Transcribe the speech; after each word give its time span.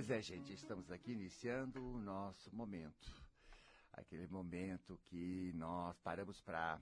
Pois 0.00 0.10
é, 0.10 0.22
gente, 0.22 0.54
estamos 0.54 0.90
aqui 0.90 1.12
iniciando 1.12 1.78
o 1.78 1.98
nosso 1.98 2.50
momento. 2.56 3.14
Aquele 3.92 4.26
momento 4.28 4.98
que 5.04 5.52
nós 5.52 5.98
paramos 5.98 6.40
para 6.40 6.80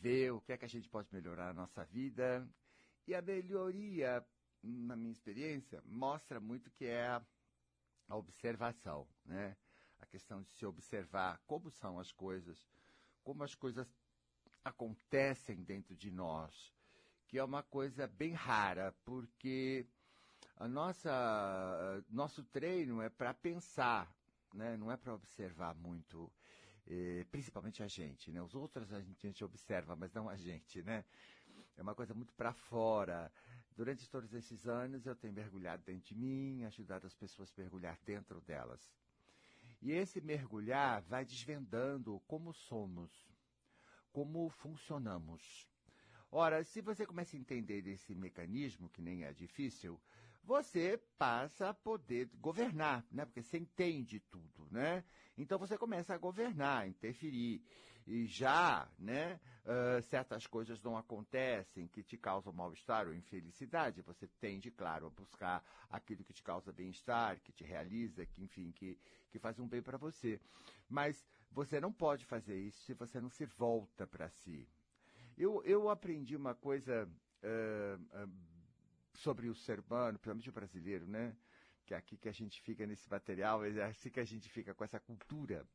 ver 0.00 0.32
o 0.32 0.40
que 0.40 0.54
é 0.54 0.56
que 0.56 0.64
a 0.64 0.68
gente 0.68 0.88
pode 0.88 1.12
melhorar 1.12 1.48
na 1.48 1.60
nossa 1.60 1.84
vida. 1.84 2.48
E 3.06 3.14
a 3.14 3.20
melhoria, 3.20 4.26
na 4.62 4.96
minha 4.96 5.12
experiência, 5.12 5.82
mostra 5.84 6.40
muito 6.40 6.70
que 6.70 6.86
é 6.86 7.08
a, 7.08 7.22
a 8.08 8.16
observação, 8.16 9.06
né? 9.22 9.54
A 10.00 10.06
questão 10.06 10.40
de 10.40 10.48
se 10.48 10.64
observar 10.64 11.42
como 11.46 11.70
são 11.70 11.98
as 11.98 12.10
coisas, 12.10 12.66
como 13.22 13.44
as 13.44 13.54
coisas 13.54 13.86
acontecem 14.64 15.62
dentro 15.62 15.94
de 15.94 16.10
nós, 16.10 16.72
que 17.28 17.38
é 17.38 17.44
uma 17.44 17.62
coisa 17.62 18.06
bem 18.06 18.32
rara, 18.32 18.96
porque 19.04 19.86
a 20.62 20.68
nossa, 20.68 22.04
nosso 22.08 22.44
treino 22.44 23.02
é 23.02 23.08
para 23.08 23.34
pensar, 23.34 24.08
né? 24.54 24.76
não 24.76 24.92
é 24.92 24.96
para 24.96 25.12
observar 25.12 25.74
muito, 25.74 26.32
eh, 26.86 27.26
principalmente 27.32 27.82
a 27.82 27.88
gente. 27.88 28.30
Né? 28.30 28.40
Os 28.40 28.54
outros 28.54 28.92
a 28.92 29.00
gente, 29.00 29.26
a 29.26 29.28
gente 29.28 29.44
observa, 29.44 29.96
mas 29.96 30.12
não 30.12 30.28
a 30.28 30.36
gente. 30.36 30.80
Né? 30.84 31.04
É 31.76 31.82
uma 31.82 31.96
coisa 31.96 32.14
muito 32.14 32.32
para 32.34 32.52
fora. 32.52 33.32
Durante 33.76 34.08
todos 34.08 34.32
esses 34.34 34.68
anos 34.68 35.04
eu 35.04 35.16
tenho 35.16 35.32
mergulhado 35.32 35.82
dentro 35.82 36.04
de 36.04 36.14
mim, 36.14 36.62
ajudado 36.62 37.08
as 37.08 37.14
pessoas 37.16 37.52
a 37.58 37.60
mergulhar 37.60 37.98
dentro 38.04 38.40
delas. 38.40 38.94
E 39.80 39.90
esse 39.90 40.20
mergulhar 40.20 41.02
vai 41.02 41.24
desvendando 41.24 42.22
como 42.28 42.52
somos, 42.52 43.10
como 44.12 44.48
funcionamos. 44.48 45.71
Ora, 46.34 46.64
se 46.64 46.80
você 46.80 47.04
começa 47.04 47.36
a 47.36 47.38
entender 47.38 47.86
esse 47.86 48.14
mecanismo, 48.14 48.88
que 48.88 49.02
nem 49.02 49.22
é 49.22 49.34
difícil, 49.34 50.00
você 50.42 50.98
passa 51.18 51.68
a 51.68 51.74
poder 51.74 52.30
governar, 52.40 53.04
né? 53.12 53.26
Porque 53.26 53.42
você 53.42 53.58
entende 53.58 54.18
tudo, 54.18 54.66
né? 54.70 55.04
Então 55.36 55.58
você 55.58 55.76
começa 55.76 56.14
a 56.14 56.18
governar, 56.18 56.88
interferir. 56.88 57.62
E 58.06 58.24
já, 58.24 58.90
né, 58.98 59.38
uh, 59.66 60.02
certas 60.04 60.46
coisas 60.46 60.80
não 60.80 60.96
acontecem 60.96 61.86
que 61.86 62.02
te 62.02 62.16
causam 62.16 62.52
mal-estar 62.52 63.06
ou 63.06 63.14
infelicidade, 63.14 64.00
você 64.00 64.26
tende, 64.40 64.70
claro, 64.70 65.06
a 65.06 65.10
buscar 65.10 65.62
aquilo 65.90 66.24
que 66.24 66.32
te 66.32 66.42
causa 66.42 66.72
bem-estar, 66.72 67.38
que 67.42 67.52
te 67.52 67.62
realiza, 67.62 68.24
que, 68.24 68.42
enfim, 68.42 68.72
que, 68.72 68.98
que 69.30 69.38
faz 69.38 69.58
um 69.58 69.68
bem 69.68 69.82
para 69.82 69.98
você. 69.98 70.40
Mas 70.88 71.24
você 71.50 71.78
não 71.78 71.92
pode 71.92 72.24
fazer 72.24 72.58
isso 72.58 72.82
se 72.86 72.94
você 72.94 73.20
não 73.20 73.28
se 73.28 73.44
volta 73.44 74.06
para 74.06 74.30
si, 74.30 74.66
eu, 75.36 75.62
eu 75.64 75.88
aprendi 75.88 76.36
uma 76.36 76.54
coisa 76.54 77.08
uh, 77.42 78.24
uh, 78.24 78.32
sobre 79.14 79.48
o 79.48 79.54
ser 79.54 79.80
humano, 79.80 80.18
principalmente 80.18 80.48
o 80.48 80.52
brasileiro, 80.52 81.06
né? 81.06 81.36
Que 81.84 81.94
é 81.94 81.96
aqui 81.96 82.16
que 82.16 82.28
a 82.28 82.32
gente 82.32 82.60
fica 82.62 82.86
nesse 82.86 83.08
material, 83.10 83.64
é 83.64 83.84
assim 83.84 84.10
que 84.10 84.20
a 84.20 84.24
gente 84.24 84.48
fica 84.48 84.74
com 84.74 84.84
essa 84.84 85.00
cultura, 85.00 85.66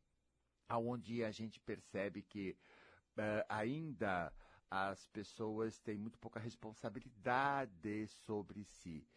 aonde 0.68 1.24
a 1.24 1.32
gente 1.32 1.60
percebe 1.60 2.22
que 2.22 2.58
uh, 3.18 3.46
ainda 3.50 4.34
as 4.70 5.08
pessoas 5.08 5.80
têm 5.80 5.98
muito 5.98 6.20
pouca 6.20 6.40
responsabilidade 6.40 8.08
sobre 8.26 8.64
si. 8.64 9.08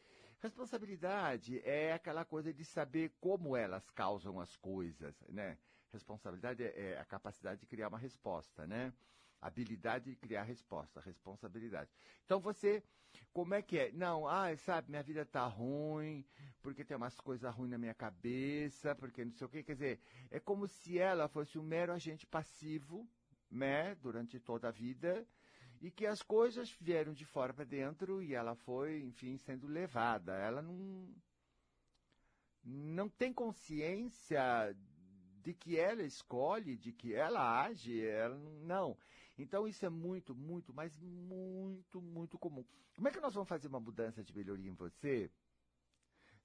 Responsabilidade 0.41 1.61
é 1.65 1.93
aquela 1.93 2.25
coisa 2.25 2.53
de 2.53 2.65
saber 2.65 3.13
como 3.21 3.57
elas 3.57 3.91
causam 3.91 4.41
as 4.41 4.57
coisas, 4.57 5.21
né? 5.29 5.59
Responsabilidade 5.93 6.63
é, 6.63 6.93
é 6.93 6.99
a 6.99 7.05
capacidade 7.05 7.61
de 7.61 7.67
criar 7.67 7.89
uma 7.89 7.99
resposta, 7.99 8.67
né? 8.67 8.93
Habilidade 9.41 10.11
de 10.11 10.17
criar 10.17 10.43
resposta, 10.43 11.01
responsabilidade. 11.01 11.91
Então 12.25 12.41
você, 12.41 12.83
como 13.33 13.55
é 13.55 13.63
que 13.63 13.79
é? 13.79 13.93
Não, 13.93 14.27
ah, 14.29 14.55
sabe, 14.57 14.91
minha 14.91 15.03
vida 15.03 15.25
tá 15.25 15.47
ruim, 15.47 16.25
porque 16.61 16.85
tem 16.85 16.97
umas 16.97 17.19
coisas 17.21 17.55
ruins 17.55 17.71
na 17.71 17.79
minha 17.79 17.95
cabeça, 17.95 18.95
porque 18.95 19.25
não 19.25 19.33
sei 19.33 19.47
o 19.47 19.51
quê. 19.51 19.63
Quer 19.63 19.75
dizer, 19.75 20.01
é 20.31 20.39
como 20.39 20.67
se 20.67 20.99
ela 20.99 21.29
fosse 21.29 21.59
um 21.59 21.63
mero 21.63 21.93
agente 21.93 22.27
passivo, 22.27 23.09
né, 23.51 23.95
durante 23.97 24.39
toda 24.39 24.69
a 24.69 24.71
vida, 24.71 25.27
e 25.81 25.91
que 25.91 26.07
as 26.07 26.23
coisas 26.23 26.71
vieram 26.79 27.13
de 27.13 27.25
fora 27.25 27.55
para 27.55 27.65
dentro 27.65 28.23
e 28.23 28.35
ela 28.35 28.55
foi, 28.55 29.01
enfim, 29.03 29.37
sendo 29.39 29.67
levada. 29.67 30.35
Ela 30.35 30.61
não 30.61 31.09
não 32.63 33.09
tem 33.09 33.33
consciência 33.33 34.77
de 35.43 35.55
que 35.55 35.79
ela 35.79 36.03
escolhe, 36.03 36.77
de 36.77 36.93
que 36.93 37.15
ela 37.15 37.63
age, 37.63 38.05
ela 38.05 38.37
não. 38.37 38.97
Então 39.39 39.67
isso 39.67 39.85
é 39.87 39.89
muito, 39.89 40.35
muito, 40.35 40.73
mas 40.75 40.97
muito, 40.99 42.01
muito 42.01 42.39
comum. 42.39 42.65
Como 42.95 43.09
é 43.09 43.11
que 43.11 43.21
nós 43.21 43.35
vamos 43.35 43.49
fazer 43.49 43.69
uma 43.69 43.81
mudança 43.81 44.23
de 44.23 44.35
melhoria 44.35 44.71
em 44.71 44.75
você 44.75 45.31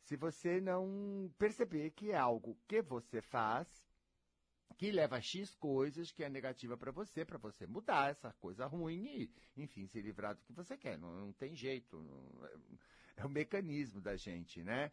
se 0.03 0.16
você 0.16 0.62
não 0.62 1.34
perceber 1.38 1.90
que 1.91 2.12
é 2.12 2.18
algo 2.18 2.57
que 2.68 2.81
você 2.81 3.22
faz 3.22 3.68
que 4.78 4.91
leva 4.91 5.22
X 5.22 5.56
coisas 5.56 6.12
que 6.12 6.23
é 6.23 6.29
negativa 6.29 6.78
para 6.78 6.91
você, 6.91 7.23
para 7.23 7.38
você 7.38 7.66
mudar 7.66 8.12
essa 8.12 8.34
coisa 8.34 8.66
ruim 8.66 9.06
e, 9.06 9.31
enfim, 9.56 9.88
se 9.88 10.02
livrar 10.02 10.35
do 10.35 10.44
que 10.44 10.52
você 10.53 10.78
quer. 10.78 10.97
Não, 10.97 11.13
não 11.13 11.34
tem 11.34 11.56
jeito. 11.56 11.97
Não, 11.97 12.46
é, 12.46 12.57
é 13.17 13.25
o 13.25 13.29
mecanismo 13.29 14.02
da 14.02 14.16
gente, 14.16 14.63
né? 14.63 14.91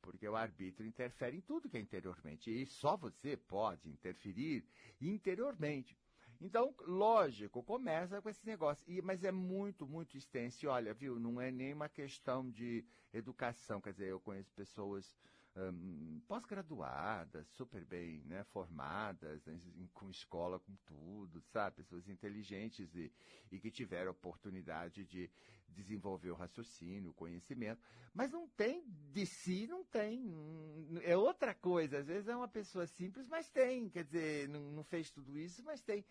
porque 0.00 0.28
o 0.28 0.36
arbítrio 0.36 0.86
interfere 0.86 1.36
em 1.36 1.40
tudo 1.40 1.68
que 1.68 1.76
é 1.76 1.80
interiormente, 1.80 2.50
e 2.50 2.66
só 2.66 2.96
você 2.96 3.36
pode 3.36 3.88
interferir 3.88 4.64
interiormente. 5.00 5.96
Então, 6.40 6.74
lógico, 6.86 7.62
começa 7.62 8.22
com 8.22 8.30
esse 8.30 8.46
negócio, 8.46 8.82
e, 8.88 9.02
mas 9.02 9.22
é 9.24 9.30
muito, 9.30 9.86
muito 9.86 10.16
extenso. 10.16 10.64
E 10.64 10.68
olha, 10.68 10.94
viu, 10.94 11.20
não 11.20 11.40
é 11.40 11.50
nem 11.50 11.74
uma 11.74 11.88
questão 11.88 12.50
de 12.50 12.84
educação, 13.12 13.80
quer 13.80 13.92
dizer, 13.92 14.08
eu 14.08 14.20
conheço 14.20 14.50
pessoas 14.54 15.14
um, 15.56 16.20
pós-graduadas, 16.28 17.46
super 17.48 17.84
bem 17.84 18.22
né, 18.24 18.44
formadas, 18.44 19.44
né, 19.44 19.58
com 19.92 20.08
escola, 20.10 20.58
com 20.58 20.74
tudo, 20.86 21.40
sabe? 21.52 21.76
Pessoas 21.76 22.08
inteligentes 22.08 22.94
e, 22.94 23.12
e 23.50 23.58
que 23.58 23.70
tiveram 23.70 24.12
oportunidade 24.12 25.04
de 25.04 25.30
desenvolver 25.68 26.30
o 26.30 26.34
raciocínio, 26.34 27.10
o 27.10 27.14
conhecimento. 27.14 27.80
Mas 28.12 28.30
não 28.30 28.48
tem, 28.48 28.84
de 29.12 29.26
si 29.26 29.66
não 29.66 29.84
tem. 29.84 30.32
É 31.02 31.16
outra 31.16 31.54
coisa. 31.54 31.98
Às 31.98 32.06
vezes 32.06 32.28
é 32.28 32.36
uma 32.36 32.48
pessoa 32.48 32.86
simples, 32.86 33.28
mas 33.28 33.48
tem. 33.48 33.88
Quer 33.88 34.04
dizer, 34.04 34.48
não, 34.48 34.60
não 34.72 34.84
fez 34.84 35.10
tudo 35.10 35.38
isso, 35.38 35.62
mas 35.64 35.80
tem. 35.80 36.04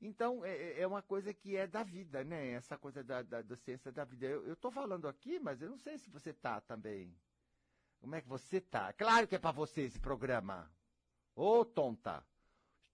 Então, 0.00 0.44
é, 0.44 0.50
é, 0.50 0.80
é, 0.80 0.86
uma 0.86 1.00
coisa 1.00 1.32
que 1.32 1.56
é 1.56 1.66
da 1.66 1.84
vida, 1.84 2.24
né? 2.24 2.52
Essa 2.52 2.76
coisa 2.76 3.04
da, 3.04 3.22
da, 3.22 3.56
ciência 3.56 3.92
da 3.92 4.04
vida. 4.04 4.26
Eu 4.26 4.54
estou 4.54 4.70
falando 4.70 5.06
aqui, 5.06 5.38
mas 5.38 5.62
eu 5.62 5.70
não 5.70 5.78
sei 5.78 5.96
se 5.96 6.10
você 6.10 6.30
está 6.30 6.60
também. 6.60 7.14
Como 8.02 8.16
é 8.16 8.20
que 8.20 8.28
você 8.28 8.60
tá? 8.60 8.92
Claro 8.92 9.28
que 9.28 9.36
é 9.36 9.38
para 9.38 9.52
você 9.52 9.82
esse 9.82 10.00
programa. 10.00 10.68
Ô, 11.36 11.60
oh, 11.60 11.64
tonta. 11.64 12.26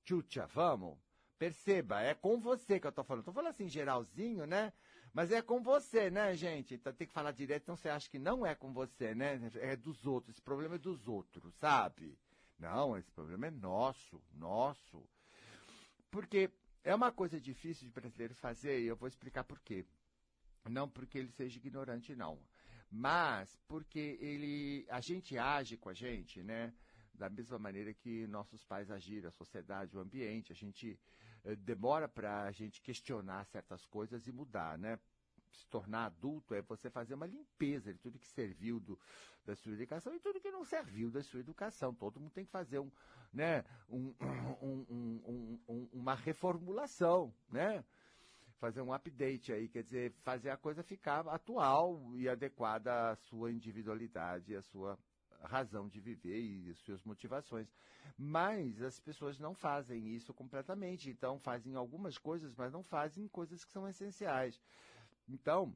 Chucha, 0.04 0.46
vamos. 0.48 0.98
Perceba, 1.38 2.02
é 2.02 2.14
com 2.14 2.38
você 2.38 2.78
que 2.78 2.86
eu 2.86 2.92
tô 2.92 3.02
falando. 3.02 3.24
Tô 3.24 3.32
falando 3.32 3.50
assim, 3.50 3.70
geralzinho, 3.70 4.44
né? 4.44 4.70
Mas 5.14 5.32
é 5.32 5.40
com 5.40 5.62
você, 5.62 6.10
né, 6.10 6.34
gente? 6.34 6.74
Então 6.74 6.92
tem 6.92 7.06
que 7.06 7.14
falar 7.14 7.32
direto, 7.32 7.62
então 7.62 7.74
você 7.74 7.88
acha 7.88 8.10
que 8.10 8.18
não 8.18 8.44
é 8.44 8.54
com 8.54 8.70
você, 8.70 9.14
né? 9.14 9.40
É 9.54 9.74
dos 9.76 10.04
outros. 10.04 10.34
Esse 10.34 10.42
problema 10.42 10.74
é 10.74 10.78
dos 10.78 11.08
outros, 11.08 11.54
sabe? 11.54 12.18
Não, 12.58 12.94
esse 12.94 13.10
problema 13.10 13.46
é 13.46 13.50
nosso, 13.50 14.22
nosso. 14.34 15.02
Porque 16.10 16.50
é 16.84 16.94
uma 16.94 17.10
coisa 17.10 17.40
difícil 17.40 17.86
de 17.86 17.94
brasileiro 17.94 18.34
fazer 18.34 18.78
e 18.78 18.86
eu 18.86 18.96
vou 18.96 19.08
explicar 19.08 19.42
por 19.42 19.58
quê. 19.60 19.86
Não 20.68 20.86
porque 20.86 21.16
ele 21.16 21.30
seja 21.30 21.56
ignorante, 21.56 22.14
não. 22.14 22.38
Mas 22.90 23.56
porque 23.66 24.18
ele, 24.20 24.86
a 24.88 25.00
gente 25.00 25.36
age 25.36 25.76
com 25.76 25.88
a 25.88 25.94
gente, 25.94 26.42
né? 26.42 26.72
Da 27.14 27.28
mesma 27.28 27.58
maneira 27.58 27.92
que 27.92 28.26
nossos 28.28 28.64
pais 28.64 28.90
agiram, 28.90 29.28
a 29.28 29.32
sociedade, 29.32 29.96
o 29.96 30.00
ambiente. 30.00 30.52
A 30.52 30.54
gente 30.54 30.98
eh, 31.44 31.56
demora 31.56 32.08
para 32.08 32.44
a 32.44 32.52
gente 32.52 32.80
questionar 32.80 33.44
certas 33.46 33.84
coisas 33.86 34.26
e 34.26 34.32
mudar, 34.32 34.78
né? 34.78 34.98
se 35.52 35.66
tornar 35.66 36.06
adulto 36.06 36.54
é 36.54 36.62
você 36.62 36.90
fazer 36.90 37.14
uma 37.14 37.26
limpeza 37.26 37.92
de 37.92 37.98
tudo 37.98 38.18
que 38.18 38.28
serviu 38.28 38.78
do, 38.78 38.98
da 39.44 39.54
sua 39.56 39.72
educação 39.72 40.14
e 40.14 40.20
tudo 40.20 40.40
que 40.40 40.50
não 40.50 40.64
serviu 40.64 41.10
da 41.10 41.22
sua 41.22 41.40
educação. 41.40 41.94
Todo 41.94 42.20
mundo 42.20 42.32
tem 42.32 42.44
que 42.44 42.50
fazer 42.50 42.78
um, 42.78 42.90
né, 43.32 43.64
um, 43.88 44.14
um, 44.62 45.58
um, 45.68 45.88
uma 45.92 46.14
reformulação, 46.14 47.34
né? 47.50 47.84
Fazer 48.58 48.82
um 48.82 48.92
update 48.92 49.52
aí, 49.52 49.68
quer 49.68 49.82
dizer, 49.82 50.12
fazer 50.22 50.50
a 50.50 50.56
coisa 50.56 50.82
ficar 50.82 51.26
atual 51.28 52.12
e 52.16 52.28
adequada 52.28 53.10
à 53.10 53.16
sua 53.16 53.50
individualidade, 53.52 54.54
à 54.54 54.62
sua 54.62 54.98
razão 55.42 55.88
de 55.88 56.00
viver 56.00 56.38
e 56.38 56.74
suas 56.74 57.02
motivações. 57.04 57.72
Mas 58.16 58.82
as 58.82 58.98
pessoas 58.98 59.38
não 59.38 59.54
fazem 59.54 60.08
isso 60.14 60.34
completamente, 60.34 61.10
então 61.10 61.38
fazem 61.38 61.74
algumas 61.74 62.18
coisas, 62.18 62.54
mas 62.56 62.72
não 62.72 62.82
fazem 62.82 63.28
coisas 63.28 63.64
que 63.64 63.72
são 63.72 63.88
essenciais. 63.88 64.60
Então, 65.28 65.74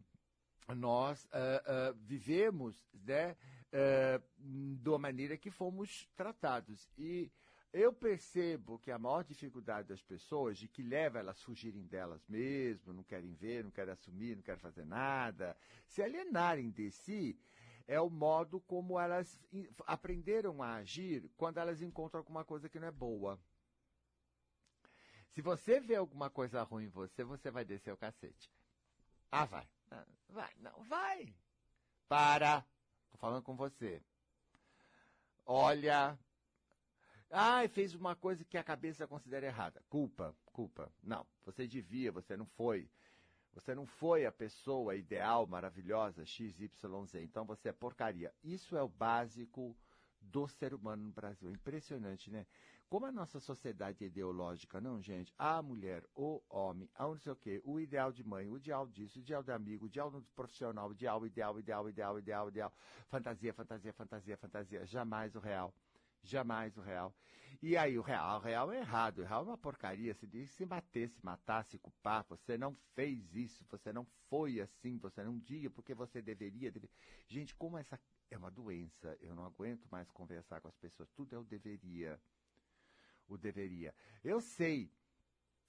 nós 0.74 1.24
uh, 1.26 1.92
uh, 1.92 1.98
vivemos 2.00 2.84
né, 2.92 3.36
uh, 3.72 4.88
uma 4.88 4.98
maneira 4.98 5.36
que 5.36 5.50
fomos 5.50 6.08
tratados. 6.16 6.88
E 6.98 7.30
eu 7.72 7.92
percebo 7.92 8.78
que 8.78 8.90
a 8.90 8.98
maior 8.98 9.24
dificuldade 9.24 9.88
das 9.88 10.02
pessoas, 10.02 10.58
de 10.58 10.68
que 10.68 10.82
leva 10.82 11.18
elas 11.18 11.38
a 11.38 11.44
fugirem 11.44 11.86
delas 11.86 12.26
mesmo, 12.28 12.92
não 12.92 13.02
querem 13.02 13.32
ver, 13.34 13.64
não 13.64 13.70
querem 13.70 13.92
assumir, 13.92 14.36
não 14.36 14.42
querem 14.42 14.60
fazer 14.60 14.84
nada, 14.84 15.56
se 15.86 16.02
alienarem 16.02 16.70
de 16.70 16.90
si, 16.90 17.38
é 17.86 18.00
o 18.00 18.10
modo 18.10 18.60
como 18.60 19.00
elas 19.00 19.40
aprenderam 19.86 20.62
a 20.62 20.74
agir 20.74 21.30
quando 21.36 21.58
elas 21.58 21.80
encontram 21.80 22.18
alguma 22.20 22.44
coisa 22.44 22.68
que 22.68 22.78
não 22.78 22.88
é 22.88 22.92
boa. 22.92 23.40
Se 25.30 25.40
você 25.40 25.80
vê 25.80 25.96
alguma 25.96 26.28
coisa 26.28 26.62
ruim 26.62 26.84
em 26.84 26.90
você, 26.90 27.24
você 27.24 27.50
vai 27.50 27.64
descer 27.64 27.92
o 27.92 27.96
cacete. 27.96 28.50
Ah, 29.30 29.46
vai. 29.46 29.66
Vai, 30.28 30.50
não, 30.58 30.82
vai. 30.84 31.34
Para. 32.06 32.60
Tô 33.10 33.16
falando 33.16 33.42
com 33.42 33.56
você. 33.56 34.02
Olha. 35.46 36.18
Ah, 37.34 37.66
fez 37.66 37.94
uma 37.94 38.14
coisa 38.14 38.44
que 38.44 38.58
a 38.58 38.62
cabeça 38.62 39.06
considera 39.06 39.46
errada. 39.46 39.82
Culpa, 39.88 40.36
culpa. 40.52 40.92
Não, 41.02 41.26
você 41.46 41.66
devia, 41.66 42.12
você 42.12 42.36
não 42.36 42.44
foi. 42.44 42.90
Você 43.54 43.74
não 43.74 43.86
foi 43.86 44.26
a 44.26 44.32
pessoa 44.32 44.94
ideal, 44.94 45.46
maravilhosa, 45.46 46.26
XYZ. 46.26 47.14
Então 47.22 47.46
você 47.46 47.70
é 47.70 47.72
porcaria. 47.72 48.34
Isso 48.44 48.76
é 48.76 48.82
o 48.82 48.88
básico 48.88 49.74
do 50.20 50.46
ser 50.46 50.74
humano 50.74 51.04
no 51.04 51.10
Brasil. 51.10 51.48
É 51.48 51.52
impressionante, 51.52 52.30
né? 52.30 52.46
Como 52.88 53.06
a 53.06 53.12
nossa 53.12 53.40
sociedade 53.40 54.04
é 54.04 54.06
ideológica, 54.08 54.78
não, 54.78 55.00
gente? 55.00 55.32
A 55.38 55.62
mulher, 55.62 56.04
o 56.14 56.42
homem, 56.50 56.90
a 56.94 57.04
não 57.04 57.16
sei 57.16 57.32
o 57.32 57.36
quê, 57.36 57.62
o 57.64 57.80
ideal 57.80 58.12
de 58.12 58.22
mãe, 58.22 58.46
o 58.50 58.58
ideal 58.58 58.86
disso, 58.86 59.18
o 59.18 59.22
ideal 59.22 59.42
de 59.42 59.50
amigo, 59.50 59.86
o 59.86 59.88
ideal 59.88 60.10
do 60.10 60.20
profissional, 60.36 60.90
o 60.90 60.92
ideal, 60.92 61.24
ideal, 61.24 61.58
ideal, 61.58 61.88
ideal, 61.88 62.18
ideal, 62.18 62.48
ideal. 62.48 62.72
Fantasia, 63.08 63.54
fantasia, 63.54 63.92
fantasia, 63.94 64.36
fantasia. 64.36 64.86
Jamais 64.86 65.34
o 65.34 65.40
real. 65.40 65.74
Jamais 66.22 66.76
o 66.76 66.80
real. 66.80 67.14
E 67.60 67.76
aí, 67.76 67.98
o 67.98 68.02
real, 68.02 68.38
o 68.38 68.42
real 68.42 68.72
é 68.72 68.78
errado. 68.78 69.20
O 69.20 69.24
real 69.24 69.42
é 69.42 69.46
uma 69.46 69.58
porcaria. 69.58 70.14
Se 70.14 70.26
diz 70.26 70.50
se 70.50 70.64
bater, 70.64 71.08
se 71.08 71.24
matar, 71.24 71.64
se 71.64 71.78
culpar. 71.78 72.24
Você 72.28 72.58
não 72.58 72.76
fez 72.94 73.34
isso, 73.34 73.64
você 73.68 73.92
não 73.92 74.04
foi 74.28 74.60
assim, 74.60 74.98
você 74.98 75.22
não 75.22 75.38
diga 75.38 75.70
porque 75.70 75.94
você 75.94 76.20
deveria. 76.20 76.72
Deve... 76.72 76.88
Gente, 77.28 77.54
como 77.54 77.78
essa 77.78 78.00
é 78.30 78.36
uma 78.36 78.50
doença, 78.50 79.16
eu 79.20 79.34
não 79.34 79.44
aguento 79.44 79.86
mais 79.90 80.10
conversar 80.10 80.60
com 80.60 80.68
as 80.68 80.76
pessoas. 80.76 81.08
Tudo 81.10 81.34
é 81.34 81.38
o 81.38 81.44
deveria 81.44 82.20
o 83.28 83.38
deveria. 83.38 83.94
Eu 84.22 84.40
sei, 84.40 84.90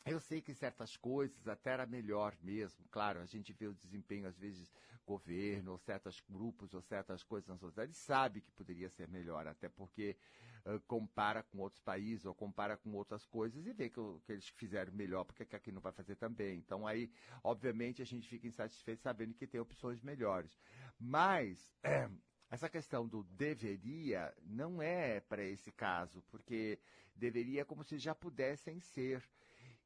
eu 0.06 0.20
sei 0.20 0.42
que 0.42 0.54
certas 0.54 0.98
coisas 0.98 1.48
até 1.48 1.72
era 1.72 1.86
melhor 1.86 2.36
mesmo. 2.42 2.86
Claro, 2.92 3.20
a 3.22 3.26
gente 3.26 3.54
vê 3.54 3.68
o 3.68 3.74
desempenho, 3.74 4.28
às 4.28 4.38
vezes, 4.38 4.72
governo, 5.06 5.72
ou 5.72 5.78
certos 5.78 6.22
grupos, 6.30 6.74
ou 6.74 6.82
certas 6.82 7.24
coisas 7.24 7.48
na 7.48 7.58
sociedade, 7.58 7.94
sabe 7.94 8.42
que 8.42 8.52
poderia 8.52 8.90
ser 8.90 9.08
melhor, 9.08 9.48
até 9.48 9.70
porque 9.70 10.18
uh, 10.66 10.80
compara 10.82 11.42
com 11.44 11.60
outros 11.60 11.82
países, 11.82 12.26
ou 12.26 12.36
compara 12.36 12.76
com 12.76 12.92
outras 12.94 13.26
coisas, 13.26 13.66
e 13.66 13.74
vê 13.74 13.90
que, 13.90 14.00
que 14.26 14.32
eles 14.32 14.48
fizeram 14.50 14.92
melhor, 14.94 15.24
porque 15.24 15.46
que 15.46 15.56
aqui 15.56 15.72
não 15.72 15.82
vai 15.82 15.94
fazer 15.94 16.16
também. 16.16 16.58
Então, 16.58 16.86
aí, 16.86 17.10
obviamente, 17.44 18.02
a 18.02 18.06
gente 18.06 18.28
fica 18.28 18.48
insatisfeito 18.48 19.02
sabendo 19.02 19.34
que 19.34 19.48
tem 19.48 19.60
opções 19.62 20.02
melhores. 20.02 20.60
Mas. 21.00 21.74
Essa 22.54 22.70
questão 22.70 23.08
do 23.08 23.24
deveria 23.24 24.32
não 24.44 24.80
é 24.80 25.20
para 25.22 25.44
esse 25.44 25.72
caso, 25.72 26.22
porque 26.30 26.80
deveria 27.16 27.62
é 27.62 27.66
como 27.66 27.84
se 27.84 27.98
já 27.98 28.14
pudessem 28.14 28.80
ser. 28.80 29.28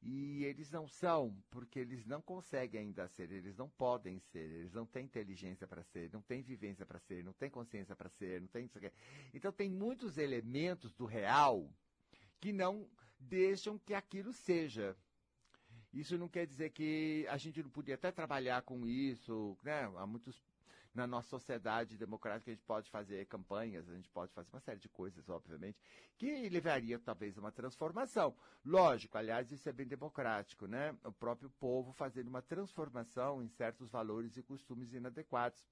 E 0.02 0.46
eles 0.46 0.72
não 0.72 0.88
são, 0.88 1.36
porque 1.50 1.80
eles 1.80 2.06
não 2.06 2.22
conseguem 2.22 2.82
ainda 2.82 3.08
ser, 3.08 3.32
eles 3.32 3.58
não 3.58 3.68
podem 3.68 4.20
ser, 4.20 4.50
eles 4.52 4.74
não 4.74 4.86
têm 4.86 5.06
inteligência 5.06 5.68
para 5.68 5.84
ser, 5.84 6.12
não 6.14 6.22
têm 6.22 6.42
vivência 6.42 6.86
para 6.86 7.00
ser, 7.00 7.24
não 7.24 7.34
têm 7.34 7.50
consciência 7.50 7.96
para 7.96 8.10
ser, 8.10 8.40
não 8.42 8.48
tem 8.48 8.70
Então 9.34 9.52
tem 9.52 9.70
muitos 9.70 10.18
elementos 10.18 10.94
do 10.94 11.06
real 11.06 11.74
que 12.40 12.54
não 12.54 12.88
deixam 13.20 13.80
que 13.80 13.94
aquilo 13.94 14.32
seja. 14.32 14.96
Isso 15.92 16.18
não 16.18 16.30
quer 16.30 16.46
dizer 16.46 16.70
que 16.70 17.26
a 17.30 17.38
gente 17.38 17.64
não 17.64 17.70
podia 17.70 17.96
até 17.96 18.12
trabalhar 18.12 18.62
com 18.62 18.86
isso, 18.86 19.58
né? 19.64 19.92
Há 19.96 20.06
muitos 20.06 20.44
na 20.98 21.06
nossa 21.06 21.30
sociedade 21.30 21.96
democrática 21.96 22.50
a 22.50 22.54
gente 22.56 22.66
pode 22.66 22.90
fazer 22.90 23.24
campanhas, 23.28 23.88
a 23.88 23.94
gente 23.94 24.10
pode 24.10 24.34
fazer 24.34 24.50
uma 24.52 24.60
série 24.60 24.80
de 24.80 24.90
coisas, 24.90 25.30
obviamente, 25.30 25.78
que 26.18 26.50
levaria 26.50 26.98
talvez 26.98 27.38
a 27.38 27.40
uma 27.40 27.52
transformação. 27.52 28.36
Lógico, 28.66 29.16
aliás, 29.16 29.52
isso 29.52 29.70
é 29.70 29.72
bem 29.72 29.86
democrático, 29.86 30.66
né? 30.66 30.98
O 31.04 31.12
próprio 31.12 31.52
povo 31.52 31.94
fazendo 31.94 32.30
uma 32.30 32.42
transformação 32.42 33.44
em 33.44 33.48
certos 33.48 33.92
valores 33.92 34.38
e 34.38 34.44
costumes 34.44 34.92
inadequados 34.92 35.64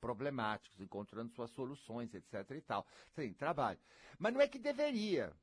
problemáticos, 0.00 0.80
encontrando 0.80 1.30
suas 1.32 1.50
soluções, 1.50 2.14
etc 2.14 2.50
e 2.52 2.60
tal. 2.62 2.86
Sim, 3.14 3.34
trabalho. 3.34 3.78
Mas 4.18 4.32
não 4.32 4.40
é 4.40 4.48
que 4.48 4.58
deveria. 4.58 5.34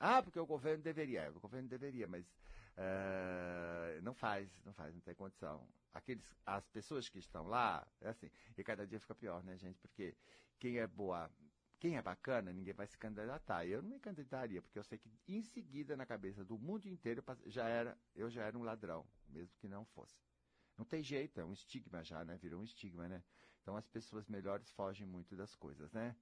Ah, 0.00 0.22
porque 0.22 0.40
o 0.40 0.46
governo 0.46 0.82
deveria. 0.82 1.30
O 1.34 1.40
governo 1.40 1.68
deveria, 1.68 2.06
mas 2.06 2.24
uh, 2.78 4.02
não 4.02 4.14
faz, 4.14 4.62
não 4.64 4.72
faz, 4.72 4.94
não 4.94 5.00
tem 5.02 5.14
condição 5.14 5.68
aqueles, 5.98 6.34
as 6.46 6.66
pessoas 6.68 7.08
que 7.08 7.18
estão 7.18 7.46
lá, 7.46 7.86
é 8.00 8.08
assim, 8.08 8.30
e 8.56 8.64
cada 8.64 8.86
dia 8.86 9.00
fica 9.00 9.14
pior, 9.14 9.42
né, 9.44 9.56
gente? 9.56 9.78
Porque 9.78 10.16
quem 10.58 10.78
é 10.78 10.86
boa, 10.86 11.30
quem 11.78 11.96
é 11.96 12.02
bacana, 12.02 12.52
ninguém 12.52 12.74
vai 12.74 12.86
se 12.86 12.96
candidatar. 12.96 13.66
Eu 13.66 13.82
não 13.82 13.90
me 13.90 14.00
candidataria, 14.00 14.62
porque 14.62 14.78
eu 14.78 14.84
sei 14.84 14.98
que 14.98 15.10
em 15.26 15.42
seguida, 15.42 15.96
na 15.96 16.06
cabeça 16.06 16.44
do 16.44 16.58
mundo 16.58 16.86
inteiro, 16.86 17.22
já 17.46 17.68
era, 17.68 17.98
eu 18.14 18.30
já 18.30 18.44
era 18.44 18.56
um 18.56 18.62
ladrão, 18.62 19.06
mesmo 19.28 19.56
que 19.58 19.68
não 19.68 19.84
fosse. 19.84 20.20
Não 20.76 20.84
tem 20.84 21.02
jeito, 21.02 21.40
é 21.40 21.44
um 21.44 21.52
estigma 21.52 22.02
já, 22.04 22.24
né? 22.24 22.38
Virou 22.38 22.60
um 22.60 22.64
estigma, 22.64 23.08
né? 23.08 23.22
Então 23.60 23.76
as 23.76 23.86
pessoas 23.86 24.26
melhores 24.28 24.70
fogem 24.70 25.06
muito 25.06 25.36
das 25.36 25.54
coisas, 25.54 25.92
né? 25.92 26.16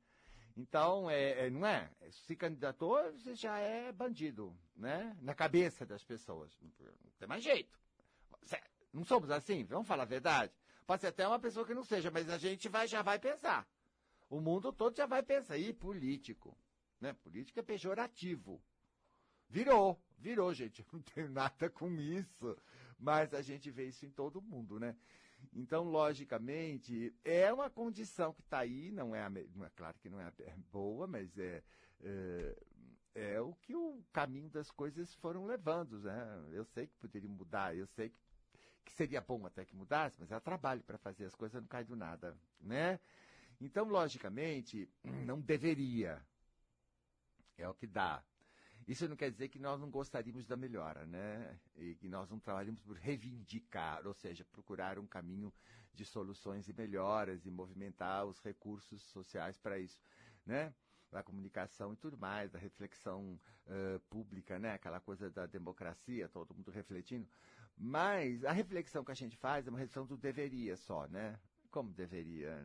Então, 0.57 1.11
é, 1.11 1.47
é, 1.47 1.51
não 1.51 1.67
é? 1.67 1.91
Se 2.11 2.35
candidatou, 2.35 2.97
você 3.13 3.35
já 3.35 3.59
é 3.59 3.93
bandido, 3.93 4.57
né? 4.75 5.15
Na 5.21 5.35
cabeça 5.35 5.85
das 5.85 6.03
pessoas. 6.03 6.57
Não 6.63 6.71
tem 7.19 7.29
mais 7.29 7.45
jeito. 7.45 7.79
Não 8.93 9.05
somos 9.05 9.31
assim? 9.31 9.65
Vamos 9.65 9.87
falar 9.87 10.05
a 10.05 10.07
verdade? 10.07 10.51
Pode 10.87 11.03
ser 11.03 11.09
até 11.09 11.29
uma 11.29 11.39
pessoa 11.39 11.67
que 11.67 11.75
não 11.75 11.85
seja, 11.85 12.11
mas 12.11 12.31
a 12.31 12.39
gente 12.39 12.69
vai, 12.69 12.89
já 12.89 13.03
vai 13.03 13.19
pensar. 13.19 13.69
O 14.31 14.41
mundo 14.41 14.73
todo 14.73 14.97
já 14.97 15.05
vai 15.05 15.23
pensar. 15.23 15.59
E 15.59 15.73
político. 15.75 16.57
Né? 16.99 17.13
Político 17.13 17.61
é 17.61 17.63
pejorativo. 17.63 18.63
Virou, 19.49 20.01
virou, 20.19 20.55
gente. 20.55 20.81
Eu 20.87 20.87
não 20.93 21.03
tenho 21.03 21.31
nada 21.31 21.69
com 21.69 21.93
isso. 21.93 22.57
Mas 22.99 23.35
a 23.35 23.43
gente 23.43 23.71
vê 23.71 23.89
isso 23.89 24.07
em 24.07 24.11
todo 24.11 24.41
mundo, 24.41 24.81
né? 24.81 24.97
Então, 25.53 25.85
logicamente, 25.85 27.15
é 27.25 27.53
uma 27.53 27.71
condição 27.71 28.33
que 28.33 28.43
está 28.43 28.59
aí, 28.59 28.91
não 28.91 29.15
é, 29.15 29.29
não 29.55 29.65
é 29.65 29.71
claro 29.71 29.99
que 29.99 30.09
não 30.09 30.21
é 30.21 30.31
boa, 30.71 31.07
mas 31.07 31.37
é, 31.39 31.63
é, 32.03 32.57
é, 33.15 33.41
o 33.41 33.55
que 33.55 33.75
o 33.75 34.03
caminho 34.13 34.51
das 34.51 34.71
coisas 34.71 35.15
foram 35.15 35.47
levando, 35.47 36.01
né? 36.01 36.45
Eu 36.53 36.65
sei 36.65 36.87
que 36.87 36.95
poderia 36.97 37.29
mudar, 37.29 37.77
eu 37.77 37.87
sei 37.87 38.11
que 38.11 38.27
que 38.87 38.93
seria 38.93 39.21
bom 39.21 39.45
até 39.45 39.65
que 39.65 39.75
mudasse, 39.75 40.17
mas 40.19 40.31
é 40.31 40.39
trabalho 40.39 40.83
para 40.85 40.97
fazer 40.97 41.25
as 41.25 41.35
coisas, 41.35 41.61
não 41.61 41.69
cai 41.69 41.85
do 41.85 41.97
nada, 41.97 42.39
né? 42.61 43.01
Então, 43.61 43.85
logicamente, 43.89 44.89
não 45.03 45.41
deveria. 45.41 46.25
É 47.59 47.69
o 47.69 47.75
que 47.75 47.87
dá. 47.87 48.23
Isso 48.87 49.09
não 49.09 49.17
quer 49.17 49.31
dizer 49.31 49.49
que 49.49 49.59
nós 49.59 49.81
não 49.81 49.91
gostaríamos 49.91 50.47
da 50.47 50.57
melhora, 50.57 51.05
né? 51.07 51.59
E 51.75 51.97
que 51.97 52.09
nós 52.09 52.31
não 52.31 52.39
trabalhamos 52.39 52.81
por 52.83 52.97
reivindicar, 52.97 54.07
ou 54.07 54.15
seja, 54.15 54.45
procurar 54.45 54.97
um 54.99 55.07
caminho 55.07 55.53
de 55.93 56.05
soluções 56.05 56.69
e 56.69 56.73
melhoras 56.73 57.45
e 57.47 57.51
movimentar 57.51 58.25
os 58.27 58.39
recursos 58.41 59.03
sociais 59.03 59.59
para 59.59 59.79
isso, 59.79 60.01
né? 60.45 60.73
Da 61.11 61.23
comunicação 61.23 61.93
e 61.93 61.97
tudo 61.97 62.17
mais, 62.17 62.53
da 62.53 62.59
reflexão 62.61 63.41
uh, 63.67 63.99
pública, 64.09 64.57
né? 64.59 64.75
Aquela 64.75 65.01
coisa 65.01 65.31
da 65.31 65.47
democracia, 65.47 66.29
todo 66.29 66.55
mundo 66.55 66.71
refletindo. 66.71 67.29
Mas 67.77 68.45
a 68.45 68.53
reflexão 68.53 69.05
que 69.05 69.11
a 69.11 69.17
gente 69.17 69.37
faz 69.37 69.67
é 69.67 69.71
uma 69.71 69.79
reflexão 69.79 70.07
do 70.07 70.17
deveria 70.17 70.77
só, 70.77 71.09
né? 71.09 71.41
Como 71.71 71.93
deveria? 71.93 72.65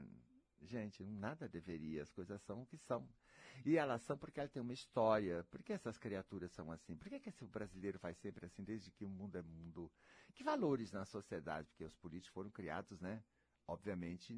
Gente, 0.61 1.03
nada 1.03 1.49
deveria, 1.49 2.03
as 2.03 2.11
coisas 2.11 2.39
são 2.43 2.61
o 2.61 2.65
que 2.67 2.77
são. 2.77 3.09
E 3.65 3.77
elas 3.77 4.01
são 4.01 4.17
porque 4.17 4.39
elas 4.39 4.51
têm 4.51 4.61
uma 4.61 4.73
história. 4.73 5.43
Por 5.51 5.61
que 5.61 5.73
essas 5.73 5.97
criaturas 5.97 6.51
são 6.51 6.71
assim? 6.71 6.95
Por 6.95 7.09
que, 7.09 7.19
que 7.19 7.29
esse 7.29 7.45
brasileiro 7.45 7.99
faz 7.99 8.17
sempre 8.17 8.45
assim, 8.45 8.63
desde 8.63 8.91
que 8.91 9.05
o 9.05 9.09
mundo 9.09 9.37
é 9.37 9.41
mundo? 9.41 9.91
Que 10.33 10.43
valores 10.43 10.91
na 10.91 11.05
sociedade? 11.05 11.67
Porque 11.69 11.83
os 11.83 11.95
políticos 11.95 12.33
foram 12.33 12.49
criados, 12.49 12.99
né? 12.99 13.23
Obviamente, 13.67 14.33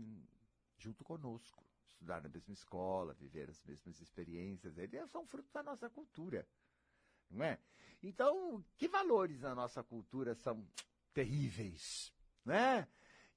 junto 0.77 1.03
conosco. 1.03 1.65
Estudar 1.87 2.21
na 2.21 2.29
mesma 2.29 2.53
escola, 2.53 3.13
viver 3.13 3.49
as 3.49 3.63
mesmas 3.63 4.01
experiências. 4.01 4.77
Eles 4.77 5.09
são 5.09 5.25
fruto 5.25 5.49
da 5.53 5.63
nossa 5.63 5.89
cultura 5.89 6.45
não 7.33 7.45
é? 7.45 7.59
Então, 8.01 8.63
que 8.77 8.87
valores 8.87 9.41
na 9.41 9.55
nossa 9.55 9.83
cultura 9.83 10.35
são 10.35 10.65
terríveis, 11.13 12.13
né? 12.45 12.87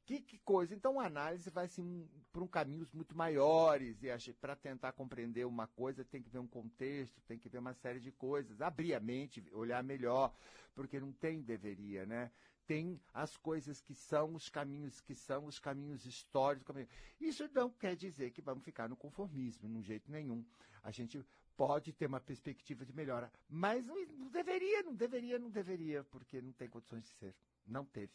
Que, 0.06 0.20
que 0.20 0.38
coisa. 0.38 0.72
Então, 0.72 1.00
a 1.00 1.06
análise 1.06 1.50
vai 1.50 1.64
assim, 1.64 2.08
por 2.32 2.40
um 2.40 2.46
caminhos 2.46 2.92
muito 2.92 3.16
maiores 3.16 4.04
e 4.04 4.32
para 4.34 4.54
tentar 4.54 4.92
compreender 4.92 5.44
uma 5.44 5.66
coisa 5.66 6.04
tem 6.04 6.22
que 6.22 6.30
ver 6.30 6.38
um 6.38 6.46
contexto, 6.46 7.20
tem 7.22 7.36
que 7.36 7.48
ver 7.48 7.58
uma 7.58 7.74
série 7.74 7.98
de 7.98 8.12
coisas, 8.12 8.60
abrir 8.60 8.94
a 8.94 9.00
mente, 9.00 9.44
olhar 9.52 9.82
melhor, 9.82 10.32
porque 10.76 11.00
não 11.00 11.12
tem 11.12 11.42
deveria, 11.42 12.06
né? 12.06 12.30
Tem 12.68 13.00
as 13.12 13.36
coisas 13.36 13.80
que 13.80 13.94
são 13.94 14.34
os 14.34 14.48
caminhos 14.48 15.00
que 15.00 15.14
são 15.14 15.46
os 15.46 15.58
caminhos 15.58 16.06
históricos. 16.06 16.76
Isso 17.20 17.48
não 17.52 17.68
quer 17.68 17.96
dizer 17.96 18.30
que 18.30 18.40
vamos 18.40 18.64
ficar 18.64 18.88
no 18.88 18.96
conformismo, 18.96 19.68
de 19.68 19.82
jeito 19.82 20.10
nenhum. 20.10 20.44
A 20.84 20.92
gente 20.92 21.20
pode 21.56 21.92
ter 21.92 22.06
uma 22.06 22.20
perspectiva 22.20 22.84
de 22.84 22.92
melhora. 22.92 23.32
Mas 23.48 23.84
não, 23.84 23.96
deveria, 24.30 24.82
não 24.84 24.94
deveria, 24.94 25.38
não 25.38 25.50
deveria, 25.50 26.04
porque 26.04 26.40
não 26.40 26.52
tem 26.52 26.68
condições 26.68 27.02
de 27.02 27.10
ser. 27.10 27.34
Não 27.66 27.84
teve. 27.84 28.12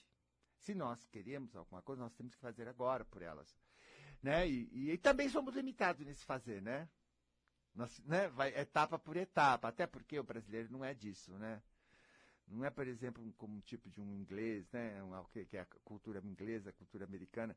Se 0.62 0.76
nós 0.76 1.04
queremos 1.08 1.56
alguma 1.56 1.82
coisa, 1.82 2.04
nós 2.04 2.14
temos 2.14 2.36
que 2.36 2.42
fazer 2.42 2.68
agora 2.68 3.04
por 3.04 3.22
elas. 3.22 3.58
né? 4.22 4.48
E, 4.48 4.70
e, 4.72 4.92
e, 4.92 4.98
também 4.98 5.28
somos 5.28 5.56
limitados 5.56 6.06
nesse 6.06 6.24
fazer, 6.24 6.62
né? 6.62 6.88
Nós, 7.74 8.00
né? 8.06 8.28
Vai 8.30 8.50
etapa 8.56 9.00
por 9.00 9.18
etapa, 9.18 9.68
até 9.68 9.88
porque 9.88 10.20
o 10.20 10.24
brasileiro 10.24 10.72
não 10.72 10.86
é 10.86 10.94
disso, 10.94 11.32
né? 11.40 11.64
Não 12.48 12.64
é, 12.64 12.70
por 12.70 12.88
exemplo, 12.88 13.24
como 13.38 13.56
um 13.56 13.62
tipo 13.62 13.90
de 13.90 14.00
um 14.00 14.16
inglês, 14.16 14.70
né? 14.72 15.02
Um, 15.04 15.24
que 15.32 15.58
é 15.58 15.62
a 15.62 15.66
cultura 15.84 16.22
inglesa, 16.24 16.70
a 16.70 16.74
cultura 16.74 17.06
americana, 17.06 17.56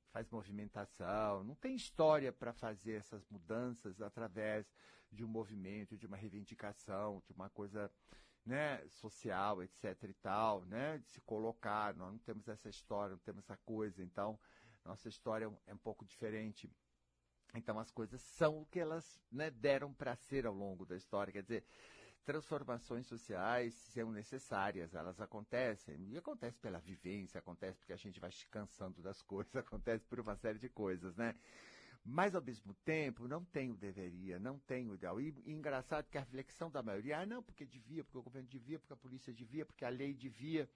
que 0.00 0.10
faz 0.10 0.26
movimentação. 0.30 1.44
Não 1.44 1.54
tem 1.54 1.74
história 1.74 2.32
para 2.32 2.54
fazer 2.54 2.94
essas 2.94 3.26
mudanças 3.28 4.00
através 4.00 4.66
de 5.12 5.22
um 5.22 5.28
movimento, 5.28 5.96
de 5.96 6.06
uma 6.06 6.16
reivindicação, 6.16 7.22
de 7.26 7.32
uma 7.32 7.50
coisa 7.50 7.90
né, 8.46 8.80
social, 8.88 9.62
etc. 9.62 10.04
e 10.04 10.14
tal, 10.14 10.64
né? 10.66 10.98
De 10.98 11.08
se 11.08 11.20
colocar. 11.22 11.94
Nós 11.94 12.12
não 12.12 12.18
temos 12.18 12.46
essa 12.48 12.68
história, 12.68 13.16
não 13.16 13.22
temos 13.22 13.44
essa 13.44 13.56
coisa. 13.58 14.02
Então, 14.02 14.38
nossa 14.84 15.08
história 15.08 15.52
é 15.66 15.74
um 15.74 15.78
pouco 15.78 16.04
diferente. 16.04 16.70
Então, 17.54 17.78
as 17.78 17.90
coisas 17.90 18.20
são 18.20 18.62
o 18.62 18.66
que 18.66 18.78
elas 18.78 19.20
né, 19.30 19.50
deram 19.50 19.92
para 19.92 20.14
ser 20.14 20.46
ao 20.46 20.54
longo 20.54 20.86
da 20.86 20.96
história. 20.96 21.32
Quer 21.32 21.42
dizer, 21.42 21.64
transformações 22.24 23.06
sociais 23.06 23.74
são 23.74 24.12
necessárias, 24.12 24.94
elas 24.94 25.20
acontecem. 25.20 25.96
E 26.10 26.16
acontece 26.16 26.58
pela 26.58 26.78
vivência, 26.78 27.38
acontece 27.38 27.78
porque 27.78 27.92
a 27.92 27.96
gente 27.96 28.20
vai 28.20 28.30
se 28.30 28.46
cansando 28.48 29.02
das 29.02 29.22
coisas, 29.22 29.54
acontece 29.56 30.04
por 30.06 30.20
uma 30.20 30.36
série 30.36 30.58
de 30.58 30.68
coisas, 30.68 31.16
né? 31.16 31.34
Mas, 32.08 32.36
ao 32.36 32.40
mesmo 32.40 32.72
tempo, 32.84 33.26
não 33.26 33.44
tem 33.44 33.72
o 33.72 33.76
deveria, 33.76 34.38
não 34.38 34.60
tem 34.60 34.88
o 34.88 34.94
ideal. 34.94 35.20
E, 35.20 35.34
e 35.44 35.52
engraçado 35.52 36.08
que 36.08 36.16
a 36.16 36.20
reflexão 36.20 36.70
da 36.70 36.80
maioria, 36.80 37.18
ah, 37.18 37.26
não, 37.26 37.42
porque 37.42 37.66
devia, 37.66 38.04
porque 38.04 38.16
o 38.16 38.22
governo 38.22 38.48
devia, 38.48 38.78
porque 38.78 38.92
a 38.92 38.96
polícia 38.96 39.32
devia, 39.32 39.66
porque 39.66 39.84
a 39.84 39.88
lei 39.88 40.14
devia. 40.14 40.70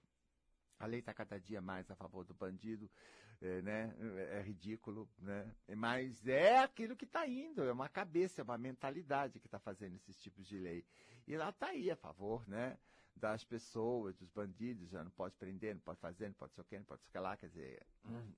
A 0.77 0.85
lei 0.85 0.99
está 0.99 1.13
cada 1.13 1.39
dia 1.39 1.61
mais 1.61 1.89
a 1.89 1.95
favor 1.95 2.25
do 2.25 2.33
bandido, 2.33 2.91
é, 3.41 3.61
né? 3.61 3.95
É 4.31 4.41
ridículo, 4.41 5.09
né? 5.19 5.55
Mas 5.77 6.27
é 6.27 6.57
aquilo 6.57 6.97
que 6.97 7.05
está 7.05 7.25
indo, 7.25 7.63
é 7.63 7.71
uma 7.71 7.87
cabeça, 7.87 8.41
é 8.41 8.43
uma 8.43 8.57
mentalidade 8.57 9.39
que 9.39 9.47
está 9.47 9.57
fazendo 9.57 9.95
esses 9.95 10.17
tipos 10.17 10.45
de 10.45 10.57
lei. 10.59 10.83
E 11.25 11.37
lá 11.37 11.49
está 11.49 11.67
aí 11.67 11.89
a 11.89 11.95
favor, 11.95 12.45
né? 12.45 12.77
Das 13.21 13.43
pessoas, 13.43 14.15
dos 14.17 14.31
bandidos, 14.31 14.89
já 14.89 15.03
não 15.03 15.11
pode 15.11 15.35
prender, 15.35 15.75
não 15.75 15.81
pode 15.81 15.99
fazer, 15.99 16.27
não 16.27 16.33
pode 16.33 16.53
ser 16.55 16.61
o 16.61 16.63
que, 16.63 16.77
não 16.77 16.85
pode 16.85 17.03
ser 17.03 17.07
o 17.07 17.11
que 17.11 17.19
lá, 17.19 17.37
quer 17.37 17.49
dizer, 17.49 17.85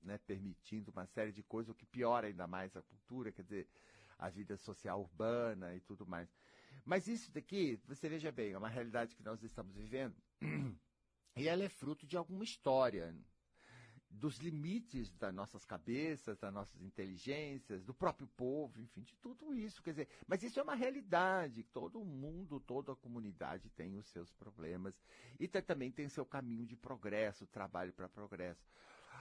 né? 0.02 0.18
Permitindo 0.18 0.90
uma 0.90 1.06
série 1.06 1.32
de 1.32 1.42
coisas, 1.42 1.70
o 1.70 1.74
que 1.74 1.86
piora 1.86 2.26
ainda 2.26 2.46
mais 2.46 2.76
a 2.76 2.82
cultura, 2.82 3.32
quer 3.32 3.42
dizer, 3.44 3.66
a 4.18 4.28
vida 4.28 4.58
social 4.58 5.00
urbana 5.00 5.74
e 5.74 5.80
tudo 5.80 6.06
mais. 6.06 6.28
Mas 6.84 7.08
isso 7.08 7.32
daqui, 7.32 7.80
você 7.86 8.10
veja 8.10 8.30
bem, 8.30 8.52
é 8.52 8.58
uma 8.58 8.68
realidade 8.68 9.16
que 9.16 9.22
nós 9.22 9.42
estamos 9.42 9.74
vivendo. 9.74 10.14
E 11.36 11.48
ela 11.48 11.64
é 11.64 11.68
fruto 11.68 12.06
de 12.06 12.16
alguma 12.16 12.44
história, 12.44 13.12
dos 14.14 14.38
limites 14.38 15.10
das 15.10 15.34
nossas 15.34 15.64
cabeças, 15.64 16.38
das 16.38 16.52
nossas 16.52 16.80
inteligências, 16.80 17.84
do 17.84 17.92
próprio 17.92 18.26
povo, 18.28 18.80
enfim, 18.80 19.02
de 19.02 19.14
tudo 19.16 19.54
isso. 19.54 19.82
Quer 19.82 19.90
dizer, 19.90 20.08
mas 20.26 20.42
isso 20.42 20.58
é 20.58 20.62
uma 20.62 20.74
realidade. 20.74 21.64
Todo 21.64 22.04
mundo, 22.04 22.60
toda 22.60 22.92
a 22.92 22.96
comunidade 22.96 23.68
tem 23.70 23.96
os 23.96 24.06
seus 24.06 24.32
problemas 24.32 24.94
e 25.38 25.48
também 25.48 25.90
tem 25.90 26.08
seu 26.08 26.24
caminho 26.24 26.64
de 26.64 26.76
progresso, 26.76 27.46
trabalho 27.46 27.92
para 27.92 28.08
progresso. 28.08 28.64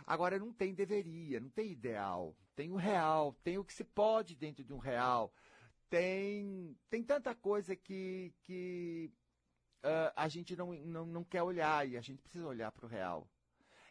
Agora, 0.05 0.37
não 0.37 0.51
tem 0.51 0.73
deveria, 0.73 1.39
não 1.39 1.49
tem 1.49 1.71
ideal. 1.71 2.35
Tem 2.55 2.71
o 2.71 2.75
real, 2.75 3.33
tem 3.43 3.57
o 3.57 3.63
que 3.63 3.73
se 3.73 3.83
pode 3.83 4.35
dentro 4.35 4.63
de 4.63 4.73
um 4.73 4.77
real. 4.77 5.33
Tem, 5.89 6.77
tem 6.89 7.03
tanta 7.03 7.33
coisa 7.35 7.75
que, 7.75 8.33
que 8.41 9.11
uh, 9.83 10.11
a 10.15 10.27
gente 10.27 10.55
não, 10.55 10.73
não, 10.73 11.05
não 11.05 11.23
quer 11.23 11.43
olhar 11.43 11.87
e 11.87 11.97
a 11.97 12.01
gente 12.01 12.21
precisa 12.21 12.47
olhar 12.47 12.71
para 12.71 12.85
o 12.85 12.89
real. 12.89 13.27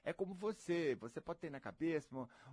É 0.05 0.13
como 0.13 0.35
você, 0.35 0.97
você 0.97 1.21
pode 1.21 1.39
ter 1.39 1.51
na 1.51 1.61
cabeça 1.61 2.09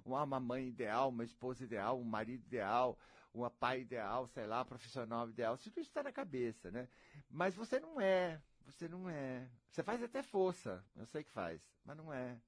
uma, 0.05 0.23
uma 0.23 0.39
mãe 0.39 0.67
ideal, 0.67 1.09
uma 1.09 1.23
esposa 1.23 1.63
ideal, 1.63 1.99
um 1.99 2.03
marido 2.03 2.45
ideal, 2.45 2.97
uma 3.33 3.49
pai 3.49 3.81
ideal, 3.81 4.27
sei 4.27 4.45
lá, 4.45 4.63
profissional 4.63 5.29
ideal, 5.29 5.55
isso 5.55 5.71
tudo 5.71 5.81
está 5.81 6.03
na 6.03 6.11
cabeça, 6.11 6.69
né? 6.69 6.87
Mas 7.29 7.55
você 7.55 7.79
não 7.79 7.99
é, 7.99 8.41
você 8.65 8.87
não 8.87 9.09
é. 9.09 9.49
Você 9.71 9.83
faz 9.83 10.01
até 10.03 10.21
força, 10.21 10.83
eu 10.95 11.05
sei 11.07 11.23
que 11.23 11.31
faz, 11.31 11.61
mas 11.83 11.97
não 11.97 12.13
é. 12.13 12.39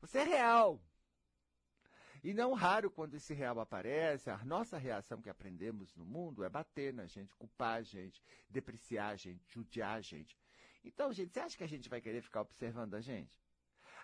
Você 0.00 0.18
é 0.18 0.24
real. 0.24 0.80
E 2.22 2.32
não 2.32 2.52
raro, 2.52 2.88
quando 2.88 3.14
esse 3.14 3.34
real 3.34 3.58
aparece, 3.58 4.30
a 4.30 4.44
nossa 4.44 4.78
reação 4.78 5.20
que 5.20 5.28
aprendemos 5.28 5.92
no 5.96 6.04
mundo 6.04 6.44
é 6.44 6.48
bater 6.48 6.94
na 6.94 7.06
gente, 7.06 7.34
culpar 7.34 7.78
a 7.78 7.82
gente, 7.82 8.22
depreciar 8.48 9.08
a 9.08 9.16
gente, 9.16 9.42
judiar 9.52 9.98
a 9.98 10.00
gente. 10.00 10.38
Então, 10.84 11.12
gente, 11.12 11.32
você 11.32 11.40
acha 11.40 11.56
que 11.56 11.64
a 11.64 11.68
gente 11.68 11.88
vai 11.88 12.00
querer 12.00 12.22
ficar 12.22 12.42
observando 12.42 12.94
a 12.94 13.00
gente? 13.00 13.41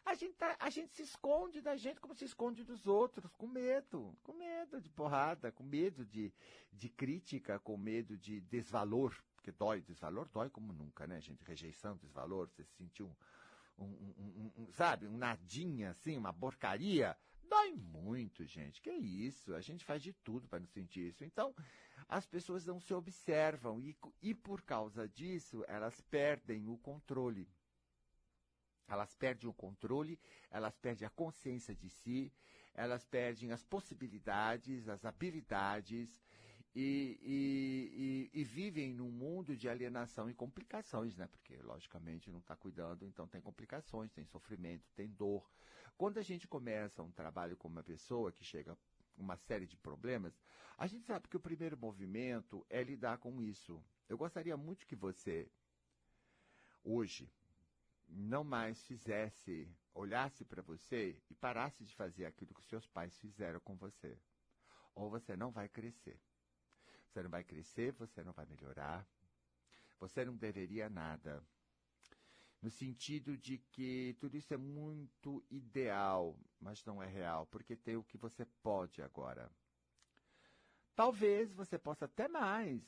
A 0.04 0.14
gente, 0.14 0.34
tá, 0.34 0.56
a 0.58 0.70
gente 0.70 0.92
se 0.92 1.02
esconde 1.02 1.60
da 1.60 1.76
gente 1.76 2.00
como 2.00 2.14
se 2.14 2.24
esconde 2.24 2.64
dos 2.64 2.86
outros, 2.86 3.30
com 3.36 3.46
medo, 3.46 4.16
com 4.22 4.32
medo 4.32 4.80
de 4.80 4.88
porrada, 4.90 5.52
com 5.52 5.62
medo 5.62 6.04
de, 6.04 6.32
de 6.72 6.88
crítica, 6.88 7.58
com 7.58 7.76
medo 7.76 8.16
de 8.16 8.40
desvalor, 8.40 9.14
porque 9.34 9.52
dói, 9.52 9.80
desvalor 9.80 10.28
dói 10.28 10.48
como 10.50 10.72
nunca, 10.72 11.06
né, 11.06 11.20
gente? 11.20 11.44
Rejeição, 11.44 11.96
desvalor, 11.96 12.48
você 12.48 12.64
se 12.64 12.76
sentiu 12.76 13.14
um, 13.78 13.84
um, 13.84 14.14
um, 14.18 14.52
um, 14.62 14.72
sabe, 14.72 15.06
um 15.06 15.16
nadinha 15.16 15.90
assim, 15.90 16.16
uma 16.16 16.32
porcaria, 16.32 17.16
Dói 17.48 17.74
muito, 17.74 18.44
gente. 18.44 18.80
Que 18.80 18.90
isso? 18.90 19.54
A 19.54 19.60
gente 19.60 19.84
faz 19.84 20.02
de 20.02 20.12
tudo 20.12 20.46
para 20.46 20.60
não 20.60 20.66
sentir 20.66 21.08
isso. 21.08 21.24
Então, 21.24 21.54
as 22.06 22.26
pessoas 22.26 22.66
não 22.66 22.78
se 22.78 22.92
observam 22.92 23.80
e, 23.80 23.96
e 24.22 24.34
por 24.34 24.62
causa 24.62 25.08
disso, 25.08 25.64
elas 25.66 26.00
perdem 26.02 26.68
o 26.68 26.76
controle. 26.76 27.48
Elas 28.88 29.14
perdem 29.14 29.48
o 29.48 29.52
controle, 29.52 30.18
elas 30.50 30.76
perdem 30.78 31.06
a 31.06 31.10
consciência 31.10 31.74
de 31.74 31.88
si, 31.90 32.32
elas 32.74 33.04
perdem 33.04 33.52
as 33.52 33.62
possibilidades, 33.64 34.88
as 34.88 35.04
habilidades 35.04 36.20
e, 36.74 37.18
e, 37.22 38.30
e, 38.32 38.40
e 38.40 38.44
vivem 38.44 38.94
num 38.94 39.10
mundo 39.10 39.56
de 39.56 39.68
alienação 39.68 40.30
e 40.30 40.34
complicações, 40.34 41.16
né? 41.16 41.26
Porque, 41.26 41.56
logicamente, 41.62 42.30
não 42.30 42.38
está 42.38 42.54
cuidando, 42.56 43.04
então 43.04 43.26
tem 43.26 43.40
complicações, 43.40 44.12
tem 44.12 44.24
sofrimento, 44.24 44.88
tem 44.94 45.08
dor. 45.08 45.50
Quando 45.96 46.18
a 46.18 46.22
gente 46.22 46.46
começa 46.46 47.02
um 47.02 47.10
trabalho 47.10 47.56
com 47.56 47.68
uma 47.68 47.82
pessoa 47.82 48.30
que 48.30 48.44
chega 48.44 48.78
uma 49.16 49.36
série 49.36 49.66
de 49.66 49.76
problemas, 49.76 50.40
a 50.76 50.86
gente 50.86 51.04
sabe 51.04 51.26
que 51.26 51.36
o 51.36 51.40
primeiro 51.40 51.76
movimento 51.76 52.64
é 52.70 52.82
lidar 52.82 53.18
com 53.18 53.42
isso. 53.42 53.82
Eu 54.08 54.16
gostaria 54.16 54.56
muito 54.56 54.86
que 54.86 54.94
você, 54.94 55.50
hoje, 56.84 57.28
não 58.08 58.42
mais 58.42 58.82
fizesse, 58.84 59.68
olhasse 59.94 60.44
para 60.44 60.62
você 60.62 61.20
e 61.28 61.34
parasse 61.34 61.84
de 61.84 61.94
fazer 61.94 62.24
aquilo 62.24 62.54
que 62.54 62.64
seus 62.64 62.86
pais 62.86 63.16
fizeram 63.18 63.60
com 63.60 63.76
você. 63.76 64.18
Ou 64.94 65.10
você 65.10 65.36
não 65.36 65.50
vai 65.50 65.68
crescer. 65.68 66.18
Você 67.08 67.22
não 67.22 67.30
vai 67.30 67.44
crescer, 67.44 67.92
você 67.92 68.22
não 68.24 68.32
vai 68.32 68.46
melhorar. 68.46 69.06
Você 70.00 70.24
não 70.24 70.36
deveria 70.36 70.88
nada. 70.88 71.42
No 72.60 72.70
sentido 72.70 73.36
de 73.36 73.58
que 73.58 74.16
tudo 74.18 74.36
isso 74.36 74.52
é 74.52 74.56
muito 74.56 75.44
ideal, 75.48 76.36
mas 76.60 76.84
não 76.84 77.00
é 77.02 77.06
real, 77.06 77.46
porque 77.46 77.76
tem 77.76 77.96
o 77.96 78.02
que 78.02 78.18
você 78.18 78.44
pode 78.62 79.00
agora. 79.00 79.50
Talvez 80.96 81.52
você 81.52 81.78
possa 81.78 82.06
até 82.06 82.26
mais 82.26 82.82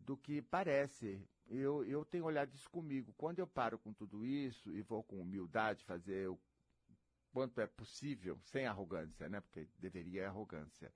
do 0.00 0.16
que 0.16 0.42
parece, 0.42 1.24
eu, 1.48 1.84
eu 1.84 2.04
tenho 2.04 2.24
olhado 2.24 2.54
isso 2.54 2.70
comigo. 2.70 3.12
Quando 3.16 3.38
eu 3.38 3.46
paro 3.46 3.78
com 3.78 3.92
tudo 3.92 4.24
isso 4.24 4.74
e 4.74 4.82
vou 4.82 5.02
com 5.02 5.20
humildade 5.20 5.84
fazer 5.84 6.28
o 6.28 6.38
quanto 7.32 7.60
é 7.60 7.66
possível, 7.66 8.38
sem 8.44 8.64
arrogância, 8.66 9.28
né? 9.28 9.40
Porque 9.40 9.68
deveria 9.78 10.22
é 10.22 10.26
arrogância. 10.26 10.92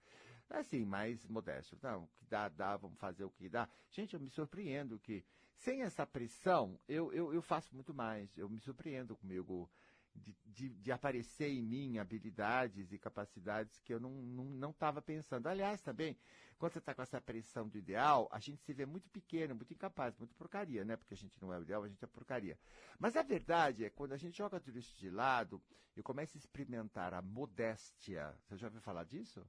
Assim, 0.49 0.85
mais 0.85 1.26
modesto. 1.26 1.76
Não, 1.83 2.05
o 2.05 2.09
que 2.17 2.25
dá, 2.26 2.49
dá, 2.49 2.76
vamos 2.76 2.99
fazer 2.99 3.25
o 3.25 3.31
que 3.31 3.49
dá. 3.49 3.69
Gente, 3.90 4.14
eu 4.14 4.21
me 4.21 4.31
surpreendo 4.31 4.99
que, 5.00 5.25
sem 5.57 5.83
essa 5.83 6.07
pressão, 6.07 6.81
eu, 6.88 7.12
eu, 7.12 7.35
eu 7.35 7.43
faço 7.43 7.75
muito 7.75 7.93
mais. 7.93 8.38
Eu 8.38 8.49
me 8.49 8.61
surpreendo 8.61 9.17
comigo 9.17 9.69
de, 10.18 10.37
de, 10.44 10.68
de, 10.68 10.92
aparecer 10.92 11.48
em 11.48 11.62
mim 11.62 11.98
habilidades 11.98 12.92
e 12.92 12.98
capacidades 12.98 13.80
que 13.80 13.92
eu 13.92 14.00
não 14.00 14.70
estava 14.70 14.96
não, 14.96 15.00
não 15.00 15.02
pensando. 15.02 15.46
Aliás, 15.46 15.80
também, 15.80 16.16
quando 16.58 16.72
você 16.72 16.78
está 16.78 16.94
com 16.94 17.02
essa 17.02 17.20
pressão 17.20 17.68
do 17.68 17.78
ideal, 17.78 18.28
a 18.32 18.38
gente 18.38 18.62
se 18.62 18.72
vê 18.72 18.84
muito 18.84 19.08
pequeno, 19.10 19.54
muito 19.54 19.72
incapaz, 19.72 20.16
muito 20.18 20.34
porcaria, 20.34 20.84
né? 20.84 20.96
Porque 20.96 21.14
a 21.14 21.16
gente 21.16 21.40
não 21.40 21.52
é 21.52 21.58
o 21.58 21.62
ideal, 21.62 21.82
a 21.82 21.88
gente 21.88 22.04
é 22.04 22.06
porcaria. 22.06 22.58
Mas 22.98 23.16
a 23.16 23.22
verdade 23.22 23.84
é, 23.84 23.90
quando 23.90 24.12
a 24.12 24.16
gente 24.16 24.37
joga 24.37 24.60
tudo 24.60 24.78
isso 24.78 24.96
de 24.96 25.08
lado 25.08 25.62
e 25.96 26.02
começa 26.02 26.37
a 26.37 26.40
experimentar 26.40 27.14
a 27.14 27.22
modéstia, 27.22 28.34
você 28.42 28.56
já 28.56 28.66
ouviu 28.66 28.80
falar 28.80 29.04
disso? 29.04 29.46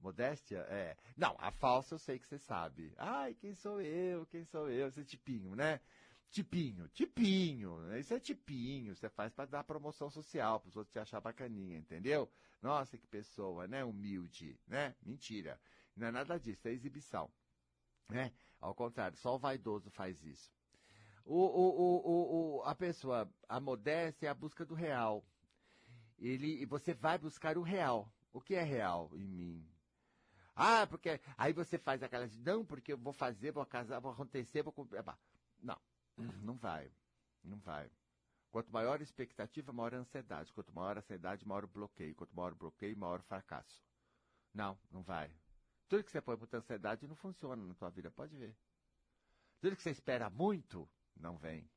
Modéstia? 0.00 0.58
É. 0.68 0.96
Não, 1.16 1.34
a 1.38 1.50
falsa 1.50 1.94
eu 1.94 1.98
sei 1.98 2.18
que 2.18 2.26
você 2.26 2.38
sabe. 2.38 2.92
Ai, 2.96 3.34
quem 3.34 3.54
sou 3.54 3.80
eu? 3.80 4.26
Quem 4.26 4.44
sou 4.44 4.70
eu? 4.70 4.88
Esse 4.88 5.04
tipinho, 5.04 5.54
né? 5.54 5.80
Tipinho, 6.30 6.88
tipinho, 6.88 7.96
isso 7.98 8.12
é 8.12 8.20
tipinho, 8.20 8.94
você 8.94 9.08
faz 9.08 9.32
para 9.32 9.46
dar 9.46 9.64
promoção 9.64 10.10
social, 10.10 10.60
para 10.60 10.68
os 10.68 10.76
outros 10.76 10.92
te 10.92 10.98
achar 10.98 11.20
bacaninha, 11.20 11.78
entendeu? 11.78 12.30
Nossa, 12.60 12.98
que 12.98 13.06
pessoa, 13.06 13.66
né? 13.66 13.84
Humilde, 13.84 14.58
né? 14.66 14.94
Mentira. 15.02 15.58
Não 15.96 16.08
é 16.08 16.10
nada 16.10 16.38
disso, 16.38 16.68
é 16.68 16.72
exibição. 16.72 17.30
Né? 18.08 18.32
Ao 18.60 18.74
contrário, 18.74 19.16
só 19.16 19.34
o 19.34 19.38
vaidoso 19.38 19.90
faz 19.90 20.22
isso. 20.24 20.52
O, 21.24 21.34
o, 21.34 21.80
o, 21.80 22.58
o, 22.58 22.62
a 22.62 22.74
pessoa, 22.74 23.28
a 23.48 23.58
modéstia 23.58 24.28
é 24.28 24.30
a 24.30 24.34
busca 24.34 24.64
do 24.64 24.74
real. 24.74 25.24
Ele, 26.18 26.64
você 26.66 26.94
vai 26.94 27.18
buscar 27.18 27.56
o 27.58 27.62
real. 27.62 28.12
O 28.32 28.40
que 28.40 28.54
é 28.54 28.62
real 28.62 29.10
em 29.14 29.26
mim? 29.26 29.68
Ah, 30.54 30.86
porque 30.86 31.20
aí 31.36 31.52
você 31.52 31.78
faz 31.78 32.02
aquelas, 32.02 32.36
não, 32.38 32.64
porque 32.64 32.92
eu 32.92 32.98
vou 32.98 33.12
fazer, 33.12 33.52
vou 33.52 33.64
casar, 33.66 34.00
vou 34.00 34.12
acontecer, 34.12 34.62
vou 34.62 34.74
Não, 35.62 35.78
não 36.16 36.56
vai. 36.56 36.90
Não 37.42 37.58
vai. 37.58 37.90
Quanto 38.50 38.72
maior 38.72 39.00
a 39.00 39.02
expectativa, 39.02 39.72
maior 39.72 39.94
a 39.94 39.98
ansiedade. 39.98 40.52
Quanto 40.52 40.72
maior 40.72 40.96
a 40.96 41.00
ansiedade, 41.00 41.46
maior 41.46 41.64
o 41.64 41.68
bloqueio. 41.68 42.14
Quanto 42.14 42.34
maior 42.34 42.52
o 42.52 42.56
bloqueio, 42.56 42.96
maior 42.96 43.20
o 43.20 43.24
fracasso. 43.24 43.82
Não, 44.54 44.78
não 44.90 45.02
vai. 45.02 45.30
Tudo 45.88 46.02
que 46.02 46.10
você 46.10 46.20
põe 46.20 46.36
muita 46.36 46.56
ansiedade 46.56 47.06
não 47.06 47.14
funciona 47.14 47.62
na 47.62 47.74
tua 47.74 47.90
vida, 47.90 48.10
pode 48.10 48.36
ver. 48.36 48.56
Tudo 49.60 49.76
que 49.76 49.82
você 49.82 49.90
espera 49.90 50.28
muito, 50.28 50.88
não 51.16 51.36
vem. 51.36 51.68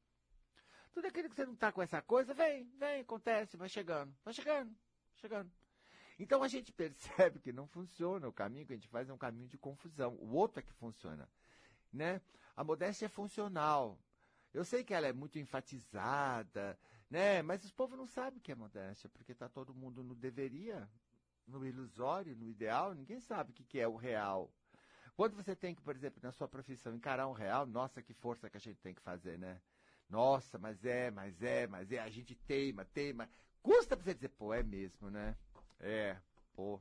Tudo 0.92 1.08
aquilo 1.08 1.30
que 1.30 1.36
você 1.36 1.46
não 1.46 1.54
está 1.54 1.72
com 1.72 1.82
essa 1.82 2.02
coisa, 2.02 2.34
vem, 2.34 2.66
vem, 2.78 3.02
acontece, 3.02 3.56
vai 3.56 3.70
chegando, 3.70 4.16
vai 4.24 4.34
chegando, 4.34 4.76
chegando. 5.16 5.52
Então 6.18 6.42
a 6.42 6.48
gente 6.48 6.72
percebe 6.74 7.40
que 7.40 7.54
não 7.54 7.68
funciona, 7.68 8.28
o 8.28 8.34
caminho 8.34 8.66
que 8.66 8.74
a 8.74 8.76
gente 8.76 8.90
faz 8.90 9.08
é 9.10 9.14
um 9.14 9.18
caminho 9.18 9.48
de 9.48 9.58
confusão. 9.58 10.16
O 10.16 10.34
outro 10.36 10.60
é 10.60 10.64
que 10.64 10.74
funciona. 10.74 11.30
Né? 11.92 12.22
A 12.56 12.64
modéstia 12.64 13.06
é 13.06 13.10
funcional. 13.10 14.00
Eu 14.54 14.66
sei 14.66 14.84
que 14.84 14.94
ela 14.94 15.08
é 15.08 15.14
muito 15.14 15.38
enfatizada, 15.38 16.78
né? 17.10 17.42
Mas 17.42 17.64
os 17.64 17.72
povos 17.72 17.98
não 17.98 18.08
sabem 18.08 18.40
o 18.40 18.42
que 18.42 18.52
é 18.52 18.56
modéstia, 18.56 19.10
porque 19.10 19.32
está 19.32 19.48
todo 19.48 19.74
mundo 19.74 20.04
no 20.04 20.16
deveria, 20.16 20.90
no 21.48 21.66
ilusório, 21.66 22.36
no 22.36 22.48
ideal, 22.48 22.94
ninguém 22.94 23.20
sabe 23.20 23.52
o 23.52 23.54
que 23.54 23.80
é 23.80 23.88
o 23.88 23.96
real. 23.96 24.52
Quando 25.16 25.36
você 25.36 25.56
tem 25.56 25.76
que, 25.76 25.82
por 25.82 25.96
exemplo, 25.96 26.20
na 26.24 26.32
sua 26.32 26.48
profissão, 26.48 26.96
encarar 26.96 27.28
um 27.28 27.34
real, 27.34 27.66
nossa, 27.66 28.02
que 28.02 28.14
força 28.14 28.50
que 28.50 28.58
a 28.58 28.60
gente 28.60 28.80
tem 28.80 28.94
que 28.94 29.02
fazer, 29.02 29.38
né? 29.38 29.62
Nossa, 30.10 30.58
mas 30.58 30.84
é, 30.86 31.12
mas 31.12 31.42
é, 31.44 31.68
mas 31.68 31.92
é, 31.92 32.00
a 32.00 32.10
gente 32.10 32.36
teima, 32.36 32.86
teima. 32.86 33.30
Custa 33.62 33.96
pra 33.96 34.04
você 34.04 34.14
dizer, 34.14 34.30
pô, 34.30 34.54
é 34.54 34.64
mesmo, 34.64 35.10
né? 35.12 35.36
É, 35.80 36.18
pô. 36.54 36.80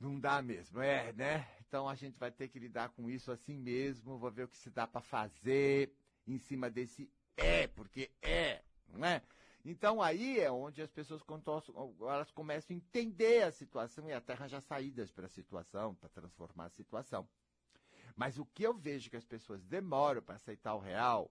Não 0.00 0.18
dá 0.18 0.42
mesmo, 0.42 0.80
é, 0.80 1.12
né? 1.12 1.46
Então 1.74 1.88
a 1.88 1.96
gente 1.96 2.16
vai 2.20 2.30
ter 2.30 2.46
que 2.46 2.60
lidar 2.60 2.90
com 2.90 3.10
isso 3.10 3.32
assim 3.32 3.58
mesmo, 3.58 4.16
vou 4.16 4.30
ver 4.30 4.44
o 4.44 4.48
que 4.48 4.56
se 4.56 4.70
dá 4.70 4.86
para 4.86 5.00
fazer 5.00 5.92
em 6.24 6.38
cima 6.38 6.70
desse 6.70 7.10
é, 7.36 7.66
porque 7.66 8.12
é, 8.22 8.62
não 8.86 9.04
é? 9.04 9.20
Então 9.64 10.00
aí 10.00 10.38
é 10.38 10.48
onde 10.52 10.80
as 10.80 10.92
pessoas 10.92 11.20
elas 12.00 12.30
começam 12.30 12.72
a 12.72 12.78
entender 12.78 13.42
a 13.42 13.50
situação 13.50 14.08
e 14.08 14.12
até 14.12 14.34
arranjar 14.34 14.60
saídas 14.60 15.10
para 15.10 15.26
a 15.26 15.28
situação, 15.28 15.96
para 15.96 16.08
transformar 16.10 16.66
a 16.66 16.70
situação. 16.70 17.28
Mas 18.14 18.38
o 18.38 18.46
que 18.46 18.62
eu 18.62 18.72
vejo 18.72 19.10
que 19.10 19.16
as 19.16 19.24
pessoas 19.24 19.64
demoram 19.64 20.22
para 20.22 20.36
aceitar 20.36 20.76
o 20.76 20.78
real, 20.78 21.28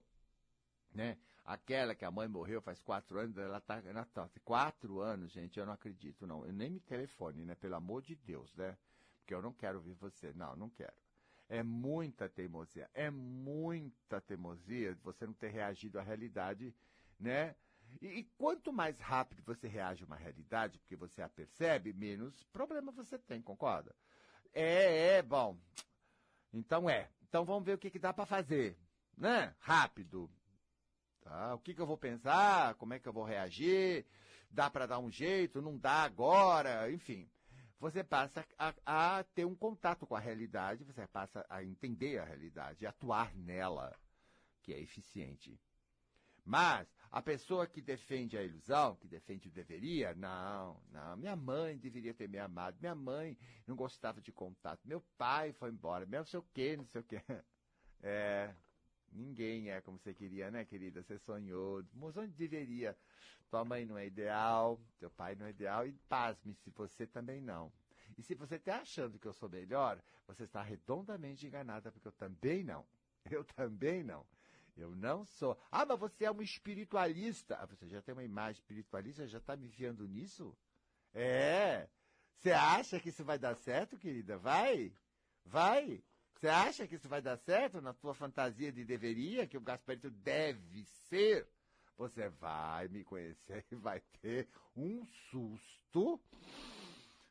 né? 0.92 1.16
Aquela 1.42 1.94
que 1.94 2.04
a 2.04 2.10
mãe 2.10 2.28
morreu 2.28 2.60
faz 2.60 2.82
quatro 2.82 3.18
anos, 3.18 3.38
ela 3.38 3.56
está 3.56 3.78
ela 3.78 4.04
tá, 4.04 4.28
quatro 4.44 5.00
anos, 5.00 5.32
gente, 5.32 5.58
eu 5.58 5.64
não 5.64 5.72
acredito, 5.72 6.26
não. 6.26 6.44
Eu 6.44 6.52
nem 6.52 6.68
me 6.68 6.80
telefone, 6.80 7.46
né? 7.46 7.54
Pelo 7.54 7.76
amor 7.76 8.02
de 8.02 8.14
Deus, 8.14 8.54
né? 8.54 8.76
Porque 9.24 9.34
eu 9.34 9.40
não 9.40 9.54
quero 9.54 9.78
ouvir 9.78 9.94
você. 9.94 10.34
Não, 10.34 10.54
não 10.54 10.68
quero. 10.68 10.92
É 11.48 11.62
muita 11.62 12.28
teimosia. 12.28 12.90
É 12.92 13.10
muita 13.10 14.20
teimosia 14.20 14.96
você 15.02 15.26
não 15.26 15.32
ter 15.32 15.48
reagido 15.48 15.98
à 15.98 16.02
realidade, 16.02 16.74
né? 17.18 17.56
E, 18.02 18.06
e, 18.06 18.24
quanto 18.36 18.72
mais 18.72 18.98
rápido 18.98 19.42
você 19.42 19.66
reage 19.66 20.02
a 20.02 20.06
uma 20.06 20.16
realidade, 20.16 20.78
porque 20.78 20.96
você 20.96 21.22
a 21.22 21.28
percebe, 21.28 21.92
menos 21.92 22.42
problema 22.44 22.92
você 22.92 23.18
tem, 23.18 23.40
concorda? 23.40 23.94
É, 24.52 25.16
é, 25.16 25.22
bom. 25.22 25.58
Então 26.52 26.88
é. 26.88 27.10
Então 27.28 27.44
vamos 27.44 27.64
ver 27.64 27.74
o 27.74 27.78
que, 27.78 27.90
que 27.90 27.98
dá 27.98 28.12
para 28.12 28.26
fazer, 28.26 28.76
né? 29.16 29.54
Rápido. 29.58 30.30
Tá? 31.22 31.54
O 31.54 31.58
que, 31.58 31.74
que 31.74 31.80
eu 31.80 31.86
vou 31.86 31.96
pensar? 31.96 32.74
Como 32.74 32.92
é 32.92 32.98
que 32.98 33.08
eu 33.08 33.12
vou 33.12 33.24
reagir? 33.24 34.04
Dá 34.50 34.68
para 34.70 34.86
dar 34.86 34.98
um 34.98 35.10
jeito? 35.10 35.62
Não 35.62 35.78
dá 35.78 36.02
agora? 36.02 36.90
Enfim. 36.90 37.30
Você 37.84 38.02
passa 38.02 38.46
a, 38.58 39.18
a 39.18 39.24
ter 39.24 39.44
um 39.44 39.54
contato 39.54 40.06
com 40.06 40.16
a 40.16 40.18
realidade, 40.18 40.84
você 40.84 41.06
passa 41.06 41.44
a 41.50 41.62
entender 41.62 42.18
a 42.18 42.24
realidade, 42.24 42.86
atuar 42.86 43.36
nela, 43.36 43.94
que 44.62 44.72
é 44.72 44.80
eficiente. 44.80 45.60
Mas 46.42 46.88
a 47.10 47.20
pessoa 47.20 47.66
que 47.66 47.82
defende 47.82 48.38
a 48.38 48.42
ilusão, 48.42 48.96
que 48.96 49.06
defende 49.06 49.48
o 49.48 49.50
deveria, 49.50 50.14
não, 50.14 50.80
não. 50.90 51.14
Minha 51.18 51.36
mãe 51.36 51.76
deveria 51.76 52.14
ter 52.14 52.26
me 52.26 52.38
amado. 52.38 52.78
Minha 52.80 52.94
mãe 52.94 53.36
não 53.66 53.76
gostava 53.76 54.18
de 54.18 54.32
contato. 54.32 54.80
Meu 54.86 55.02
pai 55.18 55.52
foi 55.52 55.68
embora. 55.68 56.06
Meu 56.06 56.20
não 56.20 56.26
sei 56.26 56.40
o 56.40 56.46
quê, 56.54 56.78
não 56.78 56.86
sei 56.86 57.02
o 57.02 57.04
quê. 57.04 57.20
É, 58.06 58.54
ninguém 59.14 59.70
é 59.70 59.80
como 59.80 59.98
você 59.98 60.12
queria, 60.12 60.50
né, 60.50 60.64
querida? 60.64 61.02
Você 61.02 61.18
sonhou. 61.18 61.84
Mas 61.94 62.16
onde 62.16 62.32
deveria? 62.32 62.96
Tua 63.48 63.64
mãe 63.64 63.86
não 63.86 63.96
é 63.96 64.06
ideal, 64.06 64.80
teu 64.98 65.10
pai 65.10 65.34
não 65.34 65.46
é 65.46 65.50
ideal. 65.50 65.86
E 65.86 65.92
pasme 66.08 66.54
se 66.54 66.70
você 66.70 67.06
também 67.06 67.40
não. 67.40 67.72
E 68.18 68.22
se 68.22 68.34
você 68.34 68.56
está 68.56 68.80
achando 68.80 69.18
que 69.18 69.26
eu 69.26 69.32
sou 69.32 69.48
melhor, 69.48 70.02
você 70.26 70.44
está 70.44 70.62
redondamente 70.62 71.46
enganada, 71.46 71.90
porque 71.90 72.08
eu 72.08 72.12
também 72.12 72.62
não. 72.64 72.84
Eu 73.30 73.42
também 73.42 74.02
não. 74.04 74.26
Eu 74.76 74.94
não 74.94 75.24
sou. 75.24 75.58
Ah, 75.70 75.86
mas 75.86 75.98
você 75.98 76.24
é 76.24 76.30
um 76.30 76.42
espiritualista. 76.42 77.56
Ah, 77.56 77.66
você 77.66 77.88
já 77.88 78.02
tem 78.02 78.12
uma 78.12 78.24
imagem 78.24 78.60
espiritualista, 78.60 79.26
já 79.26 79.38
está 79.38 79.56
me 79.56 79.66
enfiando 79.66 80.06
nisso? 80.06 80.54
É. 81.14 81.88
Você 82.36 82.50
acha 82.52 83.00
que 83.00 83.08
isso 83.08 83.24
vai 83.24 83.38
dar 83.38 83.54
certo, 83.54 83.96
querida? 83.96 84.36
Vai. 84.36 84.92
Vai. 85.44 86.02
Você 86.44 86.50
acha 86.50 86.86
que 86.86 86.96
isso 86.96 87.08
vai 87.08 87.22
dar 87.22 87.38
certo 87.38 87.80
na 87.80 87.94
tua 87.94 88.12
fantasia 88.12 88.70
de 88.70 88.84
deveria, 88.84 89.46
que 89.46 89.56
o 89.56 89.62
Gasparito 89.62 90.10
deve 90.10 90.84
ser? 91.08 91.48
Você 91.96 92.28
vai 92.28 92.86
me 92.88 93.02
conhecer 93.02 93.64
e 93.72 93.74
vai 93.74 94.02
ter 94.20 94.46
um 94.76 95.06
susto 95.30 96.20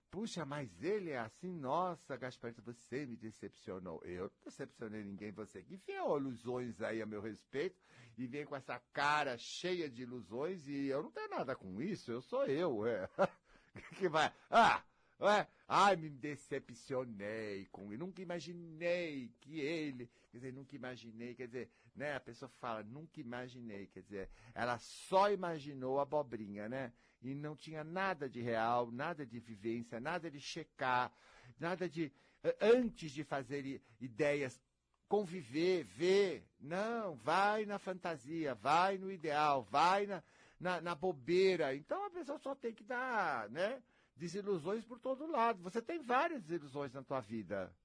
Puxa, 0.09 0.43
mas 0.47 0.81
ele 0.81 1.11
é 1.11 1.19
assim, 1.19 1.53
nossa, 1.53 2.17
Gasparito, 2.17 2.63
você 2.63 3.05
me 3.05 3.15
decepcionou. 3.15 4.01
Eu 4.03 4.23
não 4.23 4.45
decepcionei 4.45 5.03
ninguém, 5.03 5.31
você 5.31 5.61
que 5.61 5.75
enfiou 5.75 6.17
ilusões 6.17 6.81
aí 6.81 6.99
a 6.99 7.05
meu 7.05 7.21
respeito 7.21 7.79
e 8.17 8.25
vem 8.25 8.45
com 8.45 8.55
essa 8.55 8.79
cara 8.91 9.37
cheia 9.37 9.87
de 9.87 10.01
ilusões 10.01 10.67
e 10.67 10.87
eu 10.87 11.03
não 11.03 11.11
tenho 11.11 11.29
nada 11.29 11.55
com 11.55 11.79
isso, 11.79 12.11
eu 12.11 12.21
sou 12.23 12.47
eu. 12.47 12.83
É. 12.87 13.07
que 13.95 14.09
vai. 14.09 14.33
Ah! 14.49 14.83
É, 15.27 15.47
ai, 15.67 15.95
me 15.95 16.09
decepcionei 16.09 17.65
com 17.71 17.87
ele. 17.87 17.97
Nunca 17.97 18.21
imaginei 18.21 19.31
que 19.39 19.59
ele. 19.59 20.09
Quer 20.29 20.37
dizer, 20.37 20.53
nunca 20.53 20.75
imaginei. 20.75 21.33
Quer 21.33 21.47
dizer, 21.47 21.69
né? 21.95 22.15
A 22.15 22.19
pessoa 22.19 22.49
fala, 22.49 22.83
nunca 22.83 23.21
imaginei. 23.21 23.87
Quer 23.87 24.01
dizer, 24.01 24.29
ela 24.53 24.77
só 24.79 25.31
imaginou 25.31 25.99
a 25.99 26.03
abobrinha, 26.03 26.67
né? 26.67 26.91
E 27.21 27.33
não 27.33 27.55
tinha 27.55 27.83
nada 27.83 28.27
de 28.27 28.41
real, 28.41 28.91
nada 28.91 29.25
de 29.25 29.39
vivência, 29.39 29.99
nada 29.99 30.29
de 30.29 30.41
checar, 30.41 31.11
nada 31.57 31.87
de. 31.87 32.11
Antes 32.59 33.13
de 33.13 33.23
fazer 33.23 33.81
ideias, 34.01 34.61
conviver, 35.07 35.85
ver. 35.85 36.45
Não, 36.59 37.15
vai 37.15 37.65
na 37.65 37.79
fantasia, 37.79 38.53
vai 38.55 38.97
no 38.97 39.09
ideal, 39.09 39.63
vai 39.63 40.05
na, 40.05 40.21
na, 40.59 40.81
na 40.81 40.95
bobeira. 40.95 41.73
Então 41.73 42.05
a 42.05 42.09
pessoa 42.09 42.37
só 42.39 42.53
tem 42.53 42.73
que 42.73 42.83
dar, 42.83 43.49
né? 43.49 43.81
Desilusões 44.15 44.85
por 44.85 44.99
todo 44.99 45.25
lado. 45.27 45.61
Você 45.63 45.81
tem 45.81 45.99
várias 45.99 46.41
desilusões 46.41 46.93
na 46.93 47.03
tua 47.03 47.19
vida. 47.19 47.75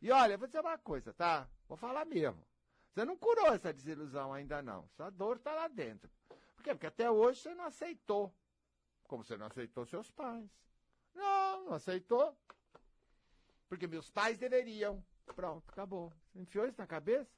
E 0.00 0.10
olha, 0.10 0.38
vou 0.38 0.46
dizer 0.46 0.60
uma 0.60 0.78
coisa, 0.78 1.12
tá? 1.12 1.48
Vou 1.68 1.76
falar 1.76 2.04
mesmo. 2.04 2.44
Você 2.92 3.04
não 3.04 3.16
curou 3.16 3.54
essa 3.54 3.72
desilusão 3.72 4.32
ainda 4.32 4.62
não. 4.62 4.88
Sua 4.96 5.10
dor 5.10 5.36
está 5.36 5.52
lá 5.54 5.68
dentro. 5.68 6.10
Por 6.54 6.64
quê? 6.64 6.74
Porque 6.74 6.86
até 6.86 7.10
hoje 7.10 7.40
você 7.40 7.54
não 7.54 7.64
aceitou. 7.64 8.34
Como 9.04 9.24
você 9.24 9.36
não 9.36 9.46
aceitou 9.46 9.86
seus 9.86 10.10
pais. 10.10 10.48
Não, 11.14 11.64
não 11.64 11.74
aceitou. 11.74 12.36
Porque 13.68 13.86
meus 13.86 14.10
pais 14.10 14.38
deveriam. 14.38 15.04
Pronto, 15.26 15.68
acabou. 15.70 16.12
Você 16.32 16.40
enfiou 16.40 16.66
isso 16.66 16.80
na 16.80 16.86
cabeça? 16.86 17.30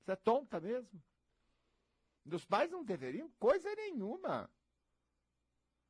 Você 0.00 0.12
é 0.12 0.16
tonta 0.16 0.60
mesmo? 0.60 1.02
Meus 2.24 2.44
pais 2.44 2.70
não 2.70 2.84
deveriam 2.84 3.30
coisa 3.38 3.74
nenhuma. 3.74 4.50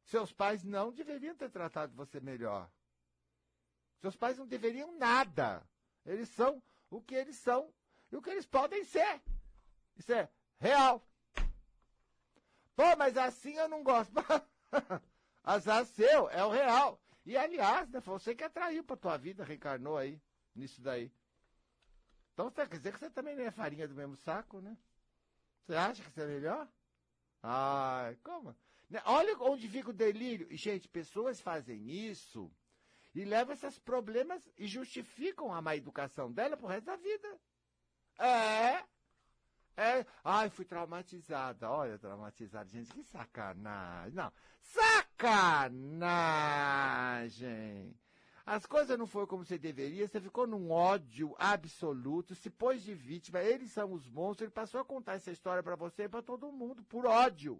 Seus 0.04 0.32
pais 0.32 0.62
não 0.62 0.92
deveriam 0.92 1.34
ter 1.34 1.50
tratado 1.50 1.94
você 1.94 2.20
melhor. 2.20 2.70
Seus 4.00 4.16
pais 4.16 4.36
não 4.36 4.46
deveriam 4.46 4.96
nada. 4.98 5.66
Eles 6.04 6.28
são 6.28 6.62
o 6.90 7.00
que 7.00 7.14
eles 7.14 7.36
são 7.36 7.72
e 8.12 8.16
o 8.16 8.22
que 8.22 8.30
eles 8.30 8.46
podem 8.46 8.84
ser. 8.84 9.22
Isso 9.96 10.12
é 10.12 10.28
real. 10.58 11.02
Pô, 12.76 12.96
mas 12.98 13.16
assim 13.16 13.54
eu 13.54 13.68
não 13.68 13.82
gosto. 13.82 14.12
Azar 15.42 15.86
seu, 15.86 16.28
é 16.30 16.44
o 16.44 16.50
real. 16.50 17.00
E 17.24 17.36
aliás, 17.36 17.88
né, 17.88 18.00
foi 18.00 18.18
você 18.18 18.34
que 18.34 18.44
atraiu 18.44 18.84
para 18.84 18.96
tua 18.96 19.16
vida, 19.16 19.44
reencarnou 19.44 19.96
aí, 19.96 20.20
nisso 20.54 20.82
daí. 20.82 21.10
Então 22.32 22.50
quer 22.50 22.68
dizer 22.68 22.92
que 22.92 22.98
você 22.98 23.10
também 23.10 23.34
não 23.36 23.44
é 23.44 23.50
farinha 23.50 23.88
do 23.88 23.94
mesmo 23.94 24.16
saco, 24.16 24.60
né? 24.60 24.76
Você 25.64 25.74
acha 25.74 26.02
que 26.02 26.10
você 26.10 26.22
é 26.22 26.26
melhor? 26.26 26.68
Ai, 27.42 28.16
como? 28.22 28.54
Né? 28.88 29.02
Olha 29.04 29.36
onde 29.40 29.68
fica 29.68 29.90
o 29.90 29.92
delírio. 29.92 30.46
E, 30.50 30.56
gente, 30.56 30.88
pessoas 30.88 31.40
fazem 31.40 31.90
isso 31.90 32.50
e 33.14 33.24
levam 33.24 33.54
esses 33.54 33.78
problemas 33.78 34.42
e 34.58 34.66
justificam 34.66 35.52
a 35.52 35.62
má 35.62 35.76
educação 35.76 36.32
dela 36.32 36.56
pro 36.56 36.66
resto 36.66 36.86
da 36.86 36.96
vida. 36.96 37.38
É. 38.18 38.84
É. 39.76 40.06
Ai, 40.22 40.48
fui 40.50 40.64
traumatizada. 40.64 41.70
Olha, 41.70 41.98
traumatizada. 41.98 42.68
Gente, 42.68 42.92
que 42.92 43.02
sacanagem. 43.02 44.14
Não. 44.14 44.32
Sacanagem! 44.64 46.04
As 48.46 48.66
coisas 48.66 48.98
não 48.98 49.06
foram 49.06 49.26
como 49.26 49.42
você 49.44 49.56
deveria, 49.56 50.06
você 50.06 50.20
ficou 50.20 50.46
num 50.46 50.70
ódio 50.70 51.34
absoluto, 51.38 52.34
se 52.34 52.50
pôs 52.50 52.82
de 52.82 52.92
vítima, 52.92 53.40
eles 53.40 53.72
são 53.72 53.90
os 53.92 54.06
monstros, 54.06 54.42
ele 54.42 54.50
passou 54.50 54.80
a 54.80 54.84
contar 54.84 55.14
essa 55.14 55.30
história 55.30 55.62
para 55.62 55.76
você 55.76 56.02
e 56.02 56.08
para 56.08 56.20
todo 56.20 56.52
mundo, 56.52 56.82
por 56.84 57.06
ódio. 57.06 57.58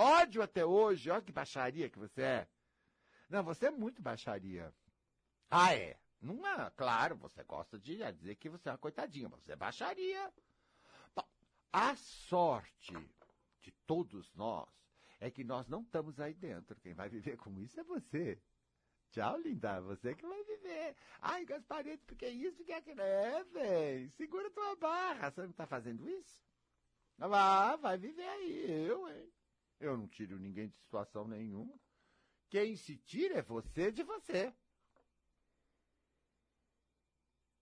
Ódio 0.00 0.40
até 0.40 0.64
hoje, 0.64 1.10
olha 1.10 1.20
que 1.20 1.30
baixaria 1.30 1.90
que 1.90 1.98
você 1.98 2.22
é. 2.22 2.48
Não, 3.28 3.44
você 3.44 3.66
é 3.66 3.70
muito 3.70 4.00
baixaria. 4.00 4.72
Ah, 5.50 5.74
é? 5.74 6.00
Não 6.22 6.46
é, 6.46 6.70
claro, 6.70 7.16
você 7.16 7.44
gosta 7.44 7.78
de 7.78 7.98
dizer 8.14 8.34
que 8.36 8.48
você 8.48 8.70
é 8.70 8.72
uma 8.72 8.78
coitadinha, 8.78 9.28
mas 9.28 9.44
você 9.44 9.52
é 9.52 9.56
baixaria. 9.56 10.32
Bom, 11.14 11.28
a 11.70 11.94
sorte 11.96 12.96
de 13.60 13.70
todos 13.86 14.32
nós 14.32 14.70
é 15.20 15.30
que 15.30 15.44
nós 15.44 15.68
não 15.68 15.82
estamos 15.82 16.18
aí 16.18 16.32
dentro. 16.32 16.80
Quem 16.80 16.94
vai 16.94 17.10
viver 17.10 17.36
com 17.36 17.58
isso 17.58 17.78
é 17.78 17.84
você. 17.84 18.40
Tchau, 19.10 19.38
linda. 19.38 19.82
Você 19.82 20.14
que 20.14 20.26
vai 20.26 20.42
viver. 20.44 20.96
Ai, 21.20 21.44
Gasparito, 21.44 22.06
porque 22.06 22.24
é 22.24 22.30
isso, 22.30 22.56
porque 22.56 22.72
é 22.72 22.76
aquilo. 22.76 23.02
É, 23.02 23.44
velho. 23.44 24.10
Segura 24.12 24.50
tua 24.50 24.76
barra. 24.76 25.30
Você 25.30 25.42
não 25.42 25.52
tá 25.52 25.66
fazendo 25.66 26.08
isso? 26.08 26.42
Vá, 27.18 27.76
vai 27.76 27.98
viver 27.98 28.26
aí. 28.26 28.86
Eu, 28.86 29.06
hein? 29.10 29.30
Eu 29.80 29.96
não 29.96 30.06
tiro 30.06 30.38
ninguém 30.38 30.68
de 30.68 30.76
situação 30.76 31.26
nenhuma. 31.26 31.74
Quem 32.48 32.76
se 32.76 32.96
tira 32.98 33.38
é 33.38 33.42
você 33.42 33.90
de 33.90 34.02
você. 34.02 34.52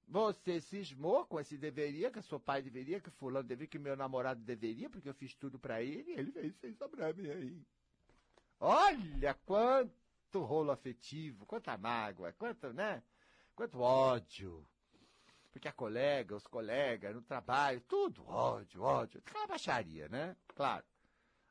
Você 0.06 0.60
cismou 0.60 1.26
com 1.26 1.38
esse 1.38 1.56
deveria, 1.56 2.10
que 2.10 2.20
seu 2.22 2.40
pai 2.40 2.62
deveria, 2.62 3.00
que 3.00 3.10
fulano 3.10 3.46
deveria, 3.46 3.68
que 3.68 3.78
meu 3.78 3.94
namorado 3.94 4.40
deveria, 4.40 4.88
porque 4.88 5.08
eu 5.08 5.14
fiz 5.14 5.34
tudo 5.34 5.58
para 5.58 5.82
ele, 5.82 6.12
e 6.12 6.18
ele 6.18 6.32
fez 6.32 6.56
sem 6.56 6.74
sobrar 6.74 7.14
mim 7.14 7.28
aí. 7.28 7.62
Olha 8.58 9.34
quanto 9.44 9.92
quanto 10.30 10.44
rolo 10.44 10.70
afetivo, 10.70 11.46
quanta 11.46 11.76
mágoa, 11.78 12.32
quanto, 12.34 12.72
né? 12.72 13.02
Quanto 13.54 13.80
ódio. 13.80 14.66
Porque 15.50 15.66
a 15.66 15.72
colega, 15.72 16.36
os 16.36 16.46
colegas, 16.46 17.14
no 17.14 17.22
trabalho, 17.22 17.80
tudo 17.88 18.26
ódio, 18.26 18.82
ódio. 18.82 19.20
Aquela 19.24 19.46
baixaria, 19.46 20.08
né? 20.08 20.36
Claro. 20.48 20.84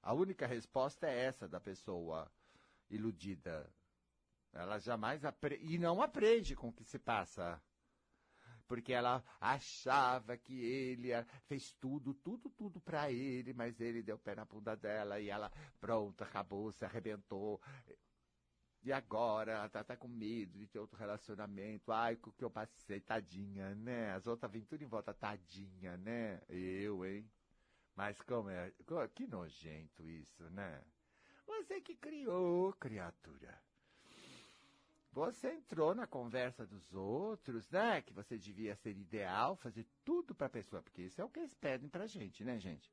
A 0.08 0.14
única 0.14 0.48
resposta 0.48 1.06
é 1.06 1.26
essa 1.26 1.50
da 1.50 1.60
pessoa 1.60 2.32
iludida. 2.90 3.70
Ela 4.54 4.80
jamais 4.80 5.26
aprende, 5.26 5.66
e 5.66 5.78
não 5.78 6.02
aprende 6.02 6.56
com 6.56 6.70
o 6.70 6.72
que 6.72 6.86
se 6.86 6.98
passa. 6.98 7.62
Porque 8.70 8.94
ela 8.94 9.22
achava 9.38 10.38
que 10.38 10.64
ele 10.64 11.10
fez 11.46 11.74
tudo, 11.74 12.14
tudo, 12.14 12.50
tudo 12.50 12.80
para 12.80 13.12
ele, 13.12 13.52
mas 13.52 13.82
ele 13.82 14.02
deu 14.02 14.18
pé 14.18 14.34
na 14.34 14.46
bunda 14.46 14.78
dela 14.78 15.20
e 15.20 15.30
ela, 15.30 15.52
pronto, 15.78 16.24
acabou, 16.24 16.72
se 16.72 16.86
arrebentou. 16.86 17.62
E 18.84 18.94
agora 18.94 19.52
ela 19.52 19.68
tá, 19.68 19.84
tá 19.84 19.98
com 19.98 20.08
medo 20.08 20.58
de 20.58 20.68
ter 20.68 20.80
outro 20.80 20.98
relacionamento. 20.98 21.92
Ai, 21.92 22.14
o 22.14 22.32
que 22.32 22.46
eu 22.46 22.50
passei, 22.50 23.02
tadinha, 23.02 23.76
né? 23.76 24.14
As 24.14 24.26
outras 24.26 24.50
vêm 24.50 24.64
tudo 24.64 24.82
em 24.82 24.88
volta, 24.88 25.14
tadinha, 25.14 25.98
né? 25.98 26.42
Eu, 26.48 27.06
hein? 27.06 27.30
Mas 27.98 28.22
como 28.22 28.52
é. 28.52 28.72
Que 29.16 29.26
nojento 29.26 30.08
isso, 30.08 30.48
né? 30.52 30.84
Você 31.48 31.82
que 31.82 31.96
criou, 31.96 32.72
criatura. 32.74 33.60
Você 35.12 35.52
entrou 35.52 35.96
na 35.96 36.06
conversa 36.06 36.64
dos 36.68 36.94
outros, 36.94 37.68
né? 37.72 38.04
Que 38.04 38.14
você 38.14 38.38
devia 38.38 38.76
ser 38.76 38.96
ideal, 38.96 39.56
fazer 39.56 39.84
tudo 40.06 40.36
para 40.36 40.46
a 40.46 40.50
pessoa, 40.50 40.84
porque 40.84 41.02
isso 41.02 41.20
é 41.20 41.26
o 41.26 41.30
que 41.30 41.40
eles 41.40 41.56
pedem 41.56 41.90
pra 41.90 42.06
gente, 42.06 42.44
né, 42.44 42.60
gente? 42.60 42.88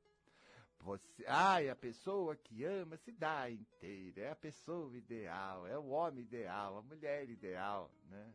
Você, 0.79 1.23
ai, 1.27 1.69
a 1.69 1.75
pessoa 1.75 2.35
que 2.35 2.63
ama 2.63 2.97
se 2.97 3.11
dá 3.11 3.49
inteira, 3.49 4.21
é 4.21 4.31
a 4.31 4.35
pessoa 4.35 4.97
ideal, 4.97 5.67
é 5.67 5.77
o 5.77 5.89
homem 5.89 6.23
ideal, 6.23 6.77
a 6.77 6.81
mulher 6.81 7.29
ideal, 7.29 7.91
né? 8.09 8.33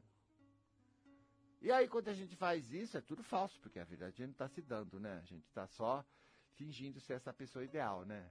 E 1.60 1.72
aí, 1.72 1.88
quando 1.88 2.08
a 2.08 2.14
gente 2.14 2.36
faz 2.36 2.72
isso, 2.72 2.96
é 2.96 3.00
tudo 3.00 3.24
falso, 3.24 3.58
porque 3.60 3.80
a 3.80 3.84
verdade 3.84 4.22
não 4.22 4.30
está 4.30 4.48
se 4.48 4.62
dando, 4.62 5.00
né? 5.00 5.18
A 5.18 5.26
gente 5.26 5.46
está 5.46 5.66
só 5.66 6.04
fingindo 6.54 7.00
ser 7.00 7.14
essa 7.14 7.32
pessoa 7.32 7.64
ideal, 7.64 8.04
né? 8.04 8.30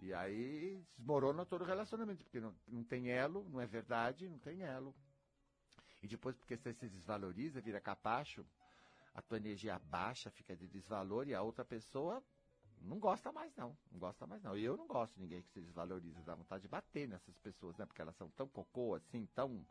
E 0.00 0.14
aí 0.14 0.84
desmorona 0.96 1.44
todo 1.44 1.62
o 1.62 1.64
relacionamento, 1.64 2.24
porque 2.24 2.40
não, 2.40 2.54
não 2.66 2.84
tem 2.84 3.10
elo, 3.10 3.48
não 3.48 3.60
é 3.60 3.66
verdade, 3.66 4.28
não 4.28 4.38
tem 4.38 4.62
elo. 4.62 4.94
E 6.02 6.06
depois, 6.06 6.36
porque 6.36 6.56
você 6.56 6.72
se 6.72 6.88
desvaloriza, 6.88 7.60
vira 7.60 7.80
capacho, 7.80 8.46
a 9.12 9.20
tua 9.20 9.38
energia 9.38 9.78
baixa, 9.78 10.30
fica 10.30 10.56
de 10.56 10.68
desvalor, 10.68 11.26
e 11.26 11.34
a 11.34 11.42
outra 11.42 11.64
pessoa 11.64 12.22
não 12.80 12.98
gosta 12.98 13.32
mais, 13.32 13.54
não. 13.56 13.76
Não 13.90 13.98
gosta 13.98 14.26
mais, 14.26 14.42
não. 14.42 14.56
E 14.56 14.64
eu 14.64 14.76
não 14.76 14.86
gosto 14.86 15.14
de 15.14 15.22
ninguém 15.22 15.42
que 15.42 15.50
se 15.50 15.60
desvaloriza. 15.60 16.22
Dá 16.22 16.34
vontade 16.34 16.62
de 16.62 16.68
bater 16.68 17.08
nessas 17.08 17.36
pessoas, 17.38 17.76
né? 17.76 17.84
Porque 17.84 18.00
elas 18.00 18.14
são 18.16 18.28
tão 18.30 18.46
cocô, 18.46 18.94
assim, 18.94 19.26
tão. 19.34 19.66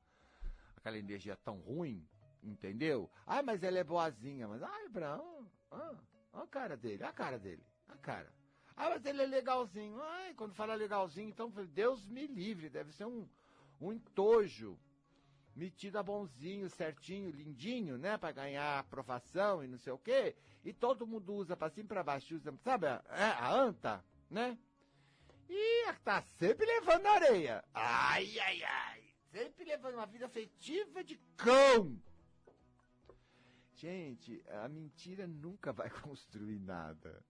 aquela 0.76 0.98
energia 0.98 1.38
tão 1.38 1.60
ruim, 1.60 2.06
entendeu? 2.44 3.10
Ah, 3.26 3.42
mas 3.42 3.64
ela 3.64 3.78
é 3.78 3.84
boazinha. 3.84 4.48
Mas, 4.48 4.62
ai, 4.62 4.90
Brão, 4.90 5.50
ah, 5.72 5.96
olha 6.34 6.44
a 6.44 6.48
cara 6.48 6.78
dele, 6.78 7.04
a 7.04 7.12
cara 7.12 7.38
dele, 7.38 7.64
a 7.88 7.98
cara. 7.98 8.32
Ah, 8.76 8.90
mas 8.92 9.06
ele 9.06 9.24
é 9.24 9.26
legalzinho. 9.26 10.00
Ai, 10.02 10.34
quando 10.36 10.54
fala 10.54 10.76
legalzinho, 10.76 11.30
então, 11.30 11.50
Deus 11.50 12.06
me 12.06 12.28
livre, 12.28 12.70
deve 12.70 12.92
ser 12.92 13.06
um, 13.06 13.28
um 13.82 13.92
entojo 13.92 14.78
metido 15.56 15.98
a 15.98 16.04
bonzinho, 16.04 16.70
certinho, 16.70 17.32
lindinho, 17.32 17.98
né? 17.98 18.18
Para 18.18 18.32
ganhar 18.32 18.78
aprovação 18.78 19.64
e 19.64 19.68
não 19.68 19.80
sei 19.80 19.92
o 19.92 19.98
quê. 19.98 20.36
E 20.64 20.72
todo 20.72 21.08
mundo 21.08 21.34
usa 21.34 21.58
para 21.58 21.72
cima 21.72 21.86
e 21.86 21.88
para 21.88 22.04
baixo, 22.04 22.36
usa, 22.36 22.54
sabe? 22.64 22.86
É, 22.86 23.24
a 23.40 23.52
anta, 23.52 24.06
né? 24.30 24.56
E 25.50 25.92
tá 26.04 26.22
sempre 26.38 26.66
levando 26.66 27.08
areia. 27.08 27.64
Ai, 27.74 28.38
ai, 28.40 28.64
ai. 28.64 29.04
Sempre 29.32 29.66
levando 29.66 29.96
uma 29.96 30.06
vida 30.06 30.28
afetiva 30.28 31.04
de 31.04 31.18
cão. 31.36 32.00
Gente, 33.78 34.44
a 34.50 34.68
mentira 34.68 35.26
nunca 35.26 35.72
vai 35.72 35.90
construir 36.02 36.60
nada. 36.60 37.24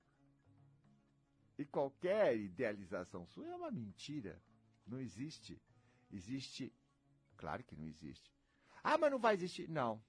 E 1.58 1.66
qualquer 1.66 2.36
idealização 2.36 3.26
sua 3.28 3.48
é 3.48 3.56
uma 3.56 3.72
mentira. 3.72 4.42
Não 4.86 5.00
existe. 5.00 5.62
Existe 6.12 6.74
Claro 7.38 7.64
que 7.64 7.76
não 7.76 7.86
existe. 7.86 8.34
Ah, 8.84 8.98
mas 8.98 9.12
não 9.12 9.20
vai 9.20 9.36
existir. 9.36 9.70
Não. 9.70 10.04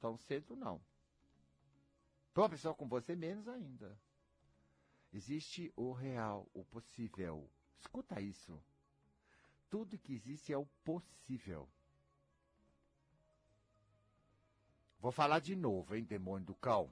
Tão 0.00 0.16
cedo, 0.16 0.56
não. 0.56 0.80
Para 2.32 2.44
uma 2.44 2.48
pessoa 2.48 2.74
com 2.74 2.88
você, 2.88 3.14
menos 3.14 3.46
ainda. 3.46 4.00
Existe 5.12 5.72
o 5.76 5.92
real, 5.92 6.48
o 6.54 6.64
possível. 6.64 7.50
Escuta 7.78 8.20
isso. 8.20 8.62
Tudo 9.68 9.98
que 9.98 10.14
existe 10.14 10.52
é 10.52 10.56
o 10.56 10.66
possível. 10.82 11.68
Vou 15.00 15.10
falar 15.10 15.40
de 15.40 15.56
novo, 15.56 15.96
hein, 15.96 16.04
demônio 16.04 16.46
do 16.46 16.54
cão. 16.54 16.90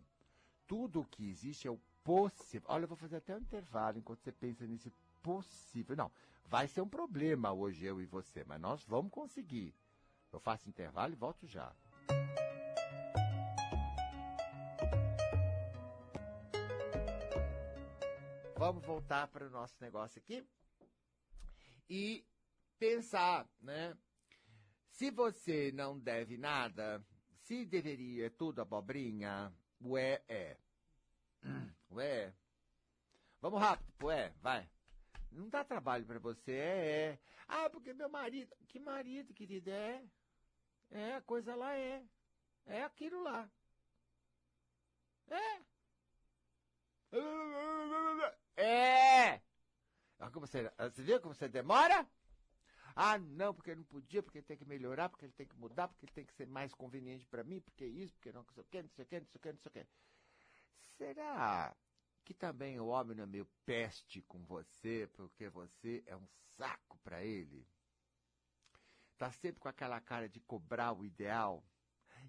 Tudo 0.66 1.06
que 1.10 1.28
existe 1.28 1.68
é 1.68 1.70
o 1.70 1.80
possível. 2.02 2.66
Olha, 2.70 2.84
eu 2.84 2.88
vou 2.88 2.96
fazer 2.96 3.16
até 3.16 3.34
um 3.34 3.40
intervalo 3.40 3.98
enquanto 3.98 4.22
você 4.22 4.32
pensa 4.32 4.66
nesse 4.66 4.92
possível. 5.22 5.94
Não, 5.96 6.10
Vai 6.50 6.66
ser 6.66 6.80
um 6.80 6.88
problema 6.88 7.52
hoje 7.52 7.84
eu 7.84 8.00
e 8.00 8.06
você, 8.06 8.42
mas 8.42 8.58
nós 8.58 8.82
vamos 8.84 9.12
conseguir. 9.12 9.74
Eu 10.32 10.40
faço 10.40 10.66
intervalo 10.66 11.12
e 11.12 11.16
volto 11.16 11.46
já. 11.46 11.70
Vamos 18.56 18.82
voltar 18.82 19.28
para 19.28 19.46
o 19.46 19.50
nosso 19.50 19.76
negócio 19.78 20.18
aqui 20.18 20.42
e 21.88 22.24
pensar, 22.78 23.46
né? 23.60 23.94
Se 24.88 25.10
você 25.10 25.70
não 25.70 25.98
deve 25.98 26.38
nada, 26.38 27.04
se 27.48 27.64
deveria 27.64 28.28
tudo 28.28 28.60
abobrinha, 28.60 29.50
ué, 29.80 30.22
é. 30.28 30.58
Ué. 31.90 32.34
Vamos 33.40 33.58
rápido, 33.58 34.04
ué, 34.04 34.34
vai. 34.42 34.68
Não 35.32 35.48
dá 35.48 35.64
trabalho 35.64 36.04
para 36.04 36.18
você, 36.18 36.52
é, 36.52 36.86
é. 37.12 37.18
Ah, 37.48 37.70
porque 37.70 37.94
meu 37.94 38.10
marido. 38.10 38.54
Que 38.68 38.78
marido, 38.78 39.32
querida? 39.32 39.70
É. 39.70 40.04
É, 40.90 41.14
a 41.14 41.22
coisa 41.22 41.54
lá 41.54 41.74
é. 41.74 42.04
É 42.66 42.84
aquilo 42.84 43.22
lá. 43.22 43.50
É. 45.30 45.62
É! 48.56 49.40
Como 50.34 50.46
você, 50.46 50.70
você 50.76 51.02
viu 51.02 51.18
como 51.18 51.34
você 51.34 51.48
demora? 51.48 52.06
Ah, 53.00 53.16
não, 53.18 53.54
porque 53.54 53.74
não 53.74 53.84
podia, 53.84 54.22
porque 54.22 54.42
tem 54.42 54.56
que 54.58 54.64
melhorar, 54.64 55.08
porque 55.08 55.24
ele 55.24 55.32
tem 55.32 55.46
que 55.46 55.56
mudar, 55.56 55.86
porque 55.88 56.04
ele 56.04 56.12
tem 56.12 56.26
que 56.26 56.32
ser 56.34 56.46
mais 56.46 56.74
conveniente 56.74 57.26
para 57.26 57.44
mim, 57.44 57.60
porque 57.60 57.86
isso, 57.86 58.14
porque 58.14 58.32
não, 58.32 58.42
não 58.42 58.52
sei 58.52 58.62
o 58.62 58.66
que, 58.66 58.82
não 58.82 58.88
sei 58.90 59.04
o 59.04 59.06
que, 59.08 59.20
não 59.20 59.26
sei 59.26 59.38
o 59.38 59.40
que, 59.42 59.52
não 59.52 59.58
sei 59.58 59.70
o 59.70 59.72
que. 59.72 59.86
Será 60.96 61.76
que 62.24 62.34
também 62.34 62.78
o 62.80 62.86
homem 62.88 63.16
não 63.16 63.24
é 63.24 63.26
meio 63.26 63.46
peste 63.64 64.20
com 64.22 64.44
você, 64.44 65.08
porque 65.14 65.48
você 65.48 66.02
é 66.06 66.16
um 66.16 66.26
saco 66.26 66.98
para 66.98 67.24
ele. 67.24 67.66
Tá 69.18 69.30
sempre 69.32 69.60
com 69.60 69.68
aquela 69.68 70.00
cara 70.00 70.28
de 70.28 70.40
cobrar 70.40 70.92
o 70.92 71.04
ideal. 71.04 71.62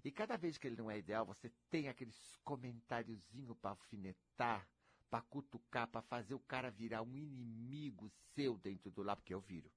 E 0.04 0.10
cada 0.12 0.36
vez 0.36 0.58
que 0.58 0.66
ele 0.68 0.76
não 0.76 0.90
é 0.90 0.98
ideal, 0.98 1.26
você 1.26 1.50
tem 1.70 1.88
aqueles 1.88 2.36
comentáriozinho 2.44 3.54
para 3.56 3.70
alfinetar, 3.70 4.68
pra 5.10 5.22
cutucar, 5.22 5.88
pra 5.88 6.02
fazer 6.02 6.34
o 6.34 6.40
cara 6.40 6.70
virar 6.70 7.02
um 7.02 7.16
inimigo 7.16 8.08
seu 8.10 8.58
dentro 8.58 8.90
do 8.90 9.02
lá, 9.02 9.16
porque 9.16 9.34
eu 9.34 9.40
viro. 9.40 9.72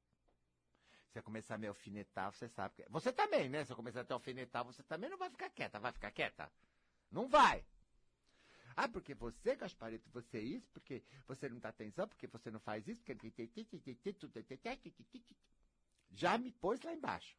Você 1.14 1.22
começar 1.22 1.56
a 1.56 1.58
me 1.60 1.68
alfinetar, 1.68 2.34
você 2.34 2.50
sabe 2.50 2.74
que. 2.74 2.90
Você 2.90 3.14
também, 3.14 3.48
né? 3.48 3.64
Se 3.64 3.72
eu 3.72 3.76
começar 3.76 4.02
a 4.02 4.04
te 4.04 4.12
alfinetar, 4.12 4.66
você 4.66 4.82
também 4.82 5.12
não 5.12 5.18
vai 5.18 5.30
ficar 5.30 5.48
quieta. 5.52 5.80
Vai 5.80 5.92
ficar 5.92 6.10
quieta? 6.10 6.52
Não 7.12 7.28
vai. 7.28 7.64
Ah, 8.76 8.88
porque 8.88 9.14
você, 9.14 9.56
Gasparito, 9.56 10.10
você 10.10 10.40
é 10.40 10.42
isso, 10.42 10.68
porque 10.72 11.04
você 11.28 11.48
não 11.48 11.60
dá 11.60 11.70
atenção, 11.70 12.08
porque 12.08 12.26
você 12.26 12.50
não 12.50 12.60
faz 12.60 12.88
isso, 12.88 13.04
porque. 13.04 13.48
Já 16.10 16.36
me 16.40 16.52
pôs 16.52 16.82
lá 16.82 16.92
embaixo. 16.92 17.38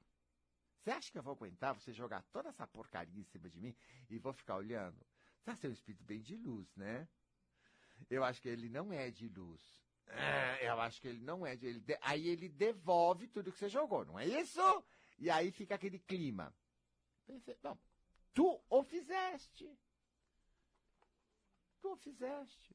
Você 0.79 0.93
acha 0.93 1.11
que 1.11 1.19
eu 1.19 1.23
vou 1.25 1.33
aguentar 1.33 1.75
você 1.75 1.93
jogar 1.93 2.23
toda 2.31 2.51
essa 2.51 2.69
porcaria 2.69 3.21
em 3.21 3.25
cima 3.25 3.51
de 3.51 3.59
mim 3.59 3.75
e 4.09 4.19
vou 4.21 4.33
ficar 4.33 4.55
olhando? 4.55 5.05
Tá 5.43 5.57
seu 5.57 5.73
espírito 5.73 6.05
bem 6.05 6.21
de 6.21 6.37
luz, 6.37 6.73
né? 6.77 7.09
Eu 8.09 8.23
acho 8.23 8.41
que 8.41 8.49
ele 8.49 8.69
não 8.69 8.93
é 8.93 9.11
de 9.11 9.29
luz. 9.29 9.84
É, 10.07 10.69
eu 10.69 10.81
acho 10.81 11.01
que 11.01 11.09
ele 11.09 11.21
não 11.21 11.47
é. 11.47 11.53
Ele 11.55 11.81
de, 11.81 11.99
aí 12.01 12.29
ele 12.29 12.49
devolve 12.49 13.27
tudo 13.29 13.53
que 13.53 13.59
você 13.59 13.69
jogou, 13.69 14.05
não 14.05 14.19
é 14.19 14.27
isso? 14.27 14.85
E 15.19 15.31
aí 15.31 15.51
fica 15.51 15.75
aquele 15.75 15.99
clima. 15.99 16.55
Pensei, 17.27 17.57
bom, 17.63 17.79
tu 18.33 18.63
o 18.69 18.83
fizeste. 18.83 19.71
Tu 21.81 21.93
o 21.93 21.97
fizeste. 21.97 22.75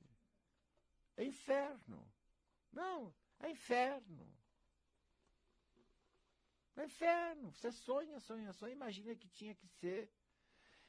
É 1.17 1.23
inferno. 1.23 2.11
Não, 2.71 3.13
é 3.39 3.49
inferno. 3.51 4.31
É 6.75 6.85
inferno. 6.85 7.51
Você 7.51 7.71
sonha, 7.71 8.19
sonha, 8.19 8.53
sonha, 8.53 8.71
imagina 8.71 9.15
que 9.15 9.27
tinha 9.27 9.53
que 9.53 9.67
ser. 9.67 10.09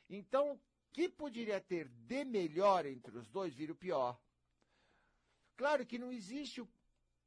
Então, 0.08 0.52
o 0.52 0.60
que 0.92 1.08
poderia 1.08 1.60
ter 1.60 1.88
de 1.88 2.24
melhor 2.24 2.86
entre 2.86 3.16
os 3.16 3.28
dois 3.28 3.54
vira 3.54 3.72
o 3.72 3.76
pior. 3.76 4.20
Claro 5.60 5.84
que 5.84 5.98
não 5.98 6.10
existe 6.10 6.62
o, 6.62 6.68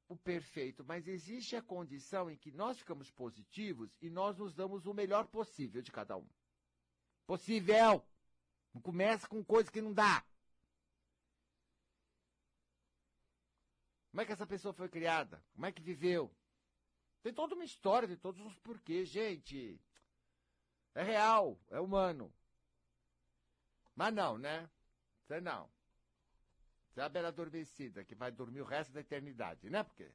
o, 0.09 0.17
perfeito, 0.17 0.83
mas 0.83 1.07
existe 1.07 1.55
a 1.55 1.61
condição 1.61 2.31
em 2.31 2.35
que 2.35 2.51
nós 2.51 2.79
ficamos 2.79 3.11
positivos 3.11 3.95
e 4.01 4.09
nós 4.09 4.35
nos 4.39 4.55
damos 4.55 4.87
o 4.87 4.93
melhor 4.93 5.27
possível 5.27 5.83
de 5.83 5.91
cada 5.91 6.17
um. 6.17 6.27
Possível! 7.27 8.03
Não 8.73 8.81
começa 8.81 9.27
com 9.27 9.45
coisa 9.45 9.71
que 9.71 9.83
não 9.83 9.93
dá. 9.93 10.25
Como 14.09 14.21
é 14.21 14.25
que 14.25 14.31
essa 14.31 14.47
pessoa 14.47 14.73
foi 14.73 14.89
criada? 14.89 15.39
Como 15.53 15.67
é 15.67 15.71
que 15.71 15.83
viveu? 15.83 16.35
Tem 17.21 17.31
toda 17.31 17.53
uma 17.53 17.63
história, 17.63 18.07
tem 18.07 18.17
todos 18.17 18.43
os 18.43 18.55
porquês, 18.55 19.09
gente. 19.09 19.79
É 20.95 21.03
real, 21.03 21.59
é 21.69 21.79
humano. 21.79 22.33
Mas 23.95 24.11
não, 24.11 24.39
né? 24.39 24.67
Você 25.21 25.39
não. 25.39 25.72
A 26.95 27.09
bela 27.09 27.29
adormecida, 27.29 28.03
que 28.05 28.13
vai 28.13 28.31
dormir 28.31 28.61
o 28.61 28.65
resto 28.65 28.93
da 28.93 28.99
eternidade, 29.01 29.69
né? 29.69 29.83
Porque 29.83 30.11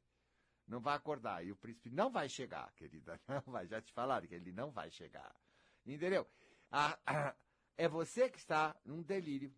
não 0.69 0.81
vai 0.81 0.95
acordar. 0.95 1.45
E 1.45 1.51
o 1.51 1.57
príncipe 1.57 1.91
não 1.91 2.11
vai 2.11 2.29
chegar, 2.29 2.71
querida. 2.75 3.21
Não 3.27 3.41
vai. 3.47 3.67
Já 3.67 3.81
te 3.81 3.93
falaram 3.93 4.27
que 4.27 4.35
ele 4.35 4.53
não 4.53 4.71
vai 4.71 4.91
chegar. 4.91 5.35
Entendeu? 5.85 6.29
É 7.77 7.89
você 7.89 8.29
que 8.29 8.39
está 8.39 8.77
num 8.85 9.03
delírio. 9.03 9.55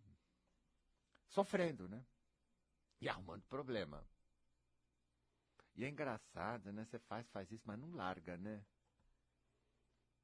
Sofrendo, 1.27 1.87
né? 1.89 2.03
E 3.01 3.09
arrumando 3.09 3.43
problema. 3.43 4.05
E 5.75 5.83
é 5.83 5.89
engraçado, 5.89 6.71
né? 6.71 6.85
Você 6.85 6.99
faz, 6.99 7.27
faz 7.29 7.51
isso, 7.51 7.63
mas 7.65 7.79
não 7.79 7.93
larga, 7.93 8.37
né? 8.37 8.63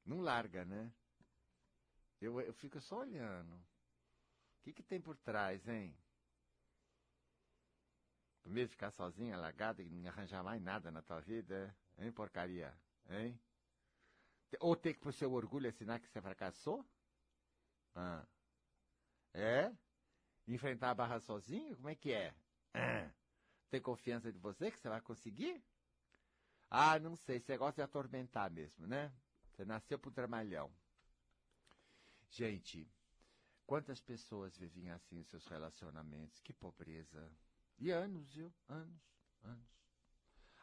Não 0.04 0.20
larga, 0.20 0.64
né? 0.64 0.92
Eu, 2.20 2.40
eu 2.40 2.52
fico 2.52 2.80
só 2.80 3.00
olhando. 3.00 3.54
O 3.54 4.62
que, 4.62 4.72
que 4.72 4.82
tem 4.82 5.00
por 5.00 5.16
trás, 5.16 5.66
hein? 5.68 5.96
Primeiro 8.42 8.70
ficar 8.70 8.90
sozinha, 8.90 9.36
largada, 9.36 9.82
e 9.82 9.90
não 9.90 10.08
arranjar 10.08 10.42
mais 10.42 10.62
nada 10.62 10.90
na 10.90 11.02
tua 11.02 11.20
vida, 11.20 11.74
hein, 11.98 12.10
porcaria? 12.12 12.74
Hein? 13.10 13.38
Ou 14.60 14.74
ter 14.74 14.94
que, 14.94 15.00
por 15.00 15.12
seu 15.12 15.32
orgulho, 15.32 15.68
assinar 15.68 16.00
que 16.00 16.08
você 16.08 16.20
fracassou? 16.20 16.84
Ah. 17.94 18.24
É? 19.34 19.72
Enfrentar 20.46 20.90
a 20.90 20.94
barra 20.94 21.20
sozinho? 21.20 21.76
Como 21.76 21.88
é 21.88 21.94
que 21.94 22.12
é? 22.12 22.34
Ah. 22.72 23.10
Tem 23.70 23.80
confiança 23.80 24.32
de 24.32 24.38
você 24.38 24.70
que 24.70 24.78
você 24.78 24.88
vai 24.88 25.00
conseguir? 25.00 25.62
Ah, 26.70 26.98
não 26.98 27.16
sei, 27.16 27.40
você 27.40 27.56
gosta 27.56 27.76
de 27.76 27.82
atormentar 27.82 28.50
mesmo, 28.50 28.86
né? 28.86 29.12
Você 29.50 29.64
nasceu 29.64 29.98
pro 29.98 30.10
tramalhão. 30.10 30.70
Gente, 32.30 32.90
quantas 33.66 34.00
pessoas 34.00 34.56
vivem 34.56 34.90
assim 34.90 35.18
em 35.18 35.24
seus 35.24 35.46
relacionamentos? 35.46 36.40
Que 36.40 36.52
pobreza. 36.52 37.30
E 37.78 37.90
anos, 37.90 38.32
viu? 38.32 38.52
Anos, 38.68 39.02
anos. 39.42 39.68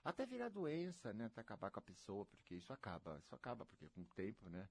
Até 0.03 0.25
virar 0.25 0.49
doença, 0.49 1.13
né? 1.13 1.25
Até 1.25 1.41
acabar 1.41 1.71
com 1.71 1.79
a 1.79 1.83
pessoa, 1.83 2.25
porque 2.25 2.55
isso 2.55 2.71
acaba. 2.71 3.17
Isso 3.19 3.33
acaba, 3.33 3.65
porque 3.65 3.89
com 3.89 4.01
o 4.01 4.05
tempo, 4.05 4.49
né? 4.49 4.67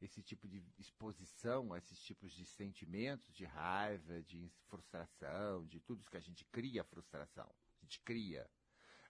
Esse 0.00 0.22
tipo 0.22 0.46
de 0.46 0.62
exposição 0.78 1.72
a 1.72 1.78
esses 1.78 1.98
tipos 1.98 2.32
de 2.32 2.44
sentimentos, 2.44 3.32
de 3.32 3.44
raiva, 3.44 4.22
de 4.22 4.50
frustração, 4.68 5.66
de 5.66 5.80
tudo 5.80 6.00
isso 6.00 6.10
que 6.10 6.18
a 6.18 6.20
gente 6.20 6.44
cria 6.44 6.84
frustração 6.84 7.50
gente 7.86 8.00
cria. 8.00 8.48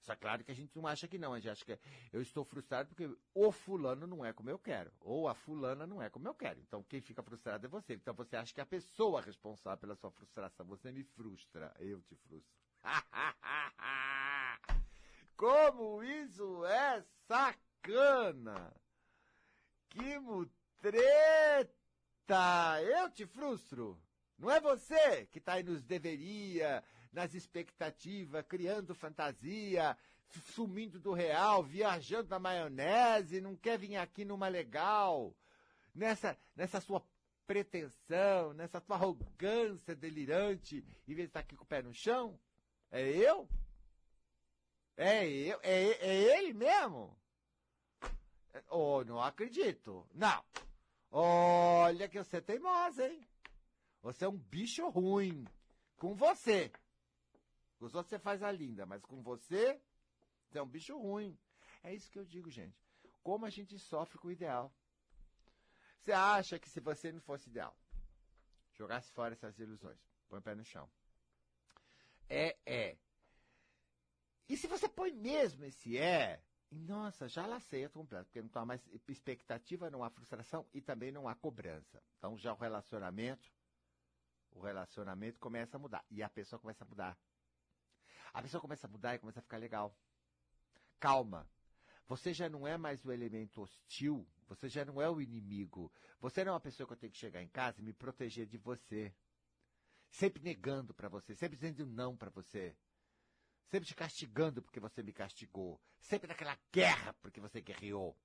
Só 0.03 0.15
claro 0.15 0.45
que 0.45 0.53
a 0.53 0.55
gente 0.55 0.77
não 0.77 0.87
acha 0.87 1.09
que 1.09 1.19
não, 1.19 1.33
a 1.33 1.41
gente 1.41 1.51
acha 1.51 1.65
que 1.65 1.77
eu 2.13 2.23
estou 2.23 2.45
frustrado 2.45 2.89
porque 2.89 3.11
o 3.35 3.51
fulano 3.51 4.07
não 4.07 4.25
é 4.25 4.33
como 4.33 4.49
eu 4.49 4.59
quero, 4.59 4.93
ou 5.01 5.27
a 5.27 5.35
fulana 5.35 5.85
não 5.85 6.01
é 6.01 6.09
como 6.09 6.29
eu 6.29 6.35
quero. 6.35 6.61
Então 6.61 6.85
quem 6.85 7.01
fica 7.01 7.23
frustrado 7.23 7.67
é 7.67 7.69
você. 7.69 7.95
Então 7.95 8.15
você 8.15 8.37
acha 8.37 8.55
que 8.55 8.61
é 8.61 8.63
a 8.63 8.67
pessoa 8.67 9.21
responsável 9.21 9.79
pela 9.79 9.97
sua 9.97 10.13
frustração. 10.13 10.65
Você 10.67 10.93
me 10.93 11.03
frustra, 11.03 11.75
eu 11.81 12.01
te 12.03 12.15
frustro. 12.15 12.66
como 15.37 16.03
isso 16.03 16.65
é 16.67 17.05
sacana! 17.27 18.73
Que 19.91 20.19
mutreta! 20.19 21.71
Eu 22.81 23.11
te 23.11 23.27
frustro! 23.27 24.01
Não 24.39 24.51
é 24.51 24.61
você 24.61 25.27
que 25.27 25.39
está 25.39 25.55
aí 25.55 25.63
nos 25.63 25.83
deveria, 25.83 26.85
nas 27.13 27.35
expectativas, 27.35 28.45
criando 28.47 28.95
fantasia, 28.95 29.97
sumindo 30.55 31.01
do 31.01 31.13
real, 31.13 31.63
viajando 31.63 32.29
na 32.29 32.39
maionese, 32.39 33.41
não 33.41 33.57
quer 33.57 33.79
vir 33.79 33.97
aqui 33.97 34.25
numa 34.25 34.49
legal, 34.49 35.35
nessa, 35.95 36.37
nessa 36.55 36.81
sua 36.81 37.03
pretensão, 37.47 38.53
nessa 38.53 38.81
tua 38.81 38.97
arrogância 38.97 39.95
delirante, 39.95 40.85
em 41.09 41.15
vez 41.15 41.27
de 41.27 41.31
estar 41.31 41.41
aqui 41.41 41.57
com 41.57 41.65
o 41.65 41.67
pé 41.67 41.81
no 41.81 41.95
chão? 41.95 42.39
É 42.91 43.03
eu? 43.09 43.49
É 44.97 45.29
eu? 45.29 45.61
É, 45.63 45.83
é 45.83 46.39
ele 46.39 46.53
mesmo? 46.53 47.17
Oh, 48.69 49.05
não 49.05 49.21
acredito. 49.21 50.09
Não. 50.15 50.45
Olha 51.11 52.09
que 52.09 52.23
você 52.23 52.39
é 52.39 52.41
teimosa, 52.41 53.09
hein? 53.09 53.27
Você 54.03 54.25
é 54.25 54.29
um 54.29 54.37
bicho 54.37 54.89
ruim. 54.89 55.47
Com 55.97 56.15
você. 56.15 56.73
Os 57.81 57.95
outros 57.95 58.11
você 58.11 58.19
faz 58.19 58.43
a 58.43 58.51
linda, 58.51 58.87
mas 58.87 59.03
com 59.03 59.23
você, 59.23 59.81
você 60.47 60.59
é 60.59 60.63
um 60.63 60.69
bicho 60.69 60.97
ruim. 60.99 61.39
É 61.83 61.95
isso 61.95 62.11
que 62.11 62.19
eu 62.19 62.25
digo, 62.25 62.51
gente. 62.51 62.77
Como 63.23 63.45
a 63.45 63.51
gente 63.51 63.79
sofre 63.79 64.19
com 64.19 64.29
o 64.29 64.33
ideal. 64.33 64.73
Você 66.01 66.13
acha 66.13 66.59
que 66.59 66.69
se 66.69 66.81
você 66.81 67.11
não 67.11 67.21
fosse 67.21 67.51
ideal, 67.51 67.77
jogasse 68.75 69.11
fora 69.13 69.35
essas 69.35 69.59
ilusões, 69.59 69.99
põe 70.29 70.39
o 70.39 70.43
pé 70.43 70.55
no 70.55 70.65
chão. 70.65 70.89
É, 72.29 72.57
é. 72.67 72.97
E 74.49 74.57
se 74.57 74.67
você 74.67 74.89
põe 74.89 75.13
mesmo 75.13 75.65
esse 75.65 75.99
é, 75.99 76.41
nossa, 76.71 77.29
já 77.29 77.47
laceia 77.47 77.89
completo, 77.89 78.27
porque 78.27 78.43
não 78.43 78.51
há 78.55 78.65
mais 78.65 78.81
expectativa, 79.09 79.91
não 79.91 80.03
há 80.03 80.11
frustração 80.11 80.67
e 80.75 80.81
também 80.81 81.13
não 81.13 81.29
há 81.29 81.35
cobrança. 81.35 82.03
Então 82.19 82.37
já 82.37 82.53
o 82.53 82.57
relacionamento, 82.57 83.51
o 84.51 84.61
relacionamento 84.61 85.39
começa 85.39 85.77
a 85.77 85.81
mudar. 85.81 86.05
E 86.11 86.23
a 86.23 86.29
pessoa 86.29 86.59
começa 86.59 86.85
a 86.85 86.87
mudar. 86.87 87.19
A 88.33 88.43
pessoa 88.43 88.61
começa 88.61 88.87
a 88.87 88.91
mudar 88.91 89.15
e 89.15 89.19
começa 89.19 89.39
a 89.39 89.43
ficar 89.43 89.59
legal. 89.59 89.97
Calma. 90.99 91.49
Você 92.09 92.33
já 92.33 92.49
não 92.49 92.67
é 92.67 92.77
mais 92.77 93.05
o 93.05 93.11
elemento 93.11 93.61
hostil, 93.63 94.27
você 94.47 94.69
já 94.69 94.85
não 94.85 95.03
é 95.03 95.11
o 95.11 95.21
inimigo. 95.21 95.93
Você 96.21 96.45
não 96.45 96.51
é 96.51 96.55
uma 96.55 96.61
pessoa 96.61 96.87
que 96.87 96.93
eu 96.93 96.97
tenho 96.97 97.13
que 97.13 97.19
chegar 97.19 97.43
em 97.43 97.49
casa 97.49 97.81
e 97.81 97.85
me 97.85 97.93
proteger 97.93 98.47
de 98.47 98.57
você. 98.57 99.13
Sempre 100.11 100.43
negando 100.43 100.95
para 100.95 101.09
você, 101.09 101.35
sempre 101.35 101.57
dizendo 101.57 101.87
não 101.87 102.17
para 102.17 102.31
você. 102.31 102.77
Sempre 103.69 103.89
te 103.89 103.95
castigando 103.95 104.63
porque 104.63 104.81
você 104.81 105.03
me 105.03 105.13
castigou. 105.13 105.81
Sempre 106.01 106.29
naquela 106.29 106.59
guerra 106.73 107.13
porque 107.15 107.41
você 107.41 107.61
guerreou. 107.61 108.17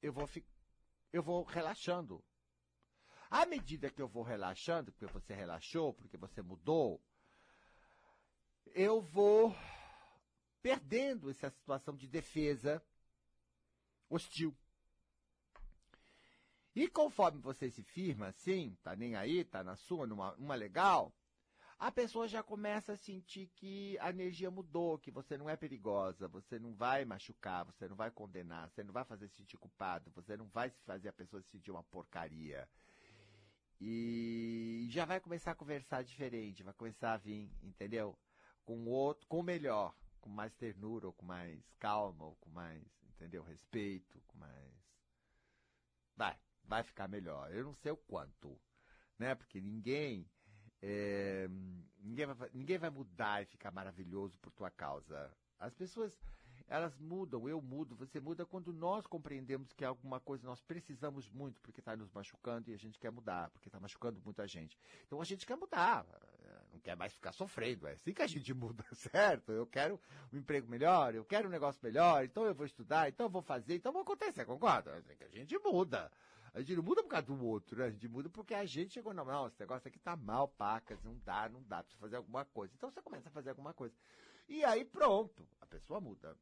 Eu 0.00 0.12
vou, 0.12 0.26
fi... 0.26 0.44
eu 1.12 1.22
vou 1.22 1.42
relaxando. 1.44 2.24
À 3.30 3.44
medida 3.46 3.90
que 3.90 4.00
eu 4.00 4.08
vou 4.08 4.22
relaxando, 4.22 4.90
porque 4.92 5.06
você 5.06 5.34
relaxou, 5.34 5.92
porque 5.92 6.16
você 6.16 6.42
mudou, 6.42 7.00
eu 8.74 9.00
vou 9.00 9.54
perdendo 10.62 11.30
essa 11.30 11.50
situação 11.50 11.96
de 11.96 12.08
defesa 12.08 12.82
hostil. 14.08 14.56
E 16.74 16.88
conforme 16.88 17.40
você 17.40 17.70
se 17.70 17.82
firma 17.82 18.28
assim, 18.28 18.76
tá 18.82 18.94
nem 18.94 19.16
aí, 19.16 19.44
tá 19.44 19.64
na 19.64 19.74
sua, 19.76 20.06
numa, 20.06 20.36
numa 20.36 20.54
legal, 20.54 21.12
a 21.80 21.90
pessoa 21.90 22.28
já 22.28 22.42
começa 22.42 22.92
a 22.92 22.96
sentir 22.96 23.50
que 23.56 23.98
a 24.00 24.10
energia 24.10 24.50
mudou, 24.50 24.98
que 24.98 25.10
você 25.10 25.38
não 25.38 25.48
é 25.48 25.56
perigosa, 25.56 26.28
você 26.28 26.58
não 26.58 26.74
vai 26.74 27.04
machucar, 27.04 27.64
você 27.64 27.88
não 27.88 27.96
vai 27.96 28.10
condenar, 28.10 28.68
você 28.68 28.84
não 28.84 28.92
vai 28.92 29.04
fazer 29.04 29.28
se 29.28 29.36
sentir 29.36 29.56
culpado, 29.56 30.10
você 30.14 30.36
não 30.36 30.46
vai 30.46 30.70
fazer 30.84 31.08
a 31.08 31.12
pessoa 31.12 31.40
se 31.42 31.48
sentir 31.48 31.70
uma 31.70 31.82
porcaria. 31.82 32.68
E 33.80 34.86
já 34.90 35.06
vai 35.06 35.18
começar 35.20 35.52
a 35.52 35.54
conversar 35.54 36.04
diferente, 36.04 36.62
vai 36.62 36.74
começar 36.74 37.14
a 37.14 37.16
vir, 37.16 37.50
entendeu? 37.62 38.14
Com 38.62 38.84
outro, 38.86 39.26
com 39.26 39.40
o 39.40 39.42
melhor, 39.42 39.96
com 40.20 40.28
mais 40.28 40.54
ternura, 40.54 41.06
ou 41.06 41.14
com 41.14 41.24
mais 41.24 41.72
calma, 41.78 42.26
ou 42.26 42.36
com 42.36 42.50
mais, 42.50 42.84
entendeu? 43.08 43.42
Respeito, 43.42 44.20
com 44.28 44.36
mais. 44.36 44.70
Vai, 46.14 46.38
vai 46.70 46.84
ficar 46.84 47.08
melhor. 47.08 47.52
Eu 47.52 47.64
não 47.64 47.74
sei 47.74 47.90
o 47.90 47.96
quanto, 47.96 48.56
né? 49.18 49.34
Porque 49.34 49.60
ninguém 49.60 50.24
é, 50.80 51.48
ninguém, 51.98 52.26
vai, 52.26 52.48
ninguém 52.54 52.78
vai 52.78 52.90
mudar 52.90 53.42
e 53.42 53.46
ficar 53.46 53.72
maravilhoso 53.72 54.38
por 54.38 54.52
tua 54.52 54.70
causa. 54.70 55.30
As 55.58 55.74
pessoas, 55.74 56.16
elas 56.68 56.96
mudam, 56.96 57.48
eu 57.48 57.60
mudo, 57.60 57.96
você 57.96 58.20
muda 58.20 58.46
quando 58.46 58.72
nós 58.72 59.04
compreendemos 59.04 59.72
que 59.72 59.84
alguma 59.84 60.20
coisa 60.20 60.46
nós 60.46 60.62
precisamos 60.62 61.28
muito 61.28 61.60
porque 61.60 61.80
está 61.80 61.96
nos 61.96 62.10
machucando 62.12 62.70
e 62.70 62.74
a 62.74 62.78
gente 62.78 63.00
quer 63.00 63.10
mudar, 63.10 63.50
porque 63.50 63.68
está 63.68 63.80
machucando 63.80 64.22
muita 64.24 64.46
gente. 64.46 64.78
Então 65.04 65.20
a 65.20 65.24
gente 65.24 65.44
quer 65.44 65.56
mudar, 65.56 66.06
não 66.72 66.78
quer 66.78 66.96
mais 66.96 67.12
ficar 67.12 67.32
sofrendo. 67.32 67.88
É 67.88 67.92
assim 67.92 68.14
que 68.14 68.22
a 68.22 68.28
gente 68.28 68.54
muda, 68.54 68.84
certo? 68.94 69.50
Eu 69.50 69.66
quero 69.66 70.00
um 70.32 70.38
emprego 70.38 70.70
melhor, 70.70 71.16
eu 71.16 71.24
quero 71.24 71.48
um 71.48 71.50
negócio 71.50 71.80
melhor, 71.82 72.24
então 72.24 72.44
eu 72.44 72.54
vou 72.54 72.64
estudar, 72.64 73.08
então 73.08 73.26
eu 73.26 73.30
vou 73.30 73.42
fazer, 73.42 73.74
então 73.74 73.92
vai 73.92 74.02
acontecer, 74.02 74.44
concorda? 74.44 74.92
É 74.92 74.98
assim 74.98 75.16
que 75.16 75.24
a 75.24 75.28
gente 75.28 75.58
muda. 75.58 76.10
A 76.52 76.60
gente 76.60 76.76
não 76.76 76.82
muda 76.82 77.02
por 77.02 77.08
causa 77.08 77.26
do 77.26 77.44
outro, 77.44 77.78
né? 77.78 77.86
A 77.86 77.90
gente 77.90 78.08
muda 78.08 78.28
porque 78.28 78.54
a 78.54 78.64
gente 78.64 78.92
chegou, 78.92 79.14
não, 79.14 79.24
não, 79.24 79.46
esse 79.46 79.60
negócio 79.60 79.86
aqui 79.86 79.98
tá 79.98 80.16
mal, 80.16 80.48
pacas, 80.48 81.02
não 81.02 81.16
dá, 81.18 81.48
não 81.48 81.62
dá, 81.62 81.82
precisa 81.82 82.00
fazer 82.00 82.16
alguma 82.16 82.44
coisa. 82.44 82.74
Então 82.74 82.90
você 82.90 83.00
começa 83.00 83.28
a 83.28 83.32
fazer 83.32 83.50
alguma 83.50 83.72
coisa. 83.72 83.94
E 84.48 84.64
aí 84.64 84.84
pronto, 84.84 85.46
a 85.60 85.66
pessoa 85.66 86.00
muda. 86.00 86.36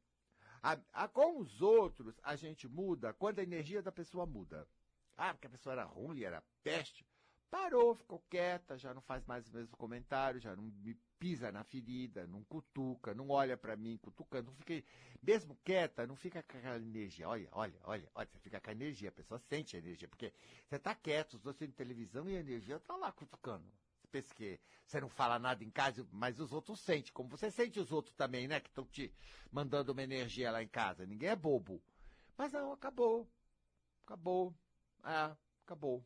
A, 0.61 0.77
a, 0.91 1.07
com 1.07 1.39
os 1.39 1.61
outros, 1.61 2.19
a 2.23 2.35
gente 2.35 2.67
muda 2.67 3.13
quando 3.13 3.39
a 3.39 3.43
energia 3.43 3.81
da 3.81 3.91
pessoa 3.91 4.25
muda. 4.25 4.67
Ah, 5.15 5.33
porque 5.33 5.47
a 5.47 5.51
pessoa 5.51 5.73
era 5.73 5.83
ruim, 5.83 6.23
era 6.23 6.43
peste. 6.63 7.05
Parou, 7.49 7.95
ficou 7.95 8.19
quieta, 8.29 8.77
já 8.77 8.93
não 8.93 9.01
faz 9.01 9.25
mais 9.25 9.47
o 9.47 9.53
mesmo 9.53 9.75
comentário, 9.77 10.39
já 10.39 10.55
não 10.55 10.63
me 10.63 10.99
pisa 11.19 11.51
na 11.51 11.63
ferida, 11.63 12.25
não 12.25 12.43
cutuca, 12.45 13.13
não 13.13 13.29
olha 13.29 13.57
para 13.57 13.75
mim 13.75 13.97
cutucando, 13.97 14.47
não 14.47 14.55
fica, 14.55 14.83
mesmo 15.21 15.55
quieta, 15.63 16.07
não 16.07 16.15
fica 16.15 16.41
com 16.41 16.57
aquela 16.57 16.77
energia. 16.77 17.27
Olha, 17.27 17.49
olha, 17.51 17.77
olha, 17.83 18.09
olha, 18.15 18.27
você 18.31 18.39
fica 18.39 18.59
com 18.59 18.69
a 18.69 18.73
energia, 18.73 19.09
a 19.09 19.11
pessoa 19.11 19.37
sente 19.37 19.75
a 19.75 19.79
energia, 19.79 20.07
porque 20.07 20.33
você 20.67 20.79
tá 20.79 20.95
quieto, 20.95 21.33
os 21.33 21.57
de 21.57 21.67
televisão 21.67 22.27
e 22.29 22.37
a 22.37 22.39
energia 22.39 22.79
tá 22.79 22.95
lá 22.95 23.11
cutucando. 23.11 23.65
Você 23.99 24.07
pensa 24.07 24.33
que 24.33 24.59
você 24.85 25.01
não 25.01 25.09
fala 25.09 25.37
nada 25.37 25.63
em 25.63 25.69
casa, 25.69 26.07
mas 26.11 26.39
os 26.39 26.53
outros 26.53 26.79
sentem, 26.79 27.11
como 27.13 27.29
você 27.29 27.51
sente 27.51 27.79
os 27.79 27.91
outros 27.91 28.15
também, 28.15 28.47
né, 28.47 28.59
que 28.61 28.69
estão 28.69 28.85
te 28.85 29.13
mandando 29.51 29.91
uma 29.91 30.01
energia 30.01 30.51
lá 30.51 30.63
em 30.63 30.67
casa. 30.67 31.05
Ninguém 31.05 31.29
é 31.29 31.35
bobo. 31.35 31.83
Mas 32.37 32.53
não, 32.53 32.71
acabou. 32.71 33.29
Acabou. 34.05 34.53
É, 35.03 35.35
acabou. 35.65 36.03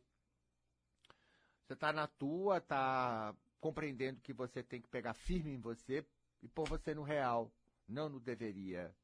Você 1.66 1.72
está 1.72 1.92
na 1.92 2.06
tua, 2.06 2.58
está 2.58 3.34
compreendendo 3.64 4.20
que 4.20 4.34
você 4.34 4.62
tem 4.62 4.78
que 4.78 4.88
pegar 4.88 5.14
firme 5.14 5.54
em 5.54 5.58
você 5.58 6.06
e 6.42 6.46
pôr 6.46 6.68
você 6.68 6.94
no 6.94 7.02
real, 7.02 7.50
não 7.88 8.10
no 8.10 8.20
deveria. 8.20 8.94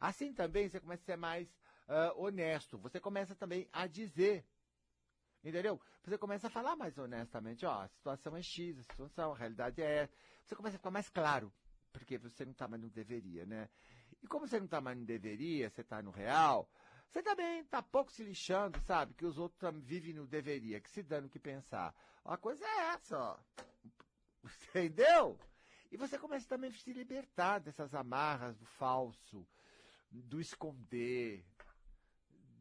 Assim 0.00 0.34
também 0.34 0.68
você 0.68 0.80
começa 0.80 1.00
a 1.04 1.06
ser 1.06 1.16
mais 1.16 1.48
uh, 1.86 2.20
honesto. 2.20 2.76
Você 2.78 2.98
começa 2.98 3.36
também 3.36 3.68
a 3.72 3.86
dizer. 3.86 4.44
Entendeu? 5.44 5.80
Você 6.02 6.18
começa 6.18 6.48
a 6.48 6.50
falar 6.50 6.74
mais 6.74 6.98
honestamente, 6.98 7.64
ó, 7.64 7.82
a 7.82 7.86
situação 7.86 8.36
é 8.36 8.42
X, 8.42 8.80
a 8.80 8.82
situação, 8.82 9.32
a 9.32 9.36
realidade 9.36 9.80
é 9.80 9.98
essa. 9.98 10.16
Você 10.44 10.56
começa 10.56 10.74
a 10.74 10.78
ficar 10.78 10.90
mais 10.90 11.08
claro, 11.08 11.52
porque 11.92 12.18
você 12.18 12.44
não 12.44 12.50
está 12.50 12.66
mais 12.66 12.82
no 12.82 12.90
deveria, 12.90 13.46
né? 13.46 13.68
E 14.20 14.26
como 14.26 14.48
você 14.48 14.58
não 14.58 14.64
está 14.64 14.80
mais 14.80 14.98
no 14.98 15.04
deveria, 15.04 15.70
você 15.70 15.82
está 15.82 16.02
no 16.02 16.10
real, 16.10 16.68
você 17.06 17.22
também 17.22 17.60
está 17.60 17.80
pouco 17.80 18.10
se 18.10 18.24
lixando, 18.24 18.80
sabe? 18.80 19.14
Que 19.14 19.24
os 19.24 19.38
outros 19.38 19.72
vivem 19.84 20.14
no 20.14 20.26
deveria, 20.26 20.80
que 20.80 20.90
se 20.90 21.00
dando 21.00 21.26
o 21.26 21.30
que 21.30 21.38
pensar. 21.38 21.94
A 22.24 22.36
coisa 22.36 22.64
é 22.64 22.94
essa, 22.94 23.16
ó. 23.16 23.38
Entendeu? 24.70 25.38
E 25.90 25.96
você 25.96 26.18
começa 26.18 26.48
também 26.48 26.70
a 26.70 26.72
se 26.72 26.92
libertar 26.92 27.60
dessas 27.60 27.94
amarras 27.94 28.56
do 28.56 28.66
falso, 28.66 29.46
do 30.10 30.40
esconder, 30.40 31.44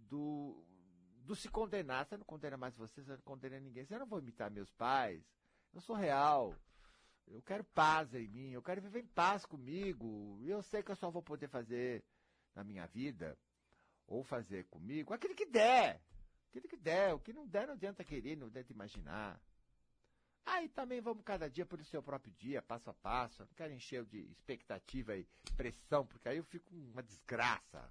do, 0.08 0.64
do 1.26 1.36
se 1.36 1.50
condenar. 1.50 2.06
Você 2.06 2.18
não 2.18 2.26
condena 2.26 2.58
mais 2.58 2.76
você, 2.76 3.02
você 3.02 3.12
não 3.12 3.22
condena 3.22 3.60
ninguém. 3.60 3.86
Você 3.86 3.98
não 3.98 4.06
vou 4.06 4.20
imitar 4.20 4.52
meus 4.52 4.72
pais. 4.72 5.24
Eu 5.74 5.82
sou 5.82 5.96
real. 5.96 6.56
Eu 7.28 7.42
quero 7.42 7.64
paz 7.64 8.14
em 8.14 8.28
mim. 8.28 8.52
Eu 8.52 8.62
quero 8.62 8.82
viver 8.82 9.02
em 9.02 9.08
paz 9.08 9.46
comigo. 9.46 10.38
E 10.42 10.50
eu 10.50 10.62
sei 10.62 10.84
que 10.84 10.92
eu 10.92 10.96
só 10.96 11.10
vou 11.10 11.24
poder 11.24 11.48
fazer 11.48 12.04
na 12.54 12.64
minha 12.64 12.86
vida 12.86 13.38
ou 14.06 14.24
fazer 14.24 14.66
comigo 14.66 15.14
aquele 15.14 15.34
que 15.34 15.46
der. 15.46 16.02
Aquele 16.50 16.68
que 16.68 16.78
der. 16.78 17.16
O 17.16 17.20
que 17.20 17.34
não 17.34 17.48
der, 17.48 17.66
não 17.66 17.74
adianta 17.74 18.04
querer, 18.04 18.36
não 18.36 18.48
adianta 18.48 18.72
imaginar. 18.72 19.42
Aí 20.46 20.68
também 20.68 21.00
vamos 21.00 21.24
cada 21.24 21.50
dia 21.50 21.66
por 21.66 21.80
o 21.80 21.86
seu 21.86 22.04
próprio 22.04 22.34
dia, 22.34 22.62
passo 22.62 22.90
a 22.90 22.94
passo. 22.94 23.44
Não 23.44 23.54
quero 23.56 23.74
encher 23.74 24.06
de 24.06 24.20
expectativa 24.32 25.16
e 25.16 25.26
pressão, 25.56 26.06
porque 26.06 26.28
aí 26.28 26.38
eu 26.38 26.44
fico 26.44 26.76
uma 26.76 27.02
desgraça. 27.02 27.90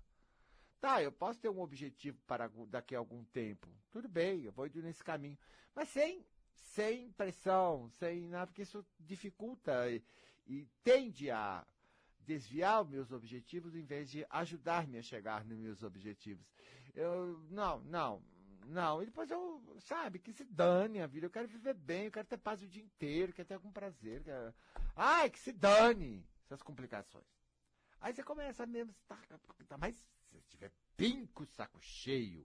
Tá, 0.81 1.03
eu 1.03 1.13
posso 1.13 1.41
ter 1.41 1.49
um 1.49 1.61
objetivo 1.61 2.21
para 2.27 2.51
daqui 2.69 2.95
a 2.95 2.99
algum 2.99 3.25
tempo. 3.25 3.69
Tudo 3.91 4.09
bem, 4.09 4.43
eu 4.43 4.53
vou 4.53 4.67
indo 4.67 4.83
nesse 4.83 5.03
caminho. 5.03 5.39
Mas 5.75 5.89
sem, 5.89 6.27
sem 6.55 7.11
pressão, 7.13 7.89
sem 7.91 8.29
nada, 8.29 8.49
porque 8.49 8.63
isso 8.63 8.85
dificulta 8.99 9.89
e, 9.91 10.03
e 10.47 10.69
tende 10.83 11.31
a 11.31 11.65
desviar 12.19 12.83
os 12.83 12.89
meus 12.89 13.13
objetivos 13.13 13.75
em 13.75 13.85
vez 13.85 14.11
de 14.11 14.27
ajudar-me 14.29 14.99
a 14.99 15.03
chegar 15.03 15.45
nos 15.45 15.59
meus 15.59 15.83
objetivos. 15.83 16.47
Eu, 16.95 17.39
não, 17.49 17.81
não, 17.85 18.23
não. 18.67 19.03
E 19.03 19.07
depois 19.07 19.31
eu, 19.31 19.63
sabe, 19.81 20.19
que 20.19 20.33
se 20.33 20.45
dane 20.45 21.01
a 21.01 21.07
vida. 21.07 21.27
Eu 21.27 21.31
quero 21.31 21.49
viver 21.49 21.75
bem, 21.75 22.07
eu 22.07 22.13
quero 22.13 22.27
ter 22.27 22.39
paz 22.39 22.63
o 22.63 22.69
dia 22.69 22.83
inteiro, 22.83 23.33
quero 23.33 23.49
ter 23.49 23.55
algum 23.55 23.73
prazer. 23.73 24.23
Quero... 24.23 24.55
Ai, 24.97 25.31
que 25.31 25.39
se 25.39 25.53
dane 25.53 26.27
essas 26.45 26.63
complicações. 26.63 27.27
Aí 28.01 28.13
você 28.13 28.23
começa 28.23 28.67
mesmo, 28.67 28.95
tá, 29.07 29.17
tá 29.69 29.79
mais, 29.79 29.97
se 30.25 30.41
tiver 30.49 30.73
bem 30.97 31.25
com 31.27 31.45
o 31.45 31.47
saco 31.47 31.81
cheio, 31.81 32.45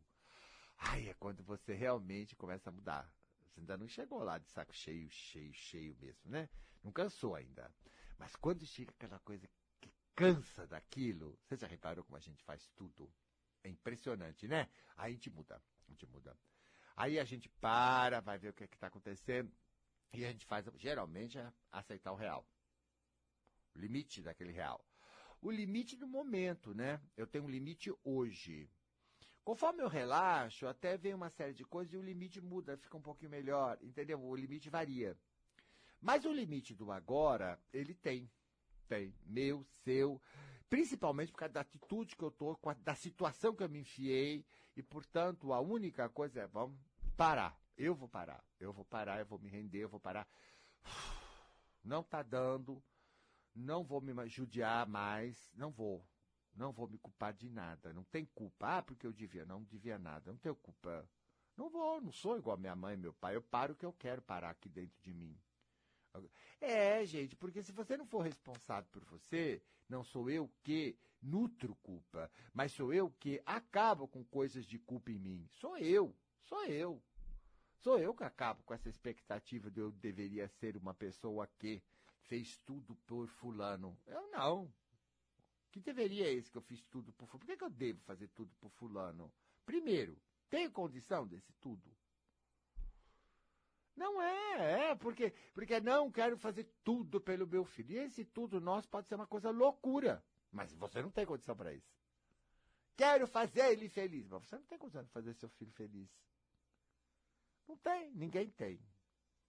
ai, 0.77 1.09
é 1.09 1.13
quando 1.15 1.43
você 1.43 1.73
realmente 1.73 2.35
começa 2.35 2.69
a 2.69 2.73
mudar. 2.73 3.11
Você 3.49 3.61
ainda 3.61 3.75
não 3.75 3.87
chegou 3.87 4.23
lá 4.23 4.37
de 4.37 4.47
saco 4.49 4.73
cheio, 4.73 5.09
cheio, 5.09 5.51
cheio 5.53 5.97
mesmo, 5.99 6.29
né? 6.29 6.47
Não 6.83 6.91
cansou 6.91 7.33
ainda. 7.33 7.73
Mas 8.19 8.35
quando 8.35 8.65
chega 8.67 8.91
aquela 8.91 9.19
coisa 9.19 9.47
cansa 10.17 10.65
daquilo. 10.65 11.37
Você 11.43 11.55
já 11.55 11.67
reparou 11.67 12.03
como 12.03 12.17
a 12.17 12.19
gente 12.19 12.43
faz 12.43 12.67
tudo? 12.75 13.07
É 13.67 13.69
impressionante, 13.69 14.47
né? 14.47 14.69
Aí 14.95 15.11
a 15.11 15.13
gente 15.13 15.29
muda, 15.29 15.61
a 15.87 15.91
gente 15.91 16.05
muda. 16.07 16.37
Aí 16.95 17.19
a 17.19 17.25
gente 17.25 17.49
para, 17.49 18.21
vai 18.21 18.39
ver 18.39 18.49
o 18.49 18.53
que 18.53 18.63
é 18.63 18.67
está 18.67 18.87
acontecendo 18.87 19.51
e 20.13 20.23
a 20.23 20.31
gente 20.31 20.45
faz, 20.45 20.65
geralmente, 20.75 21.37
é 21.37 21.51
aceitar 21.69 22.13
o 22.13 22.15
real. 22.15 22.47
O 23.75 23.79
limite 23.79 24.21
daquele 24.21 24.53
real. 24.53 24.83
O 25.41 25.51
limite 25.51 25.97
do 25.97 26.07
momento, 26.07 26.73
né? 26.73 27.01
Eu 27.17 27.27
tenho 27.27 27.43
um 27.43 27.49
limite 27.49 27.93
hoje. 28.05 28.69
Conforme 29.43 29.83
eu 29.83 29.89
relaxo, 29.89 30.65
até 30.65 30.97
vem 30.97 31.13
uma 31.13 31.29
série 31.29 31.53
de 31.53 31.65
coisas 31.65 31.93
e 31.93 31.97
o 31.97 32.01
limite 32.01 32.39
muda, 32.39 32.77
fica 32.77 32.95
um 32.95 33.01
pouquinho 33.01 33.31
melhor, 33.31 33.77
entendeu? 33.81 34.23
O 34.23 34.35
limite 34.35 34.69
varia. 34.69 35.17
Mas 36.01 36.23
o 36.23 36.31
limite 36.31 36.73
do 36.73 36.89
agora, 36.89 37.59
ele 37.73 37.93
tem. 37.93 38.31
Tem. 38.87 39.13
Meu, 39.25 39.65
seu. 39.83 40.21
Principalmente 40.69 41.31
por 41.31 41.39
causa 41.39 41.53
da 41.53 41.61
atitude 41.61 42.15
que 42.15 42.23
eu 42.23 42.31
tô, 42.31 42.57
da 42.83 42.95
situação 42.95 43.55
que 43.55 43.63
eu 43.63 43.69
me 43.69 43.79
enfiei. 43.79 44.45
E, 44.75 44.83
portanto, 44.83 45.53
a 45.53 45.59
única 45.59 46.09
coisa 46.09 46.41
é, 46.41 46.47
vamos 46.47 46.77
parar. 47.15 47.57
Eu 47.77 47.95
vou 47.95 48.09
parar. 48.09 48.43
Eu 48.59 48.73
vou 48.73 48.83
parar, 48.83 49.19
eu 49.19 49.25
vou 49.25 49.39
me 49.39 49.49
render, 49.49 49.79
eu 49.79 49.89
vou 49.89 49.99
parar. 49.99 50.27
Não 51.83 52.03
tá 52.03 52.21
dando. 52.21 52.83
Não 53.55 53.83
vou 53.83 54.01
me 54.01 54.13
judiar 54.27 54.87
mais. 54.87 55.51
Não 55.55 55.71
vou. 55.71 56.05
Não 56.53 56.71
vou 56.71 56.87
me 56.87 56.97
culpar 56.97 57.33
de 57.33 57.49
nada. 57.49 57.93
Não 57.93 58.03
tem 58.03 58.25
culpa. 58.25 58.77
Ah, 58.77 58.81
porque 58.81 59.05
eu 59.07 59.13
devia. 59.13 59.45
Não 59.45 59.63
devia 59.63 59.97
nada. 59.97 60.31
Não 60.31 60.37
tenho 60.37 60.55
culpa. 60.55 61.07
Não 61.55 61.69
vou, 61.69 61.99
não 62.01 62.11
sou 62.11 62.37
igual 62.37 62.57
minha 62.57 62.75
mãe 62.75 62.93
e 62.93 62.97
meu 62.97 63.13
pai. 63.13 63.35
Eu 63.35 63.41
paro 63.41 63.73
o 63.73 63.75
que 63.75 63.85
eu 63.85 63.93
quero 63.93 64.21
parar 64.21 64.51
aqui 64.51 64.69
dentro 64.69 64.95
de 65.01 65.13
mim. 65.13 65.39
É, 66.59 67.05
gente, 67.05 67.35
porque 67.35 67.61
se 67.61 67.71
você 67.71 67.95
não 67.97 68.05
for 68.05 68.21
responsável 68.21 68.89
por 68.91 69.03
você, 69.05 69.61
não 69.87 70.03
sou 70.03 70.29
eu 70.29 70.49
que 70.63 70.97
nutro 71.21 71.75
culpa, 71.77 72.31
mas 72.53 72.71
sou 72.71 72.93
eu 72.93 73.09
que 73.19 73.41
acabo 73.45 74.07
com 74.07 74.23
coisas 74.23 74.65
de 74.65 74.77
culpa 74.79 75.11
em 75.11 75.19
mim. 75.19 75.47
Sou 75.53 75.77
eu, 75.77 76.15
sou 76.43 76.65
eu. 76.65 77.01
Sou 77.79 77.99
eu 77.99 78.13
que 78.13 78.23
acabo 78.23 78.63
com 78.63 78.73
essa 78.73 78.89
expectativa 78.89 79.69
de 79.69 79.79
eu 79.79 79.91
deveria 79.91 80.47
ser 80.47 80.75
uma 80.75 80.93
pessoa 80.93 81.47
que 81.59 81.81
fez 82.21 82.57
tudo 82.65 82.95
por 83.05 83.27
fulano. 83.27 83.97
Eu 84.05 84.29
não. 84.31 84.73
Que 85.71 85.79
deveria 85.79 86.25
é 86.27 86.33
esse 86.33 86.49
que 86.49 86.57
eu 86.57 86.61
fiz 86.61 86.81
tudo 86.85 87.13
por 87.13 87.27
fulano? 87.27 87.45
Por 87.45 87.47
que, 87.47 87.57
que 87.57 87.63
eu 87.63 87.69
devo 87.69 87.99
fazer 88.01 88.27
tudo 88.29 88.53
por 88.59 88.71
fulano? 88.71 89.31
Primeiro, 89.65 90.17
Tem 90.49 90.69
condição 90.69 91.27
desse 91.27 91.51
tudo? 91.59 91.93
Não 93.97 94.21
é, 94.21 94.91
é, 94.91 94.95
porque, 94.95 95.31
porque 95.55 95.79
não 95.79 96.11
quero 96.11 96.37
fazer 96.37 96.69
tudo 96.83 97.19
pelo 97.19 97.47
meu 97.47 97.65
filho. 97.65 97.93
E 97.93 97.97
esse 97.97 98.23
tudo 98.23 98.61
nosso 98.61 98.87
pode 98.87 99.07
ser 99.07 99.15
uma 99.15 99.25
coisa 99.25 99.49
loucura, 99.49 100.23
mas 100.51 100.71
você 100.75 101.01
não 101.01 101.09
tem 101.09 101.25
condição 101.25 101.55
para 101.55 101.73
isso. 101.73 101.97
Quero 102.95 103.27
fazer 103.27 103.71
ele 103.71 103.89
feliz, 103.89 104.27
mas 104.27 104.43
você 104.43 104.55
não 104.55 104.65
tem 104.65 104.77
condição 104.77 105.03
de 105.03 105.09
fazer 105.09 105.33
seu 105.33 105.49
filho 105.49 105.71
feliz. 105.71 106.09
Não 107.67 107.75
tem, 107.77 108.11
ninguém 108.13 108.51
tem. 108.51 108.79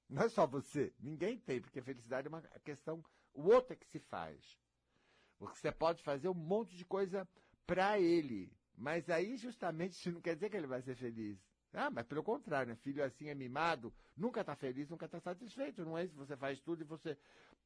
Não 0.09 0.23
é 0.23 0.29
só 0.31 0.47
você, 0.47 0.95
ninguém 0.99 1.39
tem, 1.39 1.61
porque 1.61 1.83
felicidade 1.83 2.27
é 2.27 2.31
uma 2.31 2.41
questão, 2.65 3.05
o 3.35 3.49
outro 3.49 3.75
é 3.75 3.77
que 3.77 3.87
se 3.87 3.99
faz. 3.99 4.59
Você 5.39 5.71
pode 5.71 6.03
fazer 6.03 6.29
um 6.31 6.35
monte 6.35 6.75
de 6.75 6.87
coisa 6.87 7.29
para 7.67 8.01
ele, 8.01 8.51
mas 8.75 9.11
aí 9.11 9.37
justamente 9.37 9.93
isso 9.93 10.11
não 10.13 10.23
quer 10.23 10.35
dizer 10.35 10.49
que 10.49 10.57
ele 10.57 10.67
vai 10.67 10.81
ser 10.81 10.95
feliz. 10.95 11.39
Ah, 11.73 11.91
mas 11.91 12.07
pelo 12.07 12.23
contrário, 12.23 12.71
né? 12.71 12.77
filho 12.77 13.05
assim 13.05 13.29
é 13.29 13.35
mimado, 13.35 13.93
nunca 14.17 14.41
está 14.41 14.57
feliz, 14.57 14.89
nunca 14.89 15.07
está 15.07 15.21
satisfeito. 15.21 15.85
Não 15.85 15.99
é 15.99 16.05
isso? 16.05 16.17
Você 16.17 16.37
faz 16.37 16.61
tudo 16.61 16.83
e 16.83 16.85
você 16.85 17.17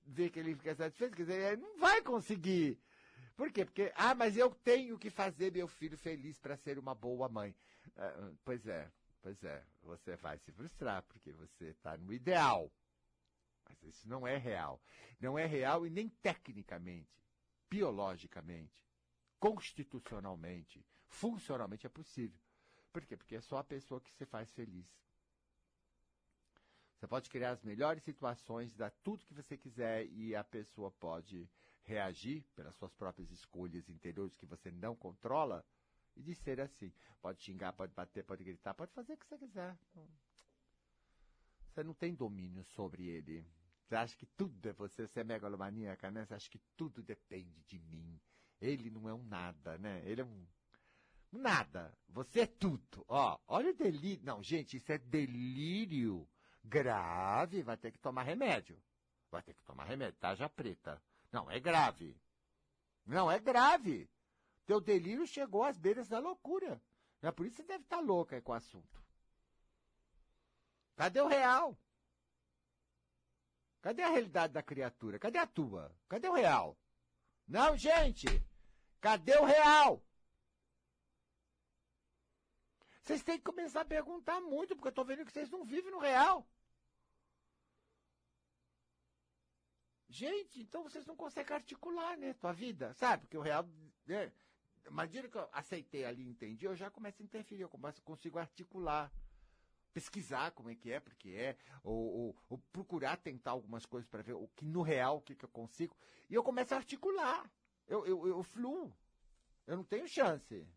vê 0.05 0.29
que 0.29 0.39
ele 0.39 0.55
fica 0.55 0.75
satisfeito. 0.75 1.17
Quer 1.17 1.23
dizer, 1.23 1.53
ele 1.53 1.63
não 1.63 1.79
vai 1.79 2.03
conseguir. 2.03 2.79
Por 3.37 3.51
quê? 3.51 3.65
Porque, 3.65 3.93
ah, 3.97 4.15
mas 4.15 4.37
eu 4.37 4.51
tenho 4.51 4.99
que 4.99 5.11
fazer 5.11 5.53
meu 5.53 5.69
filho 5.69 5.97
feliz 5.97 6.39
para 6.39 6.57
ser 6.57 6.79
uma 6.79 6.95
boa 6.95 7.29
mãe. 7.29 7.55
Ah, 7.97 8.33
pois 8.45 8.67
é, 8.67 8.91
pois 9.21 9.43
é. 9.45 9.65
Você 9.83 10.17
vai 10.17 10.39
se 10.39 10.53
frustrar 10.53 11.03
porque 11.05 11.33
você 11.33 11.67
está 11.67 11.97
no 11.97 12.13
ideal. 12.13 12.71
Mas 13.69 13.83
isso 13.83 14.09
não 14.09 14.27
é 14.27 14.37
real. 14.37 14.81
Não 15.21 15.39
é 15.39 15.47
real 15.47 15.87
e 15.87 15.91
nem 15.91 16.09
tecnicamente, 16.09 17.09
biologicamente, 17.71 18.85
constitucionalmente, 19.39 20.85
funcionalmente 21.09 21.87
é 21.87 21.89
possível. 21.89 22.39
Por 22.93 23.05
quê? 23.05 23.17
Porque 23.17 23.37
é 23.37 23.41
só 23.41 23.59
a 23.59 23.65
pessoa 23.65 24.01
que 24.01 24.13
se 24.13 24.27
faz 24.27 24.51
feliz. 24.53 24.87
Você 26.95 27.07
pode 27.09 27.29
criar 27.31 27.51
as 27.51 27.63
melhores 27.63 28.03
situações, 28.05 28.77
dar 28.77 28.91
tudo 29.03 29.25
que 29.25 29.35
você 29.35 29.57
quiser 29.57 30.07
e 30.07 30.37
a 30.37 30.45
pessoa 30.45 30.91
pode 30.93 31.51
reagir 31.83 32.45
pelas 32.55 32.77
suas 32.77 32.95
próprias 32.95 33.31
escolhas 33.31 33.89
interiores 33.89 34.37
que 34.37 34.47
você 34.47 34.71
não 34.71 34.95
controla 34.95 35.65
e 36.15 36.23
de 36.23 36.35
ser 36.35 36.61
assim. 36.61 36.93
Pode 37.21 37.43
xingar, 37.43 37.73
pode 37.73 37.93
bater, 37.93 38.23
pode 38.25 38.45
gritar, 38.45 38.75
pode 38.75 38.93
fazer 38.93 39.15
o 39.15 39.17
que 39.17 39.27
você 39.27 39.39
quiser. 39.39 39.77
Você 41.67 41.83
não 41.83 41.95
tem 41.95 42.15
domínio 42.15 42.63
sobre 42.65 43.09
ele. 43.09 43.45
Você 43.83 43.97
acha 43.97 44.17
que 44.17 44.27
tudo 44.27 44.69
é 44.69 44.73
você, 44.73 45.07
você 45.07 45.21
é 45.21 45.25
megalomaníaca, 45.25 46.11
né? 46.11 46.25
Você 46.25 46.35
acha 46.35 46.51
que 46.51 46.61
tudo 46.77 47.03
depende 47.03 47.63
de 47.65 47.79
mim. 47.79 48.21
Ele 48.61 48.91
não 48.91 49.09
é 49.09 49.15
um 49.15 49.25
nada, 49.25 49.77
né? 49.79 50.03
Ele 50.05 50.21
é 50.21 50.25
um 50.25 50.47
Nada. 51.33 51.97
Você 52.11 52.43
é 52.43 52.47
tudo. 52.47 53.05
Ó, 53.09 53.39
olha 53.49 53.71
o 53.71 53.75
delírio. 53.75 54.23
Não, 54.23 54.43
gente, 54.43 54.77
isso 54.77 54.93
é 54.93 54.99
delírio 54.99 56.29
grave. 56.63 57.63
Vai 57.63 57.77
ter 57.77 57.91
que 57.91 57.99
tomar 57.99 58.23
remédio. 58.23 58.81
Vai 59.31 59.43
ter 59.43 59.55
que 59.55 59.65
tomar 59.65 59.85
remédio. 59.85 60.19
Tá 60.21 60.35
já 60.35 60.49
preta. 60.49 61.03
Não, 61.33 61.51
é 61.51 61.59
grave. 61.59 62.15
Não, 63.07 63.31
é 63.31 63.39
grave. 63.39 64.09
Teu 64.67 64.81
delírio 64.81 65.27
chegou 65.27 65.65
às 65.65 65.79
beiras 65.79 66.09
da 66.09 66.19
loucura. 66.19 66.81
É 67.23 67.31
por 67.31 67.47
isso 67.47 67.57
que 67.57 67.63
você 67.63 67.69
deve 67.69 67.85
estar 67.85 67.97
tá 67.97 68.03
louca 68.03 68.41
com 68.43 68.53
o 68.53 68.55
assunto. 68.55 69.03
Cadê 70.97 71.21
o 71.21 71.27
real? 71.27 71.77
Cadê 73.81 74.03
a 74.03 74.11
realidade 74.11 74.53
da 74.53 74.63
criatura? 74.63 75.19
Cadê 75.19 75.39
a 75.39 75.47
tua? 75.47 75.91
Cadê 76.09 76.29
o 76.29 76.35
real? 76.35 76.77
Não, 77.49 77.77
gente! 77.77 78.27
Cadê 79.01 79.37
o 79.39 79.45
real? 79.45 80.03
Vocês 83.03 83.23
têm 83.23 83.37
que 83.39 83.45
começar 83.45 83.81
a 83.81 83.85
perguntar 83.85 84.41
muito, 84.41 84.77
porque 84.77 84.89
eu 84.89 84.91
estou 84.91 85.05
vendo 85.05 85.25
que 85.25 85.33
vocês 85.33 85.51
não 85.51 85.65
vivem 85.65 85.91
no 85.91 85.99
real. 85.99 86.47
Gente, 90.09 90.61
então 90.61 90.83
vocês 90.83 91.07
não 91.07 91.17
conseguem 91.17 91.57
articular, 91.57 92.17
né, 92.17 92.35
tua 92.35 92.53
vida, 92.53 92.93
sabe? 92.95 93.23
Porque 93.23 93.37
o 93.37 93.41
real, 93.41 93.67
né, 94.07 94.31
imagina 94.87 95.27
que 95.27 95.37
eu 95.37 95.49
aceitei 95.53 96.05
ali, 96.05 96.29
entendi, 96.29 96.67
eu 96.67 96.77
já 96.77 96.91
começo 96.91 97.23
a 97.23 97.25
interferir, 97.25 97.63
eu 97.63 97.69
começo, 97.69 98.01
consigo 98.03 98.39
articular, 98.39 99.11
pesquisar 99.93 100.51
como 100.53 100.71
é 100.71 100.75
que 100.75 100.93
é, 100.93 101.01
porque 101.01 101.31
é, 101.31 101.57
ou, 101.83 101.97
ou, 101.97 102.37
ou 102.51 102.59
procurar 102.71 103.17
tentar 103.17 103.53
algumas 103.53 103.87
coisas 103.87 104.09
para 104.09 104.23
ver 104.23 104.35
o 104.35 104.47
que 104.49 104.65
no 104.65 104.83
real, 104.83 105.17
o 105.17 105.23
que, 105.23 105.35
que 105.35 105.45
eu 105.45 105.49
consigo, 105.49 105.97
e 106.29 106.35
eu 106.35 106.43
começo 106.43 106.75
a 106.75 106.77
articular, 106.77 107.51
eu, 107.89 108.07
eu, 108.07 108.27
eu 108.29 108.43
fluo, 108.43 108.95
eu 109.67 109.77
não 109.77 109.85
tenho 109.85 110.07
chance. 110.07 110.69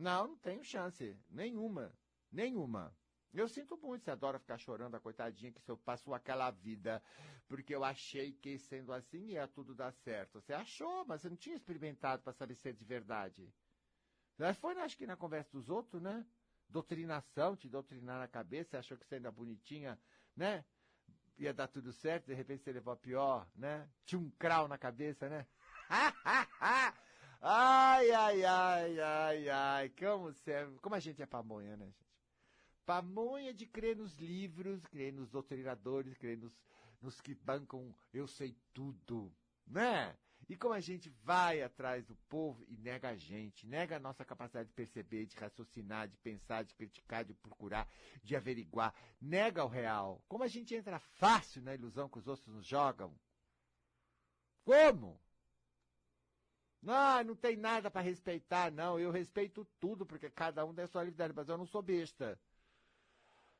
Não, 0.00 0.28
não 0.28 0.36
tenho 0.38 0.64
chance. 0.64 1.14
Nenhuma. 1.28 1.92
Nenhuma. 2.32 2.96
Eu 3.34 3.46
sinto 3.46 3.76
muito, 3.76 4.02
você 4.02 4.10
adora 4.10 4.38
ficar 4.38 4.56
chorando 4.56 4.94
a 4.94 5.00
coitadinha 5.00 5.52
que 5.52 5.60
você 5.60 5.76
passou 5.76 6.14
aquela 6.14 6.50
vida, 6.50 7.02
porque 7.46 7.74
eu 7.74 7.84
achei 7.84 8.32
que 8.32 8.58
sendo 8.58 8.94
assim 8.94 9.32
ia 9.32 9.46
tudo 9.46 9.74
dar 9.74 9.92
certo. 9.92 10.40
Você 10.40 10.54
achou, 10.54 11.04
mas 11.04 11.20
você 11.20 11.28
não 11.28 11.36
tinha 11.36 11.54
experimentado 11.54 12.22
para 12.22 12.32
saber 12.32 12.54
se 12.54 12.70
é 12.70 12.72
de 12.72 12.84
verdade. 12.84 13.52
Foi, 14.58 14.74
acho 14.80 14.96
que 14.96 15.06
na 15.06 15.18
conversa 15.18 15.50
dos 15.52 15.68
outros, 15.68 16.00
né? 16.00 16.26
Doutrinação, 16.66 17.54
te 17.54 17.68
doutrinar 17.68 18.18
na 18.20 18.26
cabeça, 18.26 18.70
você 18.70 18.76
achou 18.78 18.96
que 18.96 19.06
sendo 19.06 19.30
bonitinha, 19.30 20.00
né? 20.34 20.64
Ia 21.36 21.52
dar 21.52 21.68
tudo 21.68 21.92
certo, 21.92 22.26
de 22.26 22.34
repente 22.34 22.64
você 22.64 22.72
levou 22.72 22.94
a 22.94 22.96
pior, 22.96 23.46
né? 23.54 23.86
Tinha 24.06 24.18
um 24.18 24.30
crau 24.30 24.66
na 24.66 24.78
cabeça, 24.78 25.28
né? 25.28 25.46
Ai, 27.42 28.10
ai, 28.10 28.44
ai, 28.44 29.00
ai, 29.00 29.48
ai, 29.48 29.88
como, 29.90 30.24
você, 30.24 30.52
como 30.82 30.94
a 30.94 31.00
gente 31.00 31.22
é 31.22 31.26
pamonha, 31.26 31.74
né, 31.74 31.86
gente? 31.86 32.06
Pamonha 32.84 33.54
de 33.54 33.66
crer 33.66 33.96
nos 33.96 34.14
livros, 34.18 34.84
crer 34.86 35.10
nos 35.12 35.30
doutrinadores, 35.30 36.18
crer 36.18 36.36
nos, 36.36 36.52
nos 37.00 37.18
que 37.18 37.34
bancam 37.34 37.94
eu 38.12 38.26
sei 38.26 38.54
tudo, 38.74 39.32
né? 39.66 40.14
E 40.50 40.56
como 40.56 40.74
a 40.74 40.80
gente 40.80 41.08
vai 41.22 41.62
atrás 41.62 42.04
do 42.04 42.14
povo 42.28 42.62
e 42.68 42.76
nega 42.76 43.10
a 43.10 43.16
gente, 43.16 43.66
nega 43.66 43.96
a 43.96 44.00
nossa 44.00 44.24
capacidade 44.24 44.68
de 44.68 44.74
perceber, 44.74 45.24
de 45.24 45.36
raciocinar, 45.36 46.08
de 46.08 46.16
pensar, 46.18 46.64
de 46.64 46.74
criticar, 46.74 47.24
de 47.24 47.32
procurar, 47.32 47.88
de 48.22 48.36
averiguar, 48.36 48.92
nega 49.20 49.64
o 49.64 49.68
real. 49.68 50.22
Como 50.28 50.44
a 50.44 50.48
gente 50.48 50.74
entra 50.74 50.98
fácil 50.98 51.62
na 51.62 51.74
ilusão 51.74 52.08
que 52.08 52.18
os 52.18 52.26
outros 52.26 52.48
nos 52.48 52.66
jogam. 52.66 53.14
Como? 54.64 55.18
Não, 56.82 57.22
não 57.24 57.36
tem 57.36 57.56
nada 57.56 57.90
para 57.90 58.00
respeitar, 58.00 58.72
não. 58.72 58.98
Eu 58.98 59.10
respeito 59.10 59.66
tudo, 59.78 60.06
porque 60.06 60.30
cada 60.30 60.64
um 60.64 60.74
tem 60.74 60.86
sua 60.86 61.04
liberdade, 61.04 61.34
mas 61.36 61.48
eu 61.48 61.58
não 61.58 61.66
sou 61.66 61.82
besta. 61.82 62.38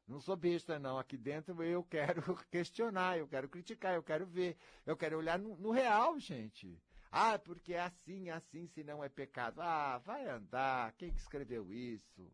Não 0.06 0.20
sou 0.20 0.36
besta, 0.36 0.78
não. 0.78 0.98
Aqui 0.98 1.16
dentro 1.16 1.62
eu 1.62 1.84
quero 1.84 2.22
questionar, 2.50 3.18
eu 3.18 3.28
quero 3.28 3.48
criticar, 3.48 3.94
eu 3.94 4.02
quero 4.02 4.26
ver, 4.26 4.56
eu 4.86 4.96
quero 4.96 5.18
olhar 5.18 5.38
no, 5.38 5.56
no 5.56 5.70
real, 5.70 6.18
gente. 6.18 6.80
Ah, 7.12 7.38
porque 7.38 7.74
é 7.74 7.80
assim, 7.80 8.28
é 8.28 8.32
assim, 8.32 8.66
se 8.68 8.84
não 8.84 9.04
é 9.04 9.08
pecado. 9.08 9.60
Ah, 9.60 9.98
vai 9.98 10.28
andar. 10.28 10.92
Quem 10.92 11.12
que 11.12 11.20
escreveu 11.20 11.72
isso? 11.72 12.32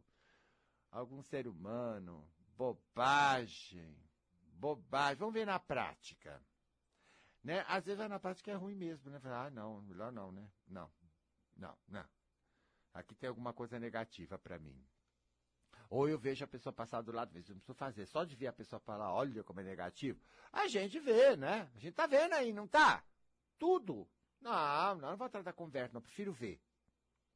Algum 0.91 1.23
ser 1.23 1.49
humano. 1.49 2.27
Bobagem. 2.57 3.97
Bobagem. 4.41 5.17
Vamos 5.17 5.35
ver 5.35 5.47
na 5.47 5.59
prática. 5.59 6.43
Né? 7.47 7.65
Às 7.69 7.85
vezes 7.87 8.09
na 8.09 8.19
prática 8.19 8.51
é 8.51 8.55
ruim 8.55 8.75
mesmo, 8.75 9.09
né? 9.09 9.21
Ah, 9.23 9.49
não, 9.51 9.81
melhor 9.83 10.11
não, 10.11 10.33
né? 10.33 10.51
Não, 10.67 10.91
não, 11.57 11.79
não. 11.87 12.05
Aqui 12.93 13.15
tem 13.15 13.29
alguma 13.29 13.53
coisa 13.53 13.79
negativa 13.79 14.37
para 14.37 14.59
mim. 14.59 14.85
Ou 15.89 16.09
eu 16.09 16.19
vejo 16.19 16.45
a 16.45 16.49
pessoa 16.49 16.73
passar 16.73 17.03
do 17.03 17.13
lado, 17.13 17.29
eu 17.29 17.35
não 17.35 17.59
preciso 17.59 17.75
fazer. 17.75 18.05
Só 18.07 18.25
de 18.25 18.35
ver 18.35 18.49
a 18.49 18.53
pessoa 18.53 18.81
falar, 18.81 19.13
olha 19.13 19.45
como 19.45 19.61
é 19.61 19.63
negativo. 19.63 20.21
A 20.53 20.67
gente 20.67 20.99
vê, 20.99 21.37
né? 21.37 21.71
A 21.77 21.79
gente 21.79 21.95
tá 21.95 22.05
vendo 22.09 22.33
aí, 22.33 22.53
não 22.53 22.67
tá? 22.67 23.05
Tudo. 23.57 24.09
Não, 24.41 24.97
não, 24.97 25.11
não 25.11 25.17
vou 25.17 25.29
atrás 25.29 25.45
da 25.45 25.53
conversa, 25.53 25.95
não. 25.95 26.03
Prefiro 26.03 26.33
ver. 26.33 26.61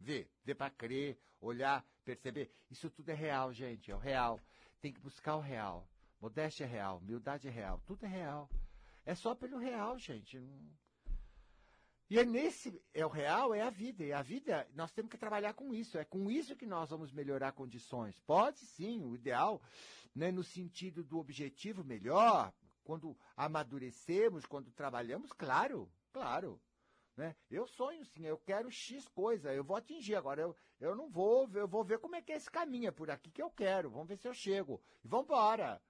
Ver. 0.00 0.28
Ver 0.42 0.56
para 0.56 0.72
crer, 0.72 1.20
olhar, 1.40 1.86
perceber. 2.04 2.52
Isso 2.68 2.90
tudo 2.90 3.10
é 3.10 3.14
real, 3.14 3.52
gente. 3.52 3.92
É 3.92 3.94
o 3.94 3.98
real. 3.98 4.40
Tem 4.80 4.92
que 4.92 4.98
buscar 4.98 5.36
o 5.36 5.40
real. 5.40 5.88
Modéstia 6.20 6.64
é 6.64 6.66
real, 6.66 6.98
humildade 6.98 7.46
é 7.46 7.50
real. 7.50 7.80
Tudo 7.86 8.04
é 8.06 8.08
real. 8.08 8.50
É 9.04 9.14
só 9.14 9.34
pelo 9.34 9.58
real, 9.58 9.98
gente. 9.98 10.40
E 12.10 12.18
é 12.18 12.24
nesse, 12.24 12.82
é 12.92 13.06
o 13.06 13.08
real, 13.08 13.54
é 13.54 13.62
a 13.62 13.70
vida. 13.70 14.04
E 14.04 14.12
a 14.12 14.20
vida, 14.20 14.68
nós 14.74 14.90
temos 14.92 15.10
que 15.10 15.16
trabalhar 15.16 15.54
com 15.54 15.72
isso. 15.72 15.96
É 15.96 16.04
com 16.04 16.30
isso 16.30 16.56
que 16.56 16.66
nós 16.66 16.90
vamos 16.90 17.12
melhorar 17.12 17.52
condições. 17.52 18.18
Pode 18.20 18.58
sim, 18.58 19.04
o 19.04 19.14
ideal, 19.14 19.62
né, 20.14 20.32
no 20.32 20.42
sentido 20.42 21.04
do 21.04 21.18
objetivo 21.18 21.84
melhor, 21.84 22.52
quando 22.82 23.16
amadurecemos, 23.36 24.44
quando 24.44 24.72
trabalhamos, 24.72 25.32
claro, 25.32 25.88
claro. 26.12 26.60
Né? 27.16 27.36
Eu 27.48 27.66
sonho 27.66 28.04
sim, 28.04 28.24
eu 28.24 28.38
quero 28.38 28.70
X 28.70 29.06
coisa, 29.08 29.54
eu 29.54 29.62
vou 29.62 29.76
atingir. 29.76 30.16
Agora, 30.16 30.40
eu, 30.40 30.56
eu 30.80 30.96
não 30.96 31.08
vou, 31.08 31.48
eu 31.54 31.68
vou 31.68 31.84
ver 31.84 32.00
como 32.00 32.16
é 32.16 32.22
que 32.22 32.32
é 32.32 32.36
esse 32.36 32.50
caminho, 32.50 32.88
é 32.88 32.90
por 32.90 33.08
aqui 33.08 33.30
que 33.30 33.42
eu 33.42 33.50
quero. 33.50 33.88
Vamos 33.88 34.08
ver 34.08 34.16
se 34.16 34.26
eu 34.26 34.34
chego. 34.34 34.82
E 35.04 35.06
vambora, 35.06 35.80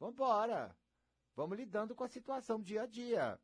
vambora. 0.00 0.76
Vamos 1.38 1.56
lidando 1.56 1.94
com 1.94 2.02
a 2.02 2.08
situação 2.08 2.60
dia 2.60 2.82
a 2.82 2.86
dia. 2.86 3.38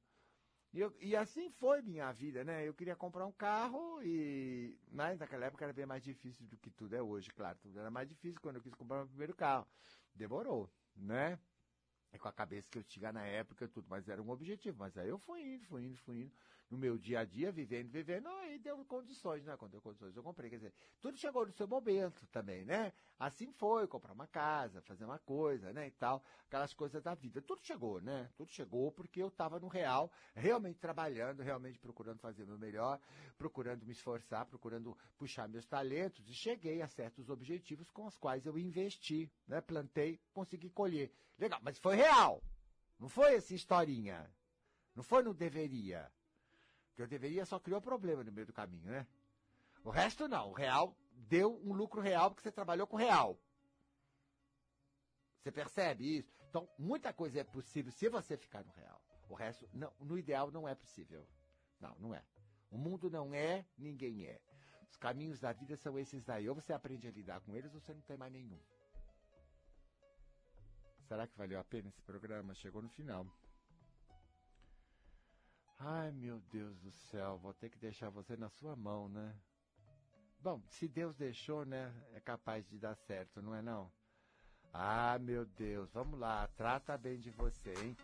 E, 0.72 0.80
eu, 0.80 0.92
e, 1.00 1.14
assim 1.14 1.48
foi 1.48 1.80
minha 1.80 2.10
vida, 2.10 2.42
né? 2.42 2.66
Eu 2.66 2.74
queria 2.74 2.96
comprar 2.96 3.24
um 3.24 3.30
carro 3.30 4.02
e. 4.02 4.76
Mas 4.90 5.20
naquela 5.20 5.46
época 5.46 5.64
era 5.64 5.72
bem 5.72 5.86
mais 5.86 6.02
difícil 6.02 6.44
do 6.48 6.56
que 6.56 6.72
tudo 6.72 6.96
é 6.96 7.00
hoje, 7.00 7.30
claro. 7.30 7.56
Tudo 7.62 7.78
era 7.78 7.92
mais 7.92 8.08
difícil 8.08 8.40
quando 8.40 8.56
eu 8.56 8.62
quis 8.62 8.74
comprar 8.74 8.96
meu 8.96 9.06
primeiro 9.06 9.32
carro. 9.32 9.64
Demorou, 10.12 10.68
né? 10.96 11.38
É 12.10 12.18
com 12.18 12.26
a 12.26 12.32
cabeça 12.32 12.68
que 12.68 12.78
eu 12.78 12.82
tinha 12.82 13.12
na 13.12 13.24
época 13.24 13.68
tudo, 13.68 13.86
mas 13.88 14.08
era 14.08 14.20
um 14.20 14.28
objetivo. 14.28 14.76
Mas 14.76 14.98
aí 14.98 15.08
eu 15.08 15.16
fui 15.16 15.54
indo, 15.54 15.64
fui 15.64 15.84
indo, 15.84 15.96
fui 15.98 16.22
indo 16.22 16.32
no 16.74 16.80
meu 16.80 16.98
dia 16.98 17.20
a 17.20 17.24
dia, 17.24 17.52
vivendo, 17.52 17.88
vivendo, 17.88 18.28
aí 18.28 18.58
deu 18.58 18.84
condições, 18.84 19.44
né? 19.44 19.56
Quando 19.56 19.70
deu 19.70 19.80
condições, 19.80 20.14
eu 20.16 20.22
comprei. 20.22 20.50
Quer 20.50 20.56
dizer, 20.56 20.74
tudo 21.00 21.16
chegou 21.16 21.46
no 21.46 21.52
seu 21.52 21.68
momento 21.68 22.26
também, 22.26 22.64
né? 22.64 22.92
Assim 23.16 23.52
foi, 23.52 23.86
comprar 23.86 24.12
uma 24.12 24.26
casa, 24.26 24.82
fazer 24.82 25.04
uma 25.04 25.20
coisa, 25.20 25.72
né? 25.72 25.86
E 25.86 25.92
tal, 25.92 26.22
aquelas 26.46 26.74
coisas 26.74 27.00
da 27.00 27.14
vida. 27.14 27.40
Tudo 27.40 27.62
chegou, 27.62 28.00
né? 28.00 28.28
Tudo 28.36 28.50
chegou 28.50 28.90
porque 28.90 29.22
eu 29.22 29.28
estava 29.28 29.60
no 29.60 29.68
real, 29.68 30.10
realmente 30.34 30.80
trabalhando, 30.80 31.42
realmente 31.42 31.78
procurando 31.78 32.18
fazer 32.18 32.42
o 32.42 32.48
meu 32.48 32.58
melhor, 32.58 33.00
procurando 33.38 33.86
me 33.86 33.92
esforçar, 33.92 34.44
procurando 34.44 34.98
puxar 35.16 35.48
meus 35.48 35.66
talentos 35.66 36.28
e 36.28 36.34
cheguei 36.34 36.82
a 36.82 36.88
certos 36.88 37.30
objetivos 37.30 37.88
com 37.90 38.06
os 38.06 38.18
quais 38.18 38.44
eu 38.46 38.58
investi, 38.58 39.30
né? 39.46 39.60
Plantei, 39.60 40.20
consegui 40.32 40.70
colher. 40.70 41.12
Legal, 41.38 41.60
mas 41.62 41.78
foi 41.78 41.94
real. 41.94 42.42
Não 42.98 43.08
foi 43.08 43.36
essa 43.36 43.54
historinha. 43.54 44.28
Não 44.94 45.02
foi 45.04 45.22
no 45.22 45.32
deveria. 45.32 46.10
Porque 46.94 47.02
eu 47.02 47.08
deveria 47.08 47.44
só 47.44 47.58
criou 47.58 47.80
problema 47.80 48.22
no 48.22 48.30
meio 48.30 48.46
do 48.46 48.52
caminho, 48.52 48.88
né? 48.88 49.04
O 49.82 49.90
resto 49.90 50.28
não. 50.28 50.50
O 50.50 50.52
real 50.52 50.96
deu 51.12 51.60
um 51.64 51.72
lucro 51.72 52.00
real 52.00 52.30
porque 52.30 52.42
você 52.42 52.52
trabalhou 52.52 52.86
com 52.86 52.96
real. 52.96 53.36
Você 55.42 55.50
percebe 55.50 56.18
isso? 56.18 56.32
Então, 56.48 56.68
muita 56.78 57.12
coisa 57.12 57.40
é 57.40 57.44
possível 57.44 57.90
se 57.90 58.08
você 58.08 58.36
ficar 58.36 58.64
no 58.64 58.70
real. 58.74 59.02
O 59.28 59.34
resto, 59.34 59.68
não, 59.72 59.92
no 59.98 60.16
ideal, 60.16 60.52
não 60.52 60.68
é 60.68 60.74
possível. 60.76 61.26
Não, 61.80 61.96
não 61.98 62.14
é. 62.14 62.24
O 62.70 62.78
mundo 62.78 63.10
não 63.10 63.34
é, 63.34 63.66
ninguém 63.76 64.26
é. 64.26 64.40
Os 64.88 64.96
caminhos 64.96 65.40
da 65.40 65.52
vida 65.52 65.76
são 65.76 65.98
esses 65.98 66.22
daí. 66.22 66.48
Ou 66.48 66.54
você 66.54 66.72
aprende 66.72 67.08
a 67.08 67.10
lidar 67.10 67.40
com 67.40 67.56
eles, 67.56 67.74
ou 67.74 67.80
você 67.80 67.92
não 67.92 68.02
tem 68.02 68.16
mais 68.16 68.32
nenhum. 68.32 68.60
Será 71.08 71.26
que 71.26 71.36
valeu 71.36 71.58
a 71.58 71.64
pena 71.64 71.88
esse 71.88 72.00
programa? 72.02 72.54
Chegou 72.54 72.80
no 72.80 72.88
final. 72.88 73.26
Ai, 75.78 76.12
meu 76.12 76.40
Deus 76.52 76.78
do 76.78 76.90
céu, 76.92 77.38
vou 77.38 77.52
ter 77.52 77.68
que 77.68 77.78
deixar 77.78 78.08
você 78.08 78.36
na 78.36 78.48
sua 78.48 78.76
mão, 78.76 79.08
né? 79.08 79.34
Bom, 80.40 80.62
se 80.68 80.86
Deus 80.86 81.16
deixou, 81.16 81.64
né, 81.64 81.92
é 82.12 82.20
capaz 82.20 82.68
de 82.68 82.78
dar 82.78 82.94
certo, 82.94 83.40
não 83.42 83.54
é 83.54 83.62
não? 83.62 83.90
Ah, 84.72 85.18
meu 85.20 85.44
Deus, 85.44 85.90
vamos 85.92 86.18
lá, 86.18 86.48
trata 86.56 86.98
bem 86.98 87.18
de 87.18 87.30
você, 87.30 87.72
hein? 87.74 87.96